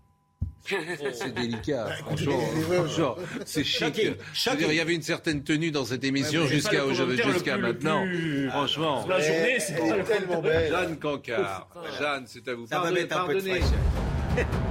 C'est 1.14 1.34
délicat, 1.34 1.88
franchement. 2.06 2.40
c'est 3.46 3.64
chic. 3.64 4.02
Il 4.60 4.74
y 4.74 4.80
avait 4.80 4.96
une 4.96 5.02
certaine 5.02 5.44
tenue 5.44 5.72
dans 5.72 5.86
cette 5.86 6.04
émission 6.04 6.42
Ouais, 6.44 6.48
jusqu'à 6.48 6.82
jusqu'à 7.32 7.58
maintenant. 7.58 8.06
plus- 8.06 8.50
Franchement. 8.50 9.06
La 9.08 9.20
journée, 9.20 9.60
c'est 9.60 9.74
Elle 9.74 10.00
est 10.00 10.04
tellement 10.04 10.42
belle. 10.42 10.72
Jeanne 10.72 10.98
Cancard. 10.98 11.68
Jeanne, 12.00 12.24
c'est 12.28 12.48
à 12.48 12.54
vous. 12.56 12.66
Ça 12.68 12.76
va 12.76 12.82
Pardonnez, 12.84 13.02
mettre 13.02 13.18
un 13.20 13.26
peu 13.28 13.34
de 13.36 13.40
pardonnez. 13.42 13.60
fraîcheur. 13.62 14.48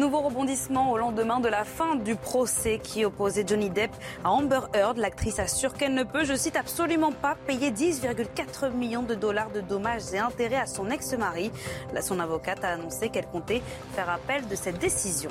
Nouveau 0.00 0.22
rebondissement 0.22 0.92
au 0.92 0.96
lendemain 0.96 1.40
de 1.40 1.48
la 1.48 1.62
fin 1.64 1.94
du 1.94 2.16
procès 2.16 2.80
qui 2.82 3.04
opposait 3.04 3.44
Johnny 3.46 3.68
Depp 3.68 3.90
à 4.24 4.30
Amber 4.30 4.60
Heard. 4.72 4.96
L'actrice 4.96 5.38
assure 5.38 5.74
qu'elle 5.74 5.92
ne 5.92 6.04
peut, 6.04 6.24
je 6.24 6.32
cite, 6.32 6.56
absolument 6.56 7.12
pas 7.12 7.36
payer 7.46 7.70
10,4 7.70 8.72
millions 8.72 9.02
de 9.02 9.14
dollars 9.14 9.50
de 9.50 9.60
dommages 9.60 10.14
et 10.14 10.18
intérêts 10.18 10.56
à 10.56 10.64
son 10.64 10.88
ex-mari. 10.88 11.52
Là, 11.92 12.00
son 12.00 12.18
avocate 12.18 12.64
a 12.64 12.68
annoncé 12.68 13.10
qu'elle 13.10 13.26
comptait 13.26 13.60
faire 13.94 14.08
appel 14.08 14.48
de 14.48 14.54
cette 14.54 14.78
décision. 14.78 15.28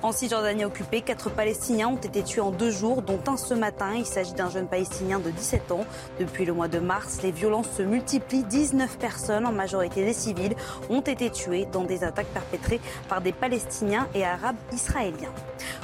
En 0.00 0.12
Cisjordanie 0.12 0.64
occupée, 0.64 1.02
quatre 1.02 1.28
Palestiniens 1.28 1.88
ont 1.88 1.96
été 1.96 2.22
tués 2.22 2.40
en 2.40 2.52
deux 2.52 2.70
jours, 2.70 3.02
dont 3.02 3.20
un 3.26 3.36
ce 3.36 3.52
matin. 3.52 3.92
Il 3.96 4.06
s'agit 4.06 4.32
d'un 4.32 4.48
jeune 4.48 4.66
Palestinien 4.66 5.18
de 5.18 5.28
17 5.28 5.72
ans. 5.72 5.84
Depuis 6.18 6.46
le 6.46 6.54
mois 6.54 6.68
de 6.68 6.78
mars, 6.78 7.20
les 7.22 7.32
violences 7.32 7.70
se 7.76 7.82
multiplient. 7.82 8.44
19 8.44 8.96
personnes, 8.96 9.44
en 9.44 9.52
majorité 9.52 10.06
des 10.06 10.14
civils, 10.14 10.56
ont 10.88 11.02
été 11.02 11.28
tuées 11.28 11.68
dans 11.70 11.84
des 11.84 12.02
attaques 12.02 12.28
perpétrées 12.28 12.80
par 13.10 13.20
des 13.20 13.32
Palestiniens 13.32 14.05
et 14.14 14.24
Arabes 14.24 14.56
israéliens. 14.72 15.32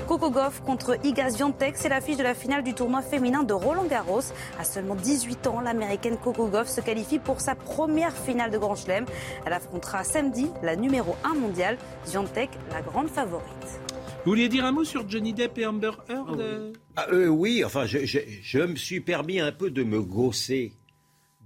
Coco 0.07 0.31
Gauff 0.31 0.61
contre 0.63 0.97
Iga 1.05 1.31
Swiatek, 1.31 1.77
c'est 1.77 1.89
l'affiche 1.89 2.17
de 2.17 2.23
la 2.23 2.35
finale 2.35 2.63
du 2.63 2.75
tournoi 2.75 3.03
féminin 3.03 3.43
de 3.43 3.53
Roland 3.53 3.85
Garros. 3.85 4.21
À 4.59 4.65
seulement 4.65 4.95
18 4.95 5.47
ans, 5.47 5.61
l'américaine 5.61 6.17
Coco 6.17 6.47
Gauff 6.49 6.69
se 6.69 6.81
qualifie 6.81 7.19
pour 7.19 7.41
sa 7.41 7.55
première 7.55 8.17
finale 8.17 8.51
de 8.51 8.59
Grand 8.59 8.75
Chelem. 8.77 9.07
Elle 9.47 9.53
affrontera 9.53 10.05
samedi 10.05 10.49
la 10.63 10.77
numéro 10.77 11.15
1 11.25 11.35
mondiale, 11.35 11.79
Swiatek, 12.05 12.51
la 12.73 12.83
grande 12.83 13.09
favorite. 13.09 13.47
Vous 14.25 14.31
vouliez 14.33 14.49
dire 14.49 14.65
un 14.65 14.73
mot 14.73 14.85
sur 14.85 15.09
Johnny 15.09 15.33
Depp 15.33 15.59
et 15.59 15.67
Amber 15.67 15.91
Heard 16.09 16.41
euh 16.41 16.73
Ah, 16.97 17.07
euh, 17.13 17.27
oui, 17.27 17.65
enfin, 17.65 17.87
je, 17.87 18.05
je- 18.07 18.21
je 18.43 18.59
me 18.61 18.77
suis 18.77 19.01
permis 19.01 19.41
un 19.41 19.51
peu 19.51 19.69
de 19.71 19.83
me 19.83 20.01
gausser 20.01 20.73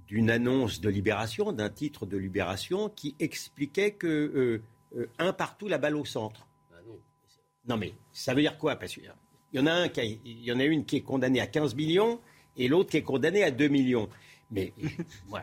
d'une 0.09 0.31
annonce 0.31 0.81
de 0.81 0.89
Libération, 0.89 1.53
d'un 1.53 1.69
titre 1.71 2.07
de 2.07 2.17
Libération 2.17 2.91
qui 2.95 3.15
expliquait 3.19 3.91
que 3.93 4.07
euh, 4.07 4.63
euh, 4.97 5.07
un 5.19 5.33
partout, 5.33 5.67
la 5.69 5.79
balle 5.79 5.97
au 5.97 6.05
centre. 6.05 6.46
Non. 7.69 7.77
mais 7.77 7.93
ça 8.13 8.35
veut 8.35 8.43
dire 8.43 8.57
quoi? 8.59 8.77
Parce 8.77 8.95
qu'il 8.95 9.11
y 9.53 9.59
en 9.61 9.67
a 9.67 9.73
un 9.73 9.89
qui 9.89 10.01
a- 10.01 10.05
il 10.05 10.43
y 10.45 10.53
en 10.53 10.61
a 10.61 10.65
une 10.65 10.85
qui 10.85 10.97
est 10.97 11.01
condamnée 11.03 11.41
à 11.41 11.47
15 11.47 11.75
millions 11.75 12.21
et 12.57 12.69
l'autre 12.69 12.91
qui 12.91 12.97
est 12.99 13.03
condamnée 13.03 13.43
à 13.43 13.51
2 13.51 13.69
millions. 13.69 14.09
Mais 14.51 14.73
moi, 15.29 15.43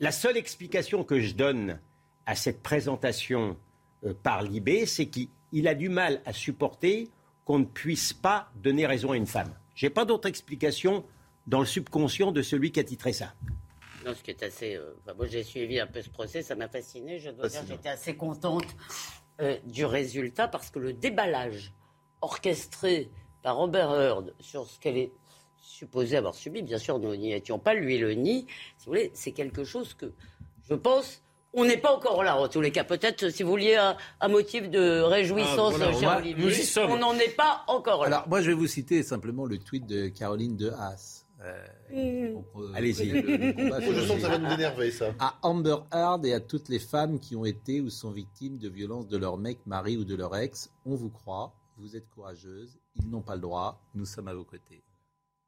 la 0.00 0.12
seule 0.12 0.36
explication 0.36 1.04
que 1.04 1.20
je 1.20 1.34
donne 1.34 1.78
à 2.26 2.34
cette 2.34 2.62
présentation 2.62 3.56
euh, 4.04 4.14
par 4.22 4.42
Libé, 4.42 4.86
c'est 4.86 5.06
qu'il 5.06 5.28
il 5.52 5.68
a 5.68 5.74
du 5.74 5.88
mal 5.88 6.20
à 6.26 6.32
supporter 6.32 7.08
qu'on 7.44 7.58
ne 7.60 7.64
puisse 7.64 8.12
pas 8.12 8.50
donner 8.56 8.86
raison 8.86 9.12
à 9.12 9.16
une 9.16 9.26
femme. 9.26 9.54
J'ai 9.76 9.90
pas 9.90 10.04
d'autre 10.04 10.26
explication 10.28 11.04
dans 11.46 11.60
le 11.60 11.66
subconscient 11.66 12.32
de 12.32 12.42
celui 12.42 12.72
qui 12.72 12.80
a 12.80 12.84
titré 12.84 13.12
ça. 13.12 13.34
Non, 14.04 14.14
ce 14.14 14.22
qui 14.22 14.30
est 14.32 14.42
assez. 14.42 14.74
euh, 14.76 14.94
enfin, 15.02 15.14
moi, 15.16 15.26
j'ai 15.26 15.42
suivi 15.42 15.78
un 15.78 15.86
peu 15.86 16.00
ce 16.02 16.08
procès, 16.10 16.42
ça 16.42 16.54
m'a 16.54 16.68
fasciné. 16.68 17.18
Je 17.20 17.30
dois 17.30 17.48
dire, 17.48 17.62
j'étais 17.68 17.88
assez 17.90 18.16
contente 18.16 18.64
euh, 19.40 19.56
du 19.64 19.84
résultat 19.84 20.48
parce 20.48 20.70
que 20.70 20.78
le 20.78 20.92
déballage 20.92 21.72
orchestré 22.20 23.10
par 23.42 23.58
Amber 23.58 23.86
Heard 23.90 24.34
sur 24.40 24.66
ce 24.66 24.78
qu'elle 24.80 24.96
est 24.96 25.12
supposée 25.60 26.16
avoir 26.16 26.34
subi, 26.34 26.62
bien 26.62 26.78
sûr, 26.78 26.98
nous 26.98 27.14
n'y 27.16 27.32
étions 27.32 27.58
pas, 27.58 27.74
lui 27.74 27.98
le 27.98 28.12
nie. 28.14 28.46
Si 28.78 28.86
vous 28.86 28.92
voulez, 28.92 29.10
c'est 29.14 29.32
quelque 29.32 29.64
chose 29.64 29.94
que 29.94 30.12
je 30.68 30.74
pense. 30.74 31.20
On 31.56 31.64
n'est 31.64 31.76
pas 31.76 31.94
encore 31.94 32.24
là, 32.24 32.36
en 32.36 32.48
tous 32.48 32.60
les 32.60 32.72
cas. 32.72 32.82
Peut-être, 32.84 33.28
si 33.30 33.42
vous 33.44 33.50
vouliez 33.50 33.76
un, 33.76 33.96
un 34.20 34.28
motif 34.28 34.68
de 34.70 35.00
réjouissance, 35.00 35.74
Ah, 35.76 35.78
voilà, 35.78 35.92
cher 35.92 36.02
moi, 36.02 36.16
Olivier, 36.18 36.44
nous 36.44 36.50
y 36.50 36.64
sommes. 36.64 36.90
on 36.90 36.96
n'en 36.98 37.14
est 37.14 37.36
pas 37.36 37.62
encore 37.68 38.02
là. 38.02 38.06
Alors, 38.16 38.28
moi, 38.28 38.40
je 38.40 38.48
vais 38.48 38.54
vous 38.56 38.66
citer 38.66 39.02
simplement 39.04 39.44
le 39.46 39.58
tweet 39.58 39.86
de 39.86 40.08
Caroline 40.08 40.56
de 40.56 40.70
Haas. 40.70 41.23
Euh, 41.44 42.32
donc, 42.32 42.46
euh, 42.56 42.72
Allez-y. 42.74 43.10
le- 43.10 43.20
le 43.20 43.52
combat 43.52 43.80
Je 43.80 44.00
sens 44.00 44.16
que 44.16 44.22
ça 44.22 44.28
va 44.28 44.38
nous 44.38 44.50
énerver, 44.52 44.90
ça. 44.90 45.14
À 45.18 45.38
Amber 45.42 45.76
Heard 45.92 46.24
et 46.24 46.32
à 46.32 46.40
toutes 46.40 46.68
les 46.68 46.78
femmes 46.78 47.18
qui 47.20 47.36
ont 47.36 47.44
été 47.44 47.80
ou 47.80 47.90
sont 47.90 48.10
victimes 48.10 48.58
de 48.58 48.68
violences 48.68 49.06
de 49.08 49.16
leur 49.18 49.36
mec, 49.36 49.58
mari 49.66 49.96
ou 49.96 50.04
de 50.04 50.14
leur 50.14 50.34
ex, 50.36 50.70
on 50.86 50.94
vous 50.94 51.10
croit, 51.10 51.52
vous 51.76 51.96
êtes 51.96 52.08
courageuse, 52.10 52.78
ils 52.96 53.08
n'ont 53.10 53.20
pas 53.22 53.34
le 53.34 53.40
droit, 53.42 53.80
nous 53.94 54.06
sommes 54.06 54.28
à 54.28 54.34
vos 54.34 54.44
côtés. 54.44 54.82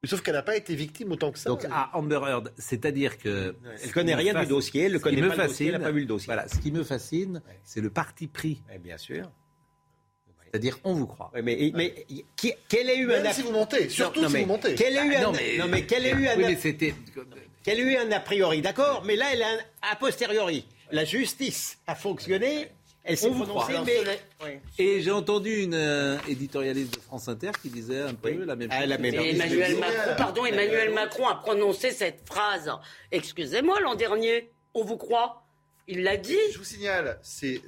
Mais 0.03 0.09
sauf 0.11 0.21
qu'elle 0.21 0.35
n'a 0.35 0.43
pas 0.43 0.57
été 0.57 0.75
victime 0.75 1.11
autant 1.13 1.33
que 1.33 1.39
ça. 1.39 1.49
Donc 1.49 1.65
à 1.71 1.97
Amber 1.97 2.21
Heard, 2.27 2.53
c'est-à-dire 2.59 3.17
que 3.19 3.57
Elle 3.83 3.93
connaît 3.93 4.15
rien 4.15 4.39
du 4.41 4.47
dossier, 4.47 4.83
elle 4.85 4.93
ne 4.93 4.99
connaît 4.99 5.21
pas 5.27 5.35
le 5.37 5.49
dossier, 5.49 5.67
elle 5.69 5.73
n'a 5.73 5.79
fascine- 5.79 5.87
pas 5.89 5.93
vu 5.93 6.01
le 6.01 6.07
dossier. 6.07 6.27
Voilà, 6.27 6.47
ce 6.49 6.59
qui 6.59 6.71
me 6.71 6.85
fascine, 6.85 7.41
c'est 7.65 7.81
le 7.81 7.89
parti 7.91 8.27
pris. 8.27 8.63
Bien 8.83 8.99
sûr. 8.99 9.31
C'est-à-dire, 10.57 10.79
on 10.85 10.95
vous 10.95 11.07
croit. 11.07 11.31
Ouais, 11.35 11.43
mais, 11.43 11.71
mais 11.75 12.07
qui- 12.35 12.55
quelle 12.67 12.89
a 12.89 12.95
eu 12.95 13.07
Même 13.07 13.27
un 13.27 13.33
si 13.33 13.43
vous 13.43 13.51
mentez, 13.53 13.91
surtout 13.91 14.23
non, 14.23 14.29
si 14.29 14.35
mais 14.35 14.41
vous 14.41 14.47
mentez. 14.47 14.75
Quelle 14.75 14.97
a 14.97 15.05
eu 15.05 15.15
Ah, 15.15 15.19
un 15.19 15.23
non, 15.25 15.33
mais- 15.33 15.59
non, 15.59 15.67
mais 15.69 15.83
quelle 15.85 16.07
a 16.07 16.11
eu 16.11 16.27
un 16.29 16.37
Oui, 16.37 16.45
mais 16.47 16.57
c'était. 16.57 16.95
quelle 17.63 17.79
a 17.79 17.83
eu 17.83 17.97
un 17.97 18.11
a 18.11 18.21
priori, 18.21 18.63
d'accord, 18.63 19.03
mais 19.05 19.17
là 19.17 19.27
elle 19.35 19.43
a 19.43 19.49
un 19.51 19.59
a 19.93 19.97
posteriori. 19.97 20.67
La 20.93 21.05
justice 21.05 21.77
a 21.87 21.95
fonctionné, 21.95 22.69
Elle 23.09 23.17
s'est 23.19 23.29
prononcée, 23.31 23.75
mais- 23.85 24.61
Et 24.79 25.01
j'ai 25.03 25.11
entendu 25.13 25.63
une 25.63 25.75
euh, 25.75 26.17
éditorialiste 26.27 26.95
de 26.97 27.01
France 27.01 27.29
Inter 27.29 27.51
qui 27.63 27.69
disait 27.69 28.01
un 28.01 28.15
peu 28.15 28.45
la 28.45 28.57
même 28.57 28.69
chose. 28.73 28.81
Et 28.81 29.31
Emmanuel 29.31 29.77
Macron, 29.77 30.15
pardon, 30.17 30.45
Emmanuel 30.47 30.93
Macron 30.93 31.29
a 31.29 31.35
prononcé 31.37 31.91
cette 31.93 32.23
phrase. 32.27 32.69
Excusez-moi, 33.13 33.79
l'an 33.81 33.95
dernier, 33.95 34.51
on 34.75 34.83
vous 34.85 34.97
croit? 34.97 35.46
Il 35.89 36.03
l'a 36.03 36.17
dit. 36.17 36.37
Je 36.53 36.59
vous 36.59 36.65
signale, 36.65 37.19
c'est 37.23 37.61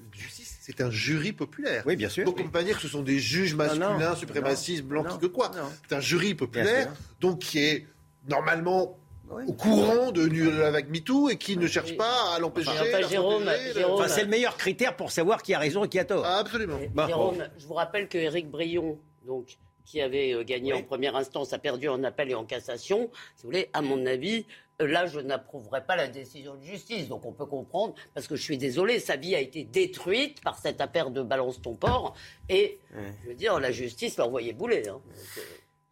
un 0.81 0.91
jury 0.91 1.33
populaire. 1.33 1.83
Oui, 1.87 1.97
bien 1.97 2.09
sûr. 2.09 2.25
Donc 2.25 2.39
on 2.41 2.45
peut 2.45 2.51
pas 2.51 2.63
dire 2.65 2.77
que 2.77 2.83
ce 2.83 2.89
sont 2.89 3.03
des 3.03 3.19
juges 3.19 3.55
masculins, 3.55 3.99
non, 3.99 4.17
suprémacistes, 4.17 4.83
blancs, 4.85 5.07
non, 5.07 5.15
qui 5.15 5.21
que 5.21 5.27
quoi. 5.27 5.51
C'est 5.89 5.95
un 5.95 6.01
jury 6.01 6.35
populaire, 6.35 6.93
donc 7.21 7.39
qui 7.41 7.59
est 7.61 7.87
normalement 8.29 8.99
au 9.47 9.53
courant 9.53 10.11
de 10.11 10.27
de 10.27 10.49
la 10.51 10.71
vague 10.71 10.89
MeToo 10.91 11.29
et 11.29 11.37
qui 11.37 11.57
ne 11.57 11.67
cherche 11.67 11.97
pas 11.97 12.35
à 12.35 12.39
l'empêcher. 12.39 12.71
Enfin, 12.71 12.85
la 13.01 13.09
Jérôme, 13.09 13.45
la- 13.45 13.89
Enfin, 13.91 14.09
c'est 14.09 14.23
le 14.23 14.29
meilleur 14.29 14.57
critère 14.57 14.97
pour 14.97 15.11
savoir 15.13 15.43
qui 15.43 15.55
a 15.55 15.59
raison 15.59 15.85
et 15.85 15.89
qui 15.89 15.99
a 15.99 16.05
tort. 16.05 16.25
Absolument. 16.25 16.79
Jérôme, 17.07 17.47
je 17.59 17.67
vous 17.67 17.75
rappelle 17.75 18.09
que 18.09 18.19
Éric 18.19 18.51
Brion, 18.51 18.99
donc, 19.27 19.59
qui 19.85 20.01
avait 20.01 20.33
euh, 20.35 20.45
gagné 20.45 20.73
en 20.73 20.83
première 20.83 21.15
instance, 21.17 21.53
a 21.53 21.59
perdu 21.59 21.89
en 21.89 22.03
appel 22.05 22.31
et 22.31 22.35
en 22.35 22.45
cassation. 22.45 23.11
Si 23.37 23.43
vous 23.43 23.49
voulez, 23.51 23.69
à 23.73 23.81
mon 23.83 24.05
avis, 24.07 24.45
là, 24.81 25.07
je 25.07 25.21
n'approuverai 25.21 25.85
pas 25.85 25.97
la 25.97 26.09
décision 26.09 26.55
de 26.57 26.63
justice. 26.63 27.09
Donc 27.09 27.25
on 27.25 27.33
peut 27.33 27.47
comprendre, 27.47 27.95
parce 28.15 28.27
que 28.27 28.37
je 28.37 28.43
suis 28.43 28.59
désolé, 28.59 28.99
sa 28.99 29.17
vie 29.17 29.35
a 29.35 29.41
été 29.41 29.65
détruite 29.65 30.41
par 30.43 30.59
cette 30.59 30.81
affaire 30.81 31.11
de 31.11 31.23
balance 31.23 31.61
ton 31.61 31.75
port. 31.75 32.15
Et, 32.49 32.79
je 33.25 33.29
veux 33.29 33.35
dire, 33.35 33.59
la 33.61 33.73
justice 33.73 34.17
l'a 34.17 34.27
envoyé 34.27 34.53
bouler. 34.53 34.89
hein. 34.89 35.01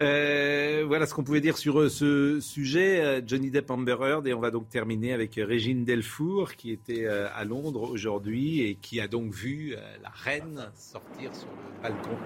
Euh, 0.02 0.84
voilà 0.86 1.06
ce 1.06 1.14
qu'on 1.14 1.24
pouvait 1.24 1.40
dire 1.40 1.56
sur 1.56 1.80
euh, 1.80 1.88
ce 1.88 2.38
sujet. 2.40 3.00
Euh, 3.02 3.22
Johnny 3.26 3.50
Depp 3.50 3.70
Amber 3.70 3.96
Heard 3.98 4.26
et 4.26 4.34
on 4.34 4.40
va 4.40 4.50
donc 4.50 4.68
terminer 4.68 5.14
avec 5.14 5.36
Régine 5.36 5.86
Delfour 5.86 6.52
qui 6.52 6.70
était 6.70 7.06
à 7.06 7.44
Londres 7.44 7.90
aujourd'hui 7.90 8.60
et 8.60 8.74
qui 8.74 9.00
a 9.00 9.08
donc 9.08 9.32
vu 9.32 9.74
la 10.02 10.10
reine 10.10 10.70
sortir 10.76 11.34
sur 11.34 11.48
le 11.48 11.82
balcon. 11.82 12.16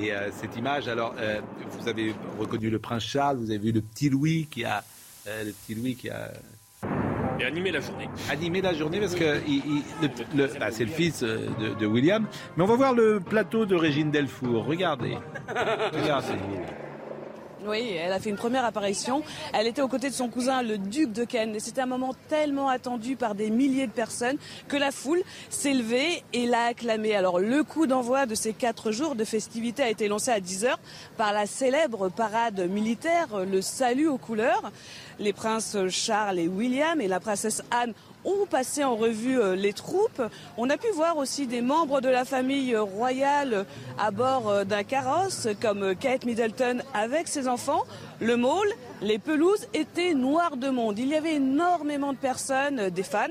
Et 0.00 0.10
cette 0.30 0.56
image, 0.56 0.86
alors 0.88 1.14
vous 1.70 1.88
avez 1.88 2.14
reconnu 2.38 2.70
le 2.70 2.78
prince 2.78 3.02
Charles, 3.02 3.38
vous 3.38 3.50
avez 3.50 3.58
vu 3.58 3.72
le 3.72 3.80
petit 3.80 4.08
Louis 4.08 4.46
qui 4.50 4.64
a 4.64 4.84
euh, 5.28 5.44
le 5.44 5.52
petit 5.52 5.74
Louis 5.74 5.94
qui 5.96 6.10
a 6.10 6.30
Et 7.40 7.44
animer 7.44 7.70
la 7.72 7.80
journée. 7.80 8.08
animé 8.30 8.60
la 8.60 8.74
journée 8.74 9.00
parce 9.00 9.14
que 9.14 9.40
il- 9.46 9.62
il- 9.66 10.06
le- 10.36 10.46
le- 10.46 10.58
bah, 10.58 10.70
c'est 10.70 10.84
le 10.84 10.90
fils 10.90 11.22
euh, 11.22 11.46
de, 11.60 11.74
de 11.74 11.86
William. 11.86 12.26
Mais 12.56 12.62
on 12.62 12.66
va 12.66 12.76
voir 12.76 12.94
le 12.94 13.20
plateau 13.20 13.66
de 13.66 13.74
Régine 13.74 14.10
Delfour. 14.10 14.64
Regardez, 14.64 15.16
regardez. 15.92 16.34
Oui, 17.64 17.96
elle 17.96 18.12
a 18.12 18.18
fait 18.18 18.30
une 18.30 18.36
première 18.36 18.64
apparition. 18.64 19.22
Elle 19.52 19.68
était 19.68 19.82
aux 19.82 19.88
côtés 19.88 20.10
de 20.10 20.14
son 20.14 20.28
cousin, 20.28 20.62
le 20.62 20.78
duc 20.78 21.12
de 21.12 21.24
Kent. 21.24 21.54
Et 21.54 21.60
c'était 21.60 21.80
un 21.80 21.86
moment 21.86 22.12
tellement 22.28 22.68
attendu 22.68 23.14
par 23.14 23.36
des 23.36 23.50
milliers 23.50 23.86
de 23.86 23.92
personnes 23.92 24.36
que 24.66 24.76
la 24.76 24.90
foule 24.90 25.22
s'est 25.48 25.72
levée 25.72 26.24
et 26.32 26.46
l'a 26.46 26.64
acclamé. 26.64 27.14
Alors, 27.14 27.38
le 27.38 27.62
coup 27.62 27.86
d'envoi 27.86 28.26
de 28.26 28.34
ces 28.34 28.52
quatre 28.52 28.90
jours 28.90 29.14
de 29.14 29.24
festivités 29.24 29.84
a 29.84 29.90
été 29.90 30.08
lancé 30.08 30.30
à 30.32 30.40
10h 30.40 30.74
par 31.16 31.32
la 31.32 31.46
célèbre 31.46 32.08
parade 32.08 32.68
militaire, 32.68 33.44
le 33.44 33.62
salut 33.62 34.08
aux 34.08 34.18
couleurs. 34.18 34.72
Les 35.20 35.32
princes 35.32 35.76
Charles 35.88 36.40
et 36.40 36.48
William 36.48 37.00
et 37.00 37.06
la 37.06 37.20
princesse 37.20 37.62
Anne 37.70 37.92
ont 38.24 38.46
passé 38.46 38.84
en 38.84 38.94
revue 38.94 39.40
euh, 39.40 39.56
les 39.56 39.72
troupes. 39.72 40.22
On 40.56 40.70
a 40.70 40.76
pu 40.76 40.90
voir 40.94 41.16
aussi 41.16 41.46
des 41.46 41.60
membres 41.60 42.00
de 42.00 42.08
la 42.08 42.24
famille 42.24 42.76
royale 42.76 43.66
à 43.98 44.10
bord 44.10 44.48
euh, 44.48 44.64
d'un 44.64 44.84
carrosse, 44.84 45.48
comme 45.60 45.82
euh, 45.82 45.94
Kate 45.94 46.24
Middleton 46.24 46.82
avec 46.94 47.28
ses 47.28 47.48
enfants. 47.48 47.82
Le 48.20 48.36
môle, 48.36 48.68
les 49.00 49.18
pelouses 49.18 49.66
étaient 49.74 50.14
noires 50.14 50.56
de 50.56 50.70
monde. 50.70 50.98
Il 50.98 51.08
y 51.08 51.14
avait 51.14 51.34
énormément 51.34 52.12
de 52.12 52.18
personnes, 52.18 52.90
des 52.90 53.02
fans 53.02 53.26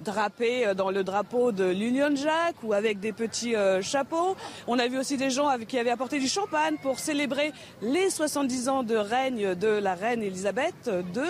drapés 0.00 0.74
dans 0.76 0.92
le 0.92 1.02
drapeau 1.02 1.50
de 1.50 1.64
l'Union 1.64 2.14
Jack 2.14 2.54
ou 2.62 2.72
avec 2.72 3.00
des 3.00 3.12
petits 3.12 3.56
chapeaux. 3.82 4.36
On 4.68 4.78
a 4.78 4.86
vu 4.86 4.96
aussi 4.96 5.16
des 5.16 5.28
gens 5.28 5.48
qui 5.66 5.76
avaient 5.76 5.90
apporté 5.90 6.20
du 6.20 6.28
champagne 6.28 6.76
pour 6.80 7.00
célébrer 7.00 7.52
les 7.82 8.08
70 8.08 8.68
ans 8.68 8.82
de 8.84 8.94
règne 8.94 9.56
de 9.56 9.66
la 9.66 9.96
reine 9.96 10.22
Elisabeth 10.22 10.88
II. 10.88 11.22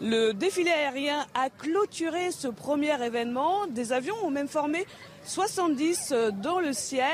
Le 0.00 0.32
défilé 0.32 0.70
aérien 0.70 1.26
a 1.34 1.50
clôturé 1.50 2.30
ce 2.30 2.46
premier 2.46 3.04
événement. 3.04 3.66
Des 3.66 3.92
avions 3.92 4.14
ont 4.22 4.30
même 4.30 4.46
formé 4.46 4.86
70 5.24 6.14
dans 6.40 6.60
le 6.60 6.72
ciel. 6.72 7.04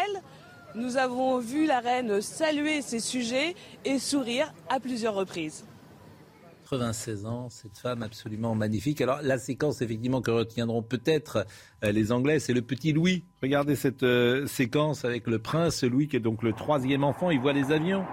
Nous 0.75 0.99
avons 0.99 1.39
vu 1.39 1.67
la 1.67 1.81
reine 1.81 2.21
saluer 2.21 2.83
ses 2.83 3.01
sujets 3.01 3.55
et 3.87 3.99
sourire 3.99 4.53
à 4.69 4.81
plusieurs 4.81 5.15
reprises. 5.15 5.65
96 6.69 7.27
ans, 7.27 7.49
cette 7.49 7.79
femme 7.79 8.03
absolument 8.03 8.55
magnifique. 8.55 9.01
Alors 9.01 9.21
la 9.23 9.39
séquence 9.39 9.81
effectivement 9.81 10.21
que 10.21 10.31
retiendront 10.31 10.83
peut-être 10.83 11.47
euh, 11.85 11.93
les 11.93 12.11
Anglais, 12.11 12.39
c'est 12.39 12.55
le 12.55 12.63
petit 12.63 12.93
Louis. 12.93 13.25
Regardez 13.43 13.77
cette 13.77 14.03
euh, 14.03 14.47
séquence 14.47 15.05
avec 15.05 15.27
le 15.27 15.39
prince 15.39 15.85
Louis 15.85 16.09
qui 16.09 16.17
est 16.17 16.21
donc 16.21 16.43
le 16.43 16.53
troisième 16.53 17.05
enfant. 17.05 17.31
Il 17.31 17.41
voit 17.41 17.53
les 17.53 17.71
avions 17.71 18.05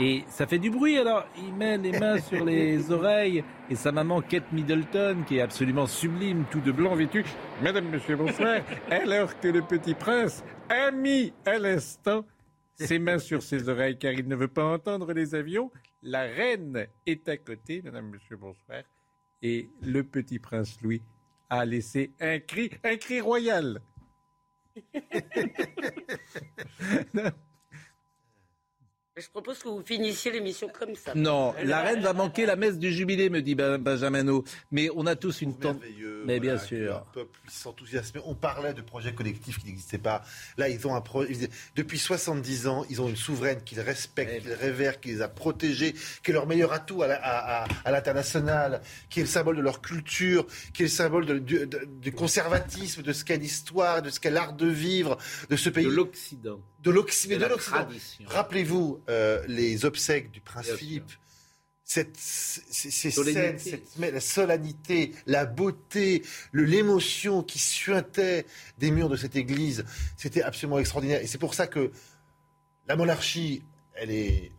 et 0.00 0.24
ça 0.28 0.46
fait 0.46 0.58
du 0.58 0.70
bruit. 0.70 0.98
Alors 0.98 1.24
il 1.36 1.54
met 1.54 1.78
les 1.78 1.98
mains 1.98 2.18
sur 2.18 2.44
les 2.44 2.90
oreilles 2.90 3.44
et 3.70 3.76
sa 3.76 3.92
maman 3.92 4.20
Kate 4.20 4.50
Middleton 4.52 5.24
qui 5.26 5.38
est 5.38 5.40
absolument 5.40 5.86
sublime, 5.86 6.44
tout 6.50 6.60
de 6.60 6.72
blanc 6.72 6.94
vêtu. 6.94 7.24
Madame, 7.62 7.88
Monsieur, 7.88 8.16
bonsoir. 8.16 8.60
Alors 8.90 9.38
que 9.38 9.48
le 9.48 9.62
petit 9.62 9.94
prince 9.94 10.42
a 10.68 10.90
mis 10.90 11.32
à 11.46 11.58
l'instant 11.58 12.24
ses 12.74 12.98
mains 12.98 13.18
sur 13.18 13.42
ses 13.42 13.68
oreilles 13.68 13.98
car 13.98 14.12
il 14.12 14.26
ne 14.26 14.34
veut 14.34 14.48
pas 14.48 14.64
entendre 14.64 15.12
les 15.12 15.34
avions. 15.34 15.70
La 16.02 16.22
reine 16.22 16.86
est 17.06 17.28
à 17.28 17.36
côté, 17.36 17.80
madame, 17.82 18.10
monsieur, 18.10 18.36
bonsoir. 18.36 18.82
Et 19.42 19.70
le 19.80 20.02
petit 20.02 20.38
prince 20.38 20.80
Louis 20.82 21.02
a 21.50 21.64
laissé 21.64 22.12
un 22.20 22.40
cri, 22.40 22.70
un 22.82 22.96
cri 22.96 23.20
royal. 23.20 23.80
Je 29.16 29.28
propose 29.28 29.60
que 29.60 29.68
vous 29.68 29.80
finissiez 29.84 30.32
l'émission 30.32 30.68
comme 30.76 30.96
ça. 30.96 31.14
Non, 31.14 31.54
la 31.62 31.82
reine 31.82 32.00
va 32.00 32.12
manquer 32.12 32.46
la 32.46 32.56
messe 32.56 32.78
du 32.80 32.92
jubilé, 32.92 33.30
me 33.30 33.42
dit 33.42 33.54
Ben- 33.54 33.78
Benjamin 33.78 34.26
O. 34.26 34.42
Mais 34.72 34.88
on 34.96 35.06
a 35.06 35.14
tous 35.14 35.40
une 35.40 35.56
tente. 35.56 35.78
Mais 36.26 36.40
bien 36.40 36.54
Voilà, 36.54 36.66
sûr. 36.66 36.96
Un 36.96 37.12
peuple 37.12 37.38
qui 37.48 37.54
s'enthousiasme. 37.54 38.20
On 38.24 38.34
parlait 38.34 38.74
de 38.74 38.80
projets 38.82 39.14
collectifs 39.14 39.60
qui 39.60 39.66
n'existaient 39.66 39.98
pas. 39.98 40.24
Là, 40.58 40.68
ils 40.68 40.84
ont 40.88 40.96
un 40.96 41.00
projet. 41.00 41.48
Depuis 41.76 41.98
70 41.98 42.66
ans, 42.66 42.84
ils 42.90 43.00
ont 43.00 43.08
une 43.08 43.14
souveraine 43.14 43.62
qu'ils 43.62 43.78
respectent, 43.80 44.42
qu'ils 44.42 44.52
révèrent, 44.52 44.98
qui 44.98 45.10
les 45.10 45.22
a 45.22 45.28
protégés, 45.28 45.92
qui 46.24 46.32
est 46.32 46.34
leur 46.34 46.48
meilleur 46.48 46.72
atout 46.72 47.04
à 47.04 47.06
la- 47.06 47.24
à- 47.24 47.62
à- 47.64 47.68
à 47.84 47.90
l'international, 47.92 48.80
qui 49.10 49.20
est 49.20 49.24
le 49.24 49.28
symbole 49.28 49.56
de 49.56 49.62
leur 49.62 49.80
culture, 49.80 50.44
qui 50.72 50.82
est 50.82 50.86
le 50.86 50.90
symbole 50.90 51.24
de- 51.26 51.38
du, 51.38 51.66
de- 51.68 51.86
du 52.00 52.10
conservatisme, 52.10 53.02
de 53.02 53.12
ce 53.12 53.24
qu'est 53.24 53.36
l'histoire, 53.38 54.02
de 54.02 54.10
ce 54.10 54.18
qu'est 54.18 54.30
l'art 54.32 54.54
de 54.54 54.66
vivre 54.66 55.18
de 55.50 55.54
ce 55.54 55.68
pays. 55.70 55.84
De 55.84 55.90
l'Occident. 55.90 56.60
De 56.84 56.90
l'Occident. 57.46 57.88
Rappelez-vous 58.26 59.02
euh, 59.08 59.42
les 59.48 59.84
obsèques 59.84 60.30
du 60.30 60.40
prince 60.40 60.66
Bien 60.66 60.76
Philippe. 60.76 61.10
Cette, 61.86 62.16
ces, 62.16 63.10
scènes, 63.10 63.80
la 63.98 64.20
solennité, 64.20 65.12
la 65.26 65.44
beauté, 65.44 66.22
le- 66.52 66.64
l'émotion 66.64 67.42
qui 67.42 67.58
suintait 67.58 68.46
des 68.78 68.90
murs 68.90 69.10
de 69.10 69.16
cette 69.16 69.36
église, 69.36 69.84
c'était 70.16 70.40
absolument 70.42 70.78
extraordinaire. 70.78 71.20
Et 71.20 71.26
c'est 71.26 71.36
pour 71.36 71.52
ça 71.52 71.66
que 71.66 71.90
la 72.88 72.96
monarchie, 72.96 73.62
elle 73.96 74.10
est. 74.10 74.52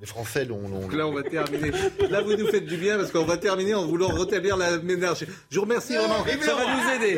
les 0.00 0.06
Français 0.06 0.44
l'ont. 0.46 0.88
Là, 0.90 1.06
on 1.06 1.12
va 1.12 1.22
terminer. 1.22 1.70
Là, 2.08 2.22
vous 2.22 2.34
nous 2.36 2.46
faites 2.48 2.64
du 2.64 2.76
bien 2.78 2.96
parce 2.96 3.12
qu'on 3.12 3.24
va 3.24 3.36
terminer 3.36 3.74
en 3.74 3.86
voulant 3.86 4.08
rétablir 4.08 4.56
la 4.56 4.78
ménage. 4.78 5.26
Je 5.50 5.56
vous 5.56 5.62
remercie 5.62 5.94
vraiment. 5.94 6.24
Ça 6.40 6.54
va 6.54 6.76
nous 6.76 6.90
aider. 7.04 7.14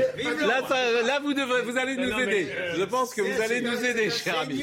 Là, 0.46 0.58
roi. 0.60 0.68
ça- 0.68 1.02
là, 1.02 1.20
vous, 1.20 1.32
devrez, 1.32 1.62
vous 1.62 1.76
allez 1.78 1.96
nous 1.96 2.18
aider. 2.18 2.48
euh, 2.50 2.74
Je 2.76 2.84
pense 2.84 3.14
que 3.14 3.22
vous 3.22 3.40
allez 3.40 3.60
nous 3.60 3.84
aider, 3.84 4.10
cher 4.10 4.40
ami. 4.40 4.62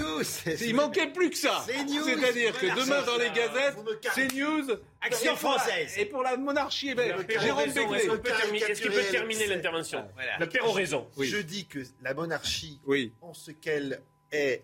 Il 0.61 0.75
manquait 0.75 1.07
plus 1.07 1.29
que 1.29 1.37
ça. 1.37 1.63
C'est 1.65 1.83
news. 1.85 2.03
C'est-à-dire 2.05 2.59
que 2.59 2.65
demain, 2.65 3.01
dans 3.03 3.17
les 3.17 3.29
gazettes, 3.29 3.77
c'est 4.13 4.33
news. 4.33 4.65
Action 4.99 5.33
Et 5.33 5.37
pour 5.37 5.51
la- 5.51 5.57
française. 5.59 5.93
Et 5.97 6.05
pour 6.05 6.23
la 6.23 6.37
monarchie, 6.37 6.89
eh 6.91 6.95
ben, 6.95 7.13
Jérôme 7.39 7.69
Beclet. 7.71 8.07
Est-ce 8.69 8.81
qu'il 8.81 8.91
peut 8.91 9.01
terminer 9.11 9.47
l'intervention. 9.47 10.03
Le 10.39 10.45
père 10.47 10.65
a 10.65 10.73
raison. 10.73 11.07
Je 11.19 11.37
dis 11.37 11.65
que 11.67 11.79
la 12.03 12.13
monarchie, 12.13 12.79
en 13.21 13.33
ce 13.33 13.51
qu'elle 13.51 14.01
est 14.31 14.63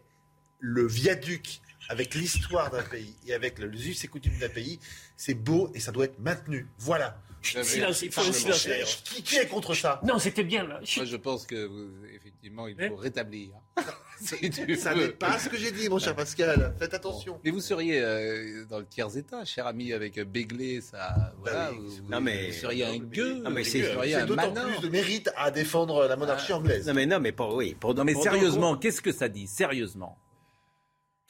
le 0.59 0.85
viaduc 0.87 1.61
avec 1.93 2.13
l'histoire 2.15 2.69
d'un 2.71 2.83
pays 2.83 3.15
et 3.27 3.33
avec 3.33 3.59
le 3.59 3.73
us 3.73 4.03
et 4.03 4.07
coutumes 4.07 4.37
d'un 4.39 4.49
pays, 4.49 4.79
c'est 5.15 5.33
beau 5.35 5.71
et 5.73 5.79
ça 5.79 5.91
doit 5.91 6.05
être 6.05 6.19
maintenu. 6.19 6.67
Voilà. 6.79 7.17
Silence, 7.41 8.01
il 8.03 8.09
faut 8.11 8.21
un 8.21 8.31
silence. 8.31 9.01
Qui, 9.03 9.21
qui 9.21 9.35
est 9.35 9.47
contre 9.47 9.73
ça? 9.73 9.99
Non, 10.05 10.17
c'était 10.17 10.45
bien 10.45 10.63
là. 10.65 10.79
Moi, 10.95 11.05
je 11.05 11.17
pense 11.17 11.45
que, 11.45 11.65
vous- 11.65 11.89
effectivement, 12.15 12.67
il 12.67 12.75
faut 12.87 12.95
rétablir. 12.95 13.49
Si 14.21 14.49
tu 14.51 14.63
Eh 14.69 14.75
Ça 14.77 14.95
n'est 14.95 15.09
pas 15.09 15.37
ce 15.37 15.49
que 15.49 15.57
j'ai 15.57 15.71
dit, 15.71 15.89
mon 15.89 15.99
cher 15.99 16.15
Pascal. 16.15 16.73
Faites 16.79 16.93
attention. 16.93 17.41
Mais 17.43 17.51
vous 17.51 17.59
seriez 17.59 17.99
euh, 17.99 18.63
dans 18.69 18.79
le 18.79 18.85
tiers 18.85 19.17
état, 19.17 19.43
cher 19.43 19.67
ami, 19.67 19.91
avec 19.91 20.17
Béglé, 20.21 20.79
ça. 20.79 21.33
Voilà, 21.39 21.71
oui. 21.73 21.79
vous, 22.01 22.09
Non, 22.09 22.21
mais- 22.21 22.47
vous 22.51 22.53
seriez 22.53 22.85
un 22.85 22.97
gueux, 22.99 23.41
Non, 23.41 23.49
mais 23.49 23.63
vous 23.63 23.69
c'est- 23.69 23.83
seriez 23.83 24.13
C'est 24.13 24.21
un 24.21 24.25
d'autant 24.25 24.53
plus 24.53 24.79
de 24.81 24.89
mérite 24.89 25.29
à 25.35 25.51
défendre 25.51 26.07
la 26.07 26.15
monarchie 26.15 26.53
anglaise. 26.53 26.87
Non 26.87 26.93
mais 26.93 27.05
non 27.05 27.19
mais 27.19 27.33
pour 27.33 27.53
oui 27.55 27.75
pour 27.77 27.93
Non, 27.95 28.05
mais 28.05 28.13
pour- 28.13 28.23
sérieusement, 28.23 28.77
qu'est-ce 28.77 29.01
que 29.01 29.11
ça 29.11 29.27
dit? 29.27 29.47
Sérieusement. 29.47 30.17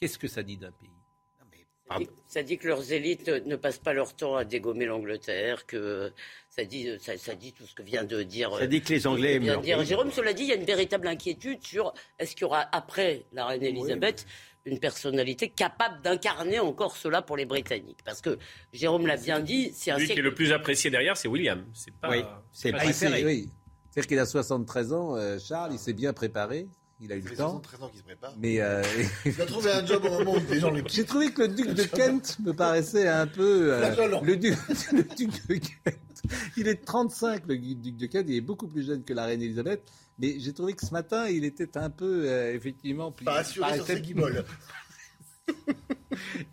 Qu'est-ce 0.04 0.18
que 0.18 0.28
ça 0.28 0.42
dit 0.42 0.58
d'un 0.58 0.70
pays? 0.70 0.90
Ça 1.88 1.98
dit, 1.98 2.08
ça 2.26 2.42
dit 2.42 2.58
que 2.58 2.68
leurs 2.68 2.92
élites 2.92 3.26
ne 3.26 3.56
passent 3.56 3.78
pas 3.78 3.94
leur 3.94 4.14
temps 4.14 4.36
à 4.36 4.44
dégommer 4.44 4.84
l'Angleterre, 4.84 5.64
que 5.64 6.12
ça 6.50 6.66
dit, 6.66 6.90
ça, 7.00 7.16
ça 7.16 7.34
dit 7.34 7.54
tout 7.54 7.64
ce 7.64 7.74
que 7.74 7.82
vient 7.82 8.04
de 8.04 8.22
dire. 8.22 8.54
Ça 8.58 8.66
dit 8.66 8.82
que 8.82 8.92
les 8.92 9.06
Anglais 9.06 9.36
aiment 9.36 9.62
dire. 9.62 9.82
Jérôme, 9.82 10.10
cela 10.10 10.34
dit, 10.34 10.42
il 10.42 10.48
y 10.50 10.52
a 10.52 10.56
une 10.56 10.66
véritable 10.66 11.08
inquiétude 11.08 11.64
sur 11.64 11.94
est-ce 12.18 12.32
qu'il 12.34 12.42
y 12.42 12.44
aura 12.44 12.68
après 12.70 13.24
la 13.32 13.46
reine 13.46 13.62
Elisabeth 13.62 14.26
une 14.66 14.78
personnalité 14.78 15.48
capable 15.48 16.02
d'incarner 16.02 16.58
encore 16.58 16.98
cela 16.98 17.22
pour 17.22 17.38
les 17.38 17.46
Britanniques? 17.46 18.00
Parce 18.04 18.20
que 18.20 18.38
Jérôme 18.74 19.06
l'a 19.06 19.16
bien 19.16 19.40
dit, 19.40 19.72
c'est 19.72 19.90
un 19.90 19.96
Celui 19.96 20.08
qui 20.08 20.18
est 20.18 20.22
le 20.22 20.34
plus 20.34 20.52
apprécié 20.52 20.90
derrière, 20.90 21.16
c'est 21.16 21.28
William. 21.28 21.64
C'est 21.72 21.94
pas. 21.94 22.10
Oui, 22.10 22.22
c'est 22.52 22.72
pas 22.72 22.80
s'est- 22.80 23.06
préféré. 23.06 23.24
oui. 23.24 23.48
C'est-à-dire 23.90 24.08
qu'il 24.08 24.18
a 24.18 24.26
73 24.26 24.92
ans, 24.92 25.16
euh, 25.16 25.38
Charles, 25.38 25.72
il 25.72 25.78
s'est 25.78 25.94
bien 25.94 26.12
préparé. 26.12 26.66
Il 27.00 27.12
a 27.12 27.16
eu 27.16 27.20
le 27.20 27.36
temps. 27.36 27.60
73 27.62 27.82
ans 27.82 27.88
qu'il 27.88 27.98
se 27.98 28.04
prépare. 28.04 28.34
Mais 28.38 28.60
euh, 28.60 28.82
Il 29.26 29.40
a 29.40 29.46
trouvé 29.46 29.72
un 29.72 29.84
job 29.84 30.04
au 30.04 30.10
moment 30.10 30.34
où 30.34 30.40
les 30.52 30.60
gens 30.60 30.70
le 30.70 30.82
j'ai 30.86 31.04
trouvé 31.04 31.32
que 31.32 31.42
le 31.42 31.48
duc 31.48 31.74
de 31.74 31.82
Kent 31.84 32.38
me 32.44 32.52
paraissait 32.52 33.08
un 33.08 33.26
peu. 33.26 33.72
euh, 33.74 34.20
le, 34.22 34.36
duc, 34.36 34.54
le 34.92 35.02
duc 35.02 35.46
de 35.48 35.54
Kent. 35.54 36.22
Il 36.56 36.68
est 36.68 36.76
de 36.76 36.84
35, 36.84 37.46
le 37.48 37.58
duc 37.58 37.96
de 37.96 38.06
Kent. 38.06 38.26
Il 38.28 38.36
est 38.36 38.40
beaucoup 38.40 38.68
plus 38.68 38.86
jeune 38.86 39.02
que 39.04 39.12
la 39.12 39.24
reine 39.26 39.42
Elisabeth. 39.42 39.82
Mais 40.18 40.38
j'ai 40.38 40.52
trouvé 40.52 40.74
que 40.74 40.86
ce 40.86 40.92
matin, 40.92 41.26
il 41.28 41.44
était 41.44 41.76
un 41.76 41.90
peu, 41.90 42.24
euh, 42.28 42.54
effectivement, 42.54 43.10
plus. 43.10 43.24
Pas 43.24 43.38
assuré 43.38 43.68
sur 43.74 43.78
paraissait- 43.84 43.96
ses 43.96 44.00
guibolles. 44.00 44.44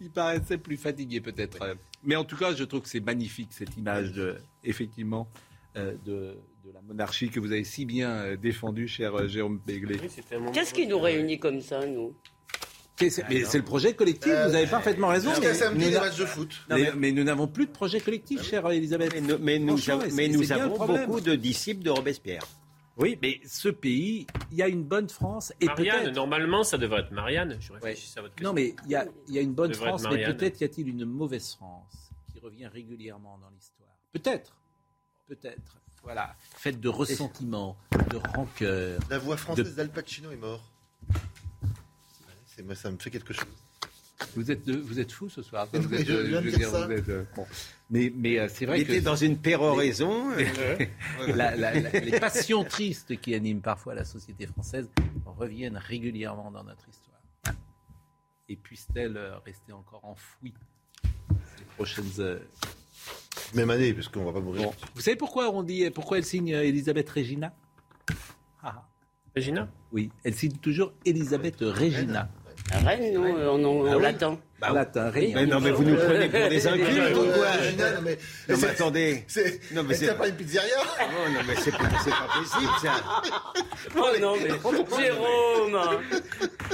il 0.02 0.10
paraissait 0.12 0.58
plus 0.58 0.78
fatigué 0.78 1.22
peut-être. 1.22 1.78
Mais 2.04 2.16
en 2.16 2.24
tout 2.26 2.36
cas, 2.38 2.54
je 2.56 2.64
trouve 2.64 2.82
que 2.82 2.90
c'est 2.90 3.00
magnifique 3.00 3.54
cette 3.54 3.78
image 3.78 4.12
de, 4.14 4.38
effectivement, 4.64 5.30
euh, 5.78 5.96
de, 6.06 6.36
de 6.64 6.72
la 6.72 6.82
monarchie 6.82 7.30
que 7.30 7.40
vous 7.40 7.52
avez 7.52 7.64
si 7.64 7.86
bien 7.86 8.10
euh, 8.12 8.38
défendue, 8.38 8.88
cher 8.88 9.16
euh, 9.16 9.28
Jérôme 9.28 9.60
Béglé. 9.66 10.00
Qu'est-ce 10.54 10.74
qui 10.74 10.88
nous 10.88 11.00
réunit 11.00 11.40
comme 11.40 11.62
ça, 11.62 11.86
nous? 11.86 12.16
Mais 13.00 13.10
c'est 13.10 13.58
le 13.58 13.64
projet 13.64 13.96
collectif, 13.96 14.32
vous 14.32 14.54
avez 14.56 14.68
parfaitement 14.68 15.08
raison. 15.08 15.32
Mais 15.42 15.54
samedi, 15.56 15.86
nous 15.90 16.00
matchs 16.00 16.18
de 16.20 16.26
foot. 16.26 16.54
mais, 16.70 16.92
mais 16.96 17.12
nous 17.12 17.24
n'avons 17.24 17.48
plus 17.48 17.66
de 17.66 17.72
projet 17.72 18.00
collectif, 18.00 18.44
chère 18.44 18.70
Elisabeth. 18.70 19.12
Mais 19.14 19.22
nous, 19.22 19.38
mais 19.40 19.60
nous 19.60 19.90
avons- 19.90 20.06
mais 20.14 20.28
nous 20.28 20.44
beaucoup 20.78 21.20
de 21.22 21.34
disciples 21.34 21.82
de 21.84 21.90
Robespierre. 21.90 22.44
Oui, 22.98 23.18
mais 23.22 23.40
ce 23.46 23.70
pays, 23.70 24.28
il 24.52 24.58
y 24.58 24.62
a 24.62 24.68
une 24.68 24.84
bonne 24.84 25.10
France 25.10 25.52
et 25.62 25.66
Marianne, 25.66 26.02
peut-être. 26.04 26.16
normalement, 26.16 26.64
ça 26.64 26.78
devrait 26.78 27.02
être 27.02 27.12
Marianne. 27.12 27.58
Je 27.60 27.74
réfléchis 27.74 28.14
à 28.18 28.22
votre 28.22 28.36
question. 28.36 28.50
Non, 28.50 28.54
mais 28.54 28.76
il 28.86 28.92
y 28.92 28.96
a, 28.96 29.08
il 29.28 29.34
y 29.34 29.40
a 29.40 29.42
une 29.42 29.54
bonne 29.54 29.74
France, 29.74 30.04
mais 30.12 30.24
peut-être 30.26 30.62
y 30.62 30.66
a-t-il 30.66 30.88
une 30.90 31.06
mauvaise 31.06 31.56
France 31.56 32.12
qui 32.32 32.40
revient 32.40 32.68
régulièrement 32.68 33.40
dans 33.42 33.50
l'histoire. 33.50 33.90
Peut-être, 34.12 34.56
peut-être. 35.28 35.78
Voilà, 36.04 36.36
faite 36.58 36.80
de 36.80 36.90
ressentiments, 36.90 37.78
de 38.10 38.18
rancœur. 38.18 39.00
La 39.10 39.20
voix 39.20 39.38
française 39.38 39.66
de- 39.72 39.76
d'Al 39.76 39.90
Pacino 39.92 40.32
est 40.32 40.36
mort. 40.38 40.64
C'est 42.48 42.64
moi, 42.64 42.74
ça 42.76 42.90
me 42.92 42.98
fait 42.98 43.12
quelque 43.12 43.34
chose. 43.34 43.46
Vous 44.36 44.50
êtes, 44.52 44.66
de- 44.66 44.78
vous 44.78 45.00
êtes 45.00 45.12
fou 45.12 45.30
ce 45.30 45.42
soir. 45.44 45.68
Mais 45.74 45.80
Vous 45.80 45.94
êtes, 45.94 46.08
je 46.08 46.14
euh, 46.14 46.24
viens 46.24 46.42
de 46.42 46.50
veux 46.50 46.58
dire 46.58 46.70
ça. 46.70 46.86
vous 46.88 46.92
êtes, 46.94 47.10
euh, 47.10 47.24
bon. 47.36 47.46
Mais, 47.92 48.12
mais 48.16 48.40
euh, 48.40 48.48
c'est 48.50 48.66
vrai 48.66 48.82
Il 48.82 48.88
que 48.88 48.92
était 48.94 49.02
dans 49.02 49.16
une 49.16 49.38
péroraison. 49.38 50.32
euh, 50.38 50.78
La- 51.36 51.56
la- 51.56 51.80
la- 51.80 52.00
les 52.00 52.20
passions 52.20 52.64
tristes 52.64 53.20
qui 53.22 53.36
animent 53.36 53.62
parfois 53.62 53.94
la 53.94 54.06
société 54.06 54.48
française 54.48 54.90
reviennent 55.26 55.78
régulièrement 55.78 56.50
dans 56.52 56.64
notre 56.64 56.88
histoire. 56.90 57.56
Et 58.50 58.56
puissent-elles 58.56 59.18
euh, 59.18 59.38
rester 59.40 59.72
encore 59.72 60.04
enfouies 60.04 60.54
ces 61.58 61.64
prochaines 61.76 62.20
heures? 62.20 62.42
Même 63.54 63.70
année, 63.70 63.94
parce 63.94 64.08
qu'on 64.08 64.26
va 64.26 64.34
pas 64.34 64.40
mourir. 64.40 64.64
Bon. 64.64 64.74
Vous 64.96 65.02
savez 65.02 65.18
pourquoi 65.18 65.50
on 65.50 65.64
dit 65.64 65.90
pourquoi 65.90 66.18
elle 66.18 66.26
signe 66.26 66.54
euh, 66.54 66.64
Elisabeth 66.64 67.10
Regina? 67.10 67.54
Ah. 68.64 68.88
Regina? 69.36 69.70
Oui, 69.92 70.10
elle 70.24 70.34
signe 70.34 70.54
toujours 70.54 70.94
Elisabeth 71.06 71.58
Regina. 71.62 72.30
La 72.72 72.90
reine, 72.90 73.14
non, 73.14 73.50
en, 73.52 73.64
en- 73.64 73.82
en 73.88 73.92
Ah 73.92 73.98
oui. 73.98 74.04
latin. 74.04 74.40
Bah, 74.60 74.70
latin, 74.72 75.10
rien. 75.10 75.32
Mais 75.36 75.46
non, 75.48 75.60
mais 75.60 75.72
vous 75.72 75.84
nous 75.84 75.96
prenez 75.96 76.30
pour 76.30 76.48
des 76.50 76.68
incultes 76.68 77.18
ou 77.18 77.32
quoi 77.34 77.52
Regina, 77.52 77.92
non, 77.94 78.02
mais- 78.04 78.12
Non, 78.12 78.18
mais 78.50 78.56
c'est- 78.56 78.68
attendez. 78.68 79.24
C'est... 79.28 79.74
Non, 79.74 79.84
mais 79.84 79.96
c'est 79.96 80.16
pas 80.18 80.28
une 80.28 80.36
pizzeria 80.36 80.76
Non, 81.00 81.34
non, 81.34 81.40
mais 81.48 81.56
c'est 81.56 81.72
pas, 81.72 81.78
possible, 81.80 82.72
ça. 82.82 83.24
Oh 83.98 84.10
non, 84.22 84.36
mais 84.38 84.50
Jérôme 85.04 85.80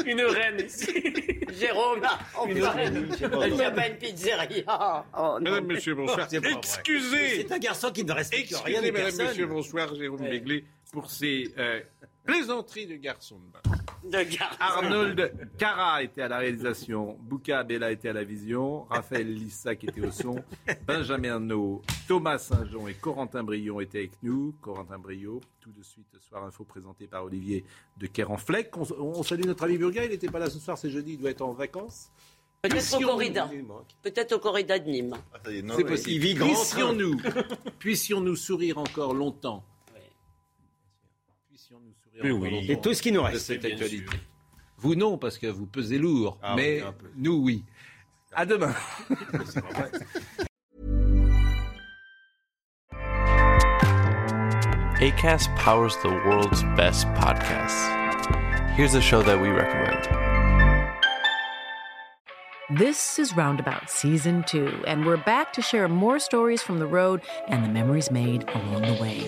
Une 0.05 0.21
reine 0.21 0.65
ici. 0.65 1.03
Jérôme, 1.59 2.01
enfin, 2.35 2.49
Une 2.49 2.63
reine. 2.63 3.07
il 3.47 3.53
n'y 3.55 3.61
a 3.63 3.71
pas 3.71 3.87
une 3.87 3.95
pizzeria. 3.95 5.05
Oh, 5.17 5.37
non. 5.39 5.51
Mesdames, 5.51 5.65
Messieurs, 5.65 5.95
bonsoir. 5.95 6.27
Excusez, 6.31 7.37
C'est 7.47 7.51
un 7.53 7.57
garçon 7.59 7.89
qui 7.91 8.03
ne 8.03 8.11
respecte 8.11 8.53
rien 8.65 8.81
excusez, 8.81 8.91
de 8.91 8.95
personne. 9.17 9.45
bonsoir, 9.45 9.95
Jérôme 9.95 10.21
Béglé, 10.29 10.65
pour 10.91 11.09
ces 11.09 11.53
euh, 11.57 11.79
plaisanteries 12.25 12.85
de 12.87 12.95
garçon 12.97 13.37
de 13.39 13.51
bain. 13.51 13.77
De 14.07 14.23
garde. 14.23 14.55
Arnold 14.59 15.49
Cara 15.57 16.01
était 16.03 16.21
à 16.21 16.27
la 16.29 16.37
réalisation, 16.37 17.17
Bouka 17.21 17.63
Bella 17.63 17.91
était 17.91 18.09
à 18.09 18.13
la 18.13 18.23
vision, 18.23 18.83
Raphaël 18.85 19.33
Lissa 19.33 19.75
qui 19.75 19.87
était 19.87 20.01
au 20.05 20.11
son, 20.11 20.41
Benjamin 20.85 21.33
Arnaud, 21.33 21.81
Thomas 22.07 22.37
Saint-Jean 22.37 22.87
et 22.87 22.93
Corentin 22.93 23.43
Brion 23.43 23.81
étaient 23.81 23.99
avec 23.99 24.23
nous. 24.23 24.53
Corentin 24.61 24.97
Briot, 24.97 25.41
tout 25.59 25.71
de 25.71 25.83
suite, 25.83 26.07
Soir 26.19 26.45
Info 26.45 26.63
présenté 26.63 27.07
par 27.07 27.25
Olivier 27.25 27.65
de 27.97 28.07
Kerenfleck. 28.07 28.75
On, 28.77 28.85
on 28.99 29.23
salue 29.23 29.45
notre 29.45 29.63
ami 29.65 29.77
Burga, 29.77 30.05
il 30.05 30.11
n'était 30.11 30.29
pas 30.29 30.39
là 30.39 30.49
ce 30.49 30.59
soir, 30.59 30.77
c'est 30.77 30.89
jeudi, 30.89 31.13
il 31.13 31.19
doit 31.19 31.31
être 31.31 31.41
en 31.41 31.53
vacances. 31.53 32.09
Peut-être 32.61 32.97
au 32.97 33.05
corrida. 33.05 33.49
Peut-être 34.01 34.31
au 34.33 34.39
corrida 34.39 34.79
de 34.79 34.89
Nîmes. 34.89 35.15
Ah, 35.33 35.39
C'est 35.45 35.83
possible. 35.83 36.25
il 36.25 36.39
Puissions-nous, 36.39 37.17
puissions-nous 37.79 38.35
sourire 38.35 38.77
encore 38.77 39.13
longtemps. 39.13 39.63
Puissions-nous 41.49 41.93
sourire 41.93 42.06
Mais 42.23 42.31
oui. 42.31 42.49
longtemps. 42.51 42.65
C'est 42.67 42.81
tout 42.81 42.93
ce 42.93 43.01
qui 43.01 43.11
nous 43.11 43.21
reste. 43.23 43.45
cette 43.45 43.65
actualité. 43.65 44.17
Vous 44.77 44.95
non, 44.95 45.17
parce 45.17 45.37
que 45.37 45.47
vous 45.47 45.65
pesez 45.65 45.97
lourd, 45.97 46.37
Ah 46.41 46.55
mais 46.55 46.81
oui, 46.81 47.07
nous 47.15 47.35
oui. 47.43 47.65
À 48.33 48.45
demain. 48.45 48.73
ACAST 54.99 55.55
powers 55.57 55.95
the 56.01 56.09
world's 56.09 56.63
best 56.75 57.05
podcasts. 57.09 57.93
Here's 58.75 58.95
a 58.95 59.01
show 59.01 59.21
that 59.21 59.39
we 59.39 59.49
recommend. 59.49 60.07
This 62.79 63.19
is 63.19 63.35
Roundabout 63.37 63.89
Season 63.91 64.43
2, 64.47 64.85
and 64.87 65.05
we're 65.05 65.17
back 65.17 65.53
to 65.53 65.61
share 65.61 65.87
more 65.87 66.17
stories 66.19 66.63
from 66.63 66.79
the 66.79 66.87
road 66.87 67.21
and 67.47 67.63
the 67.63 67.69
memories 67.69 68.09
made 68.09 68.43
along 68.49 68.81
the 68.81 68.97
way. 68.99 69.27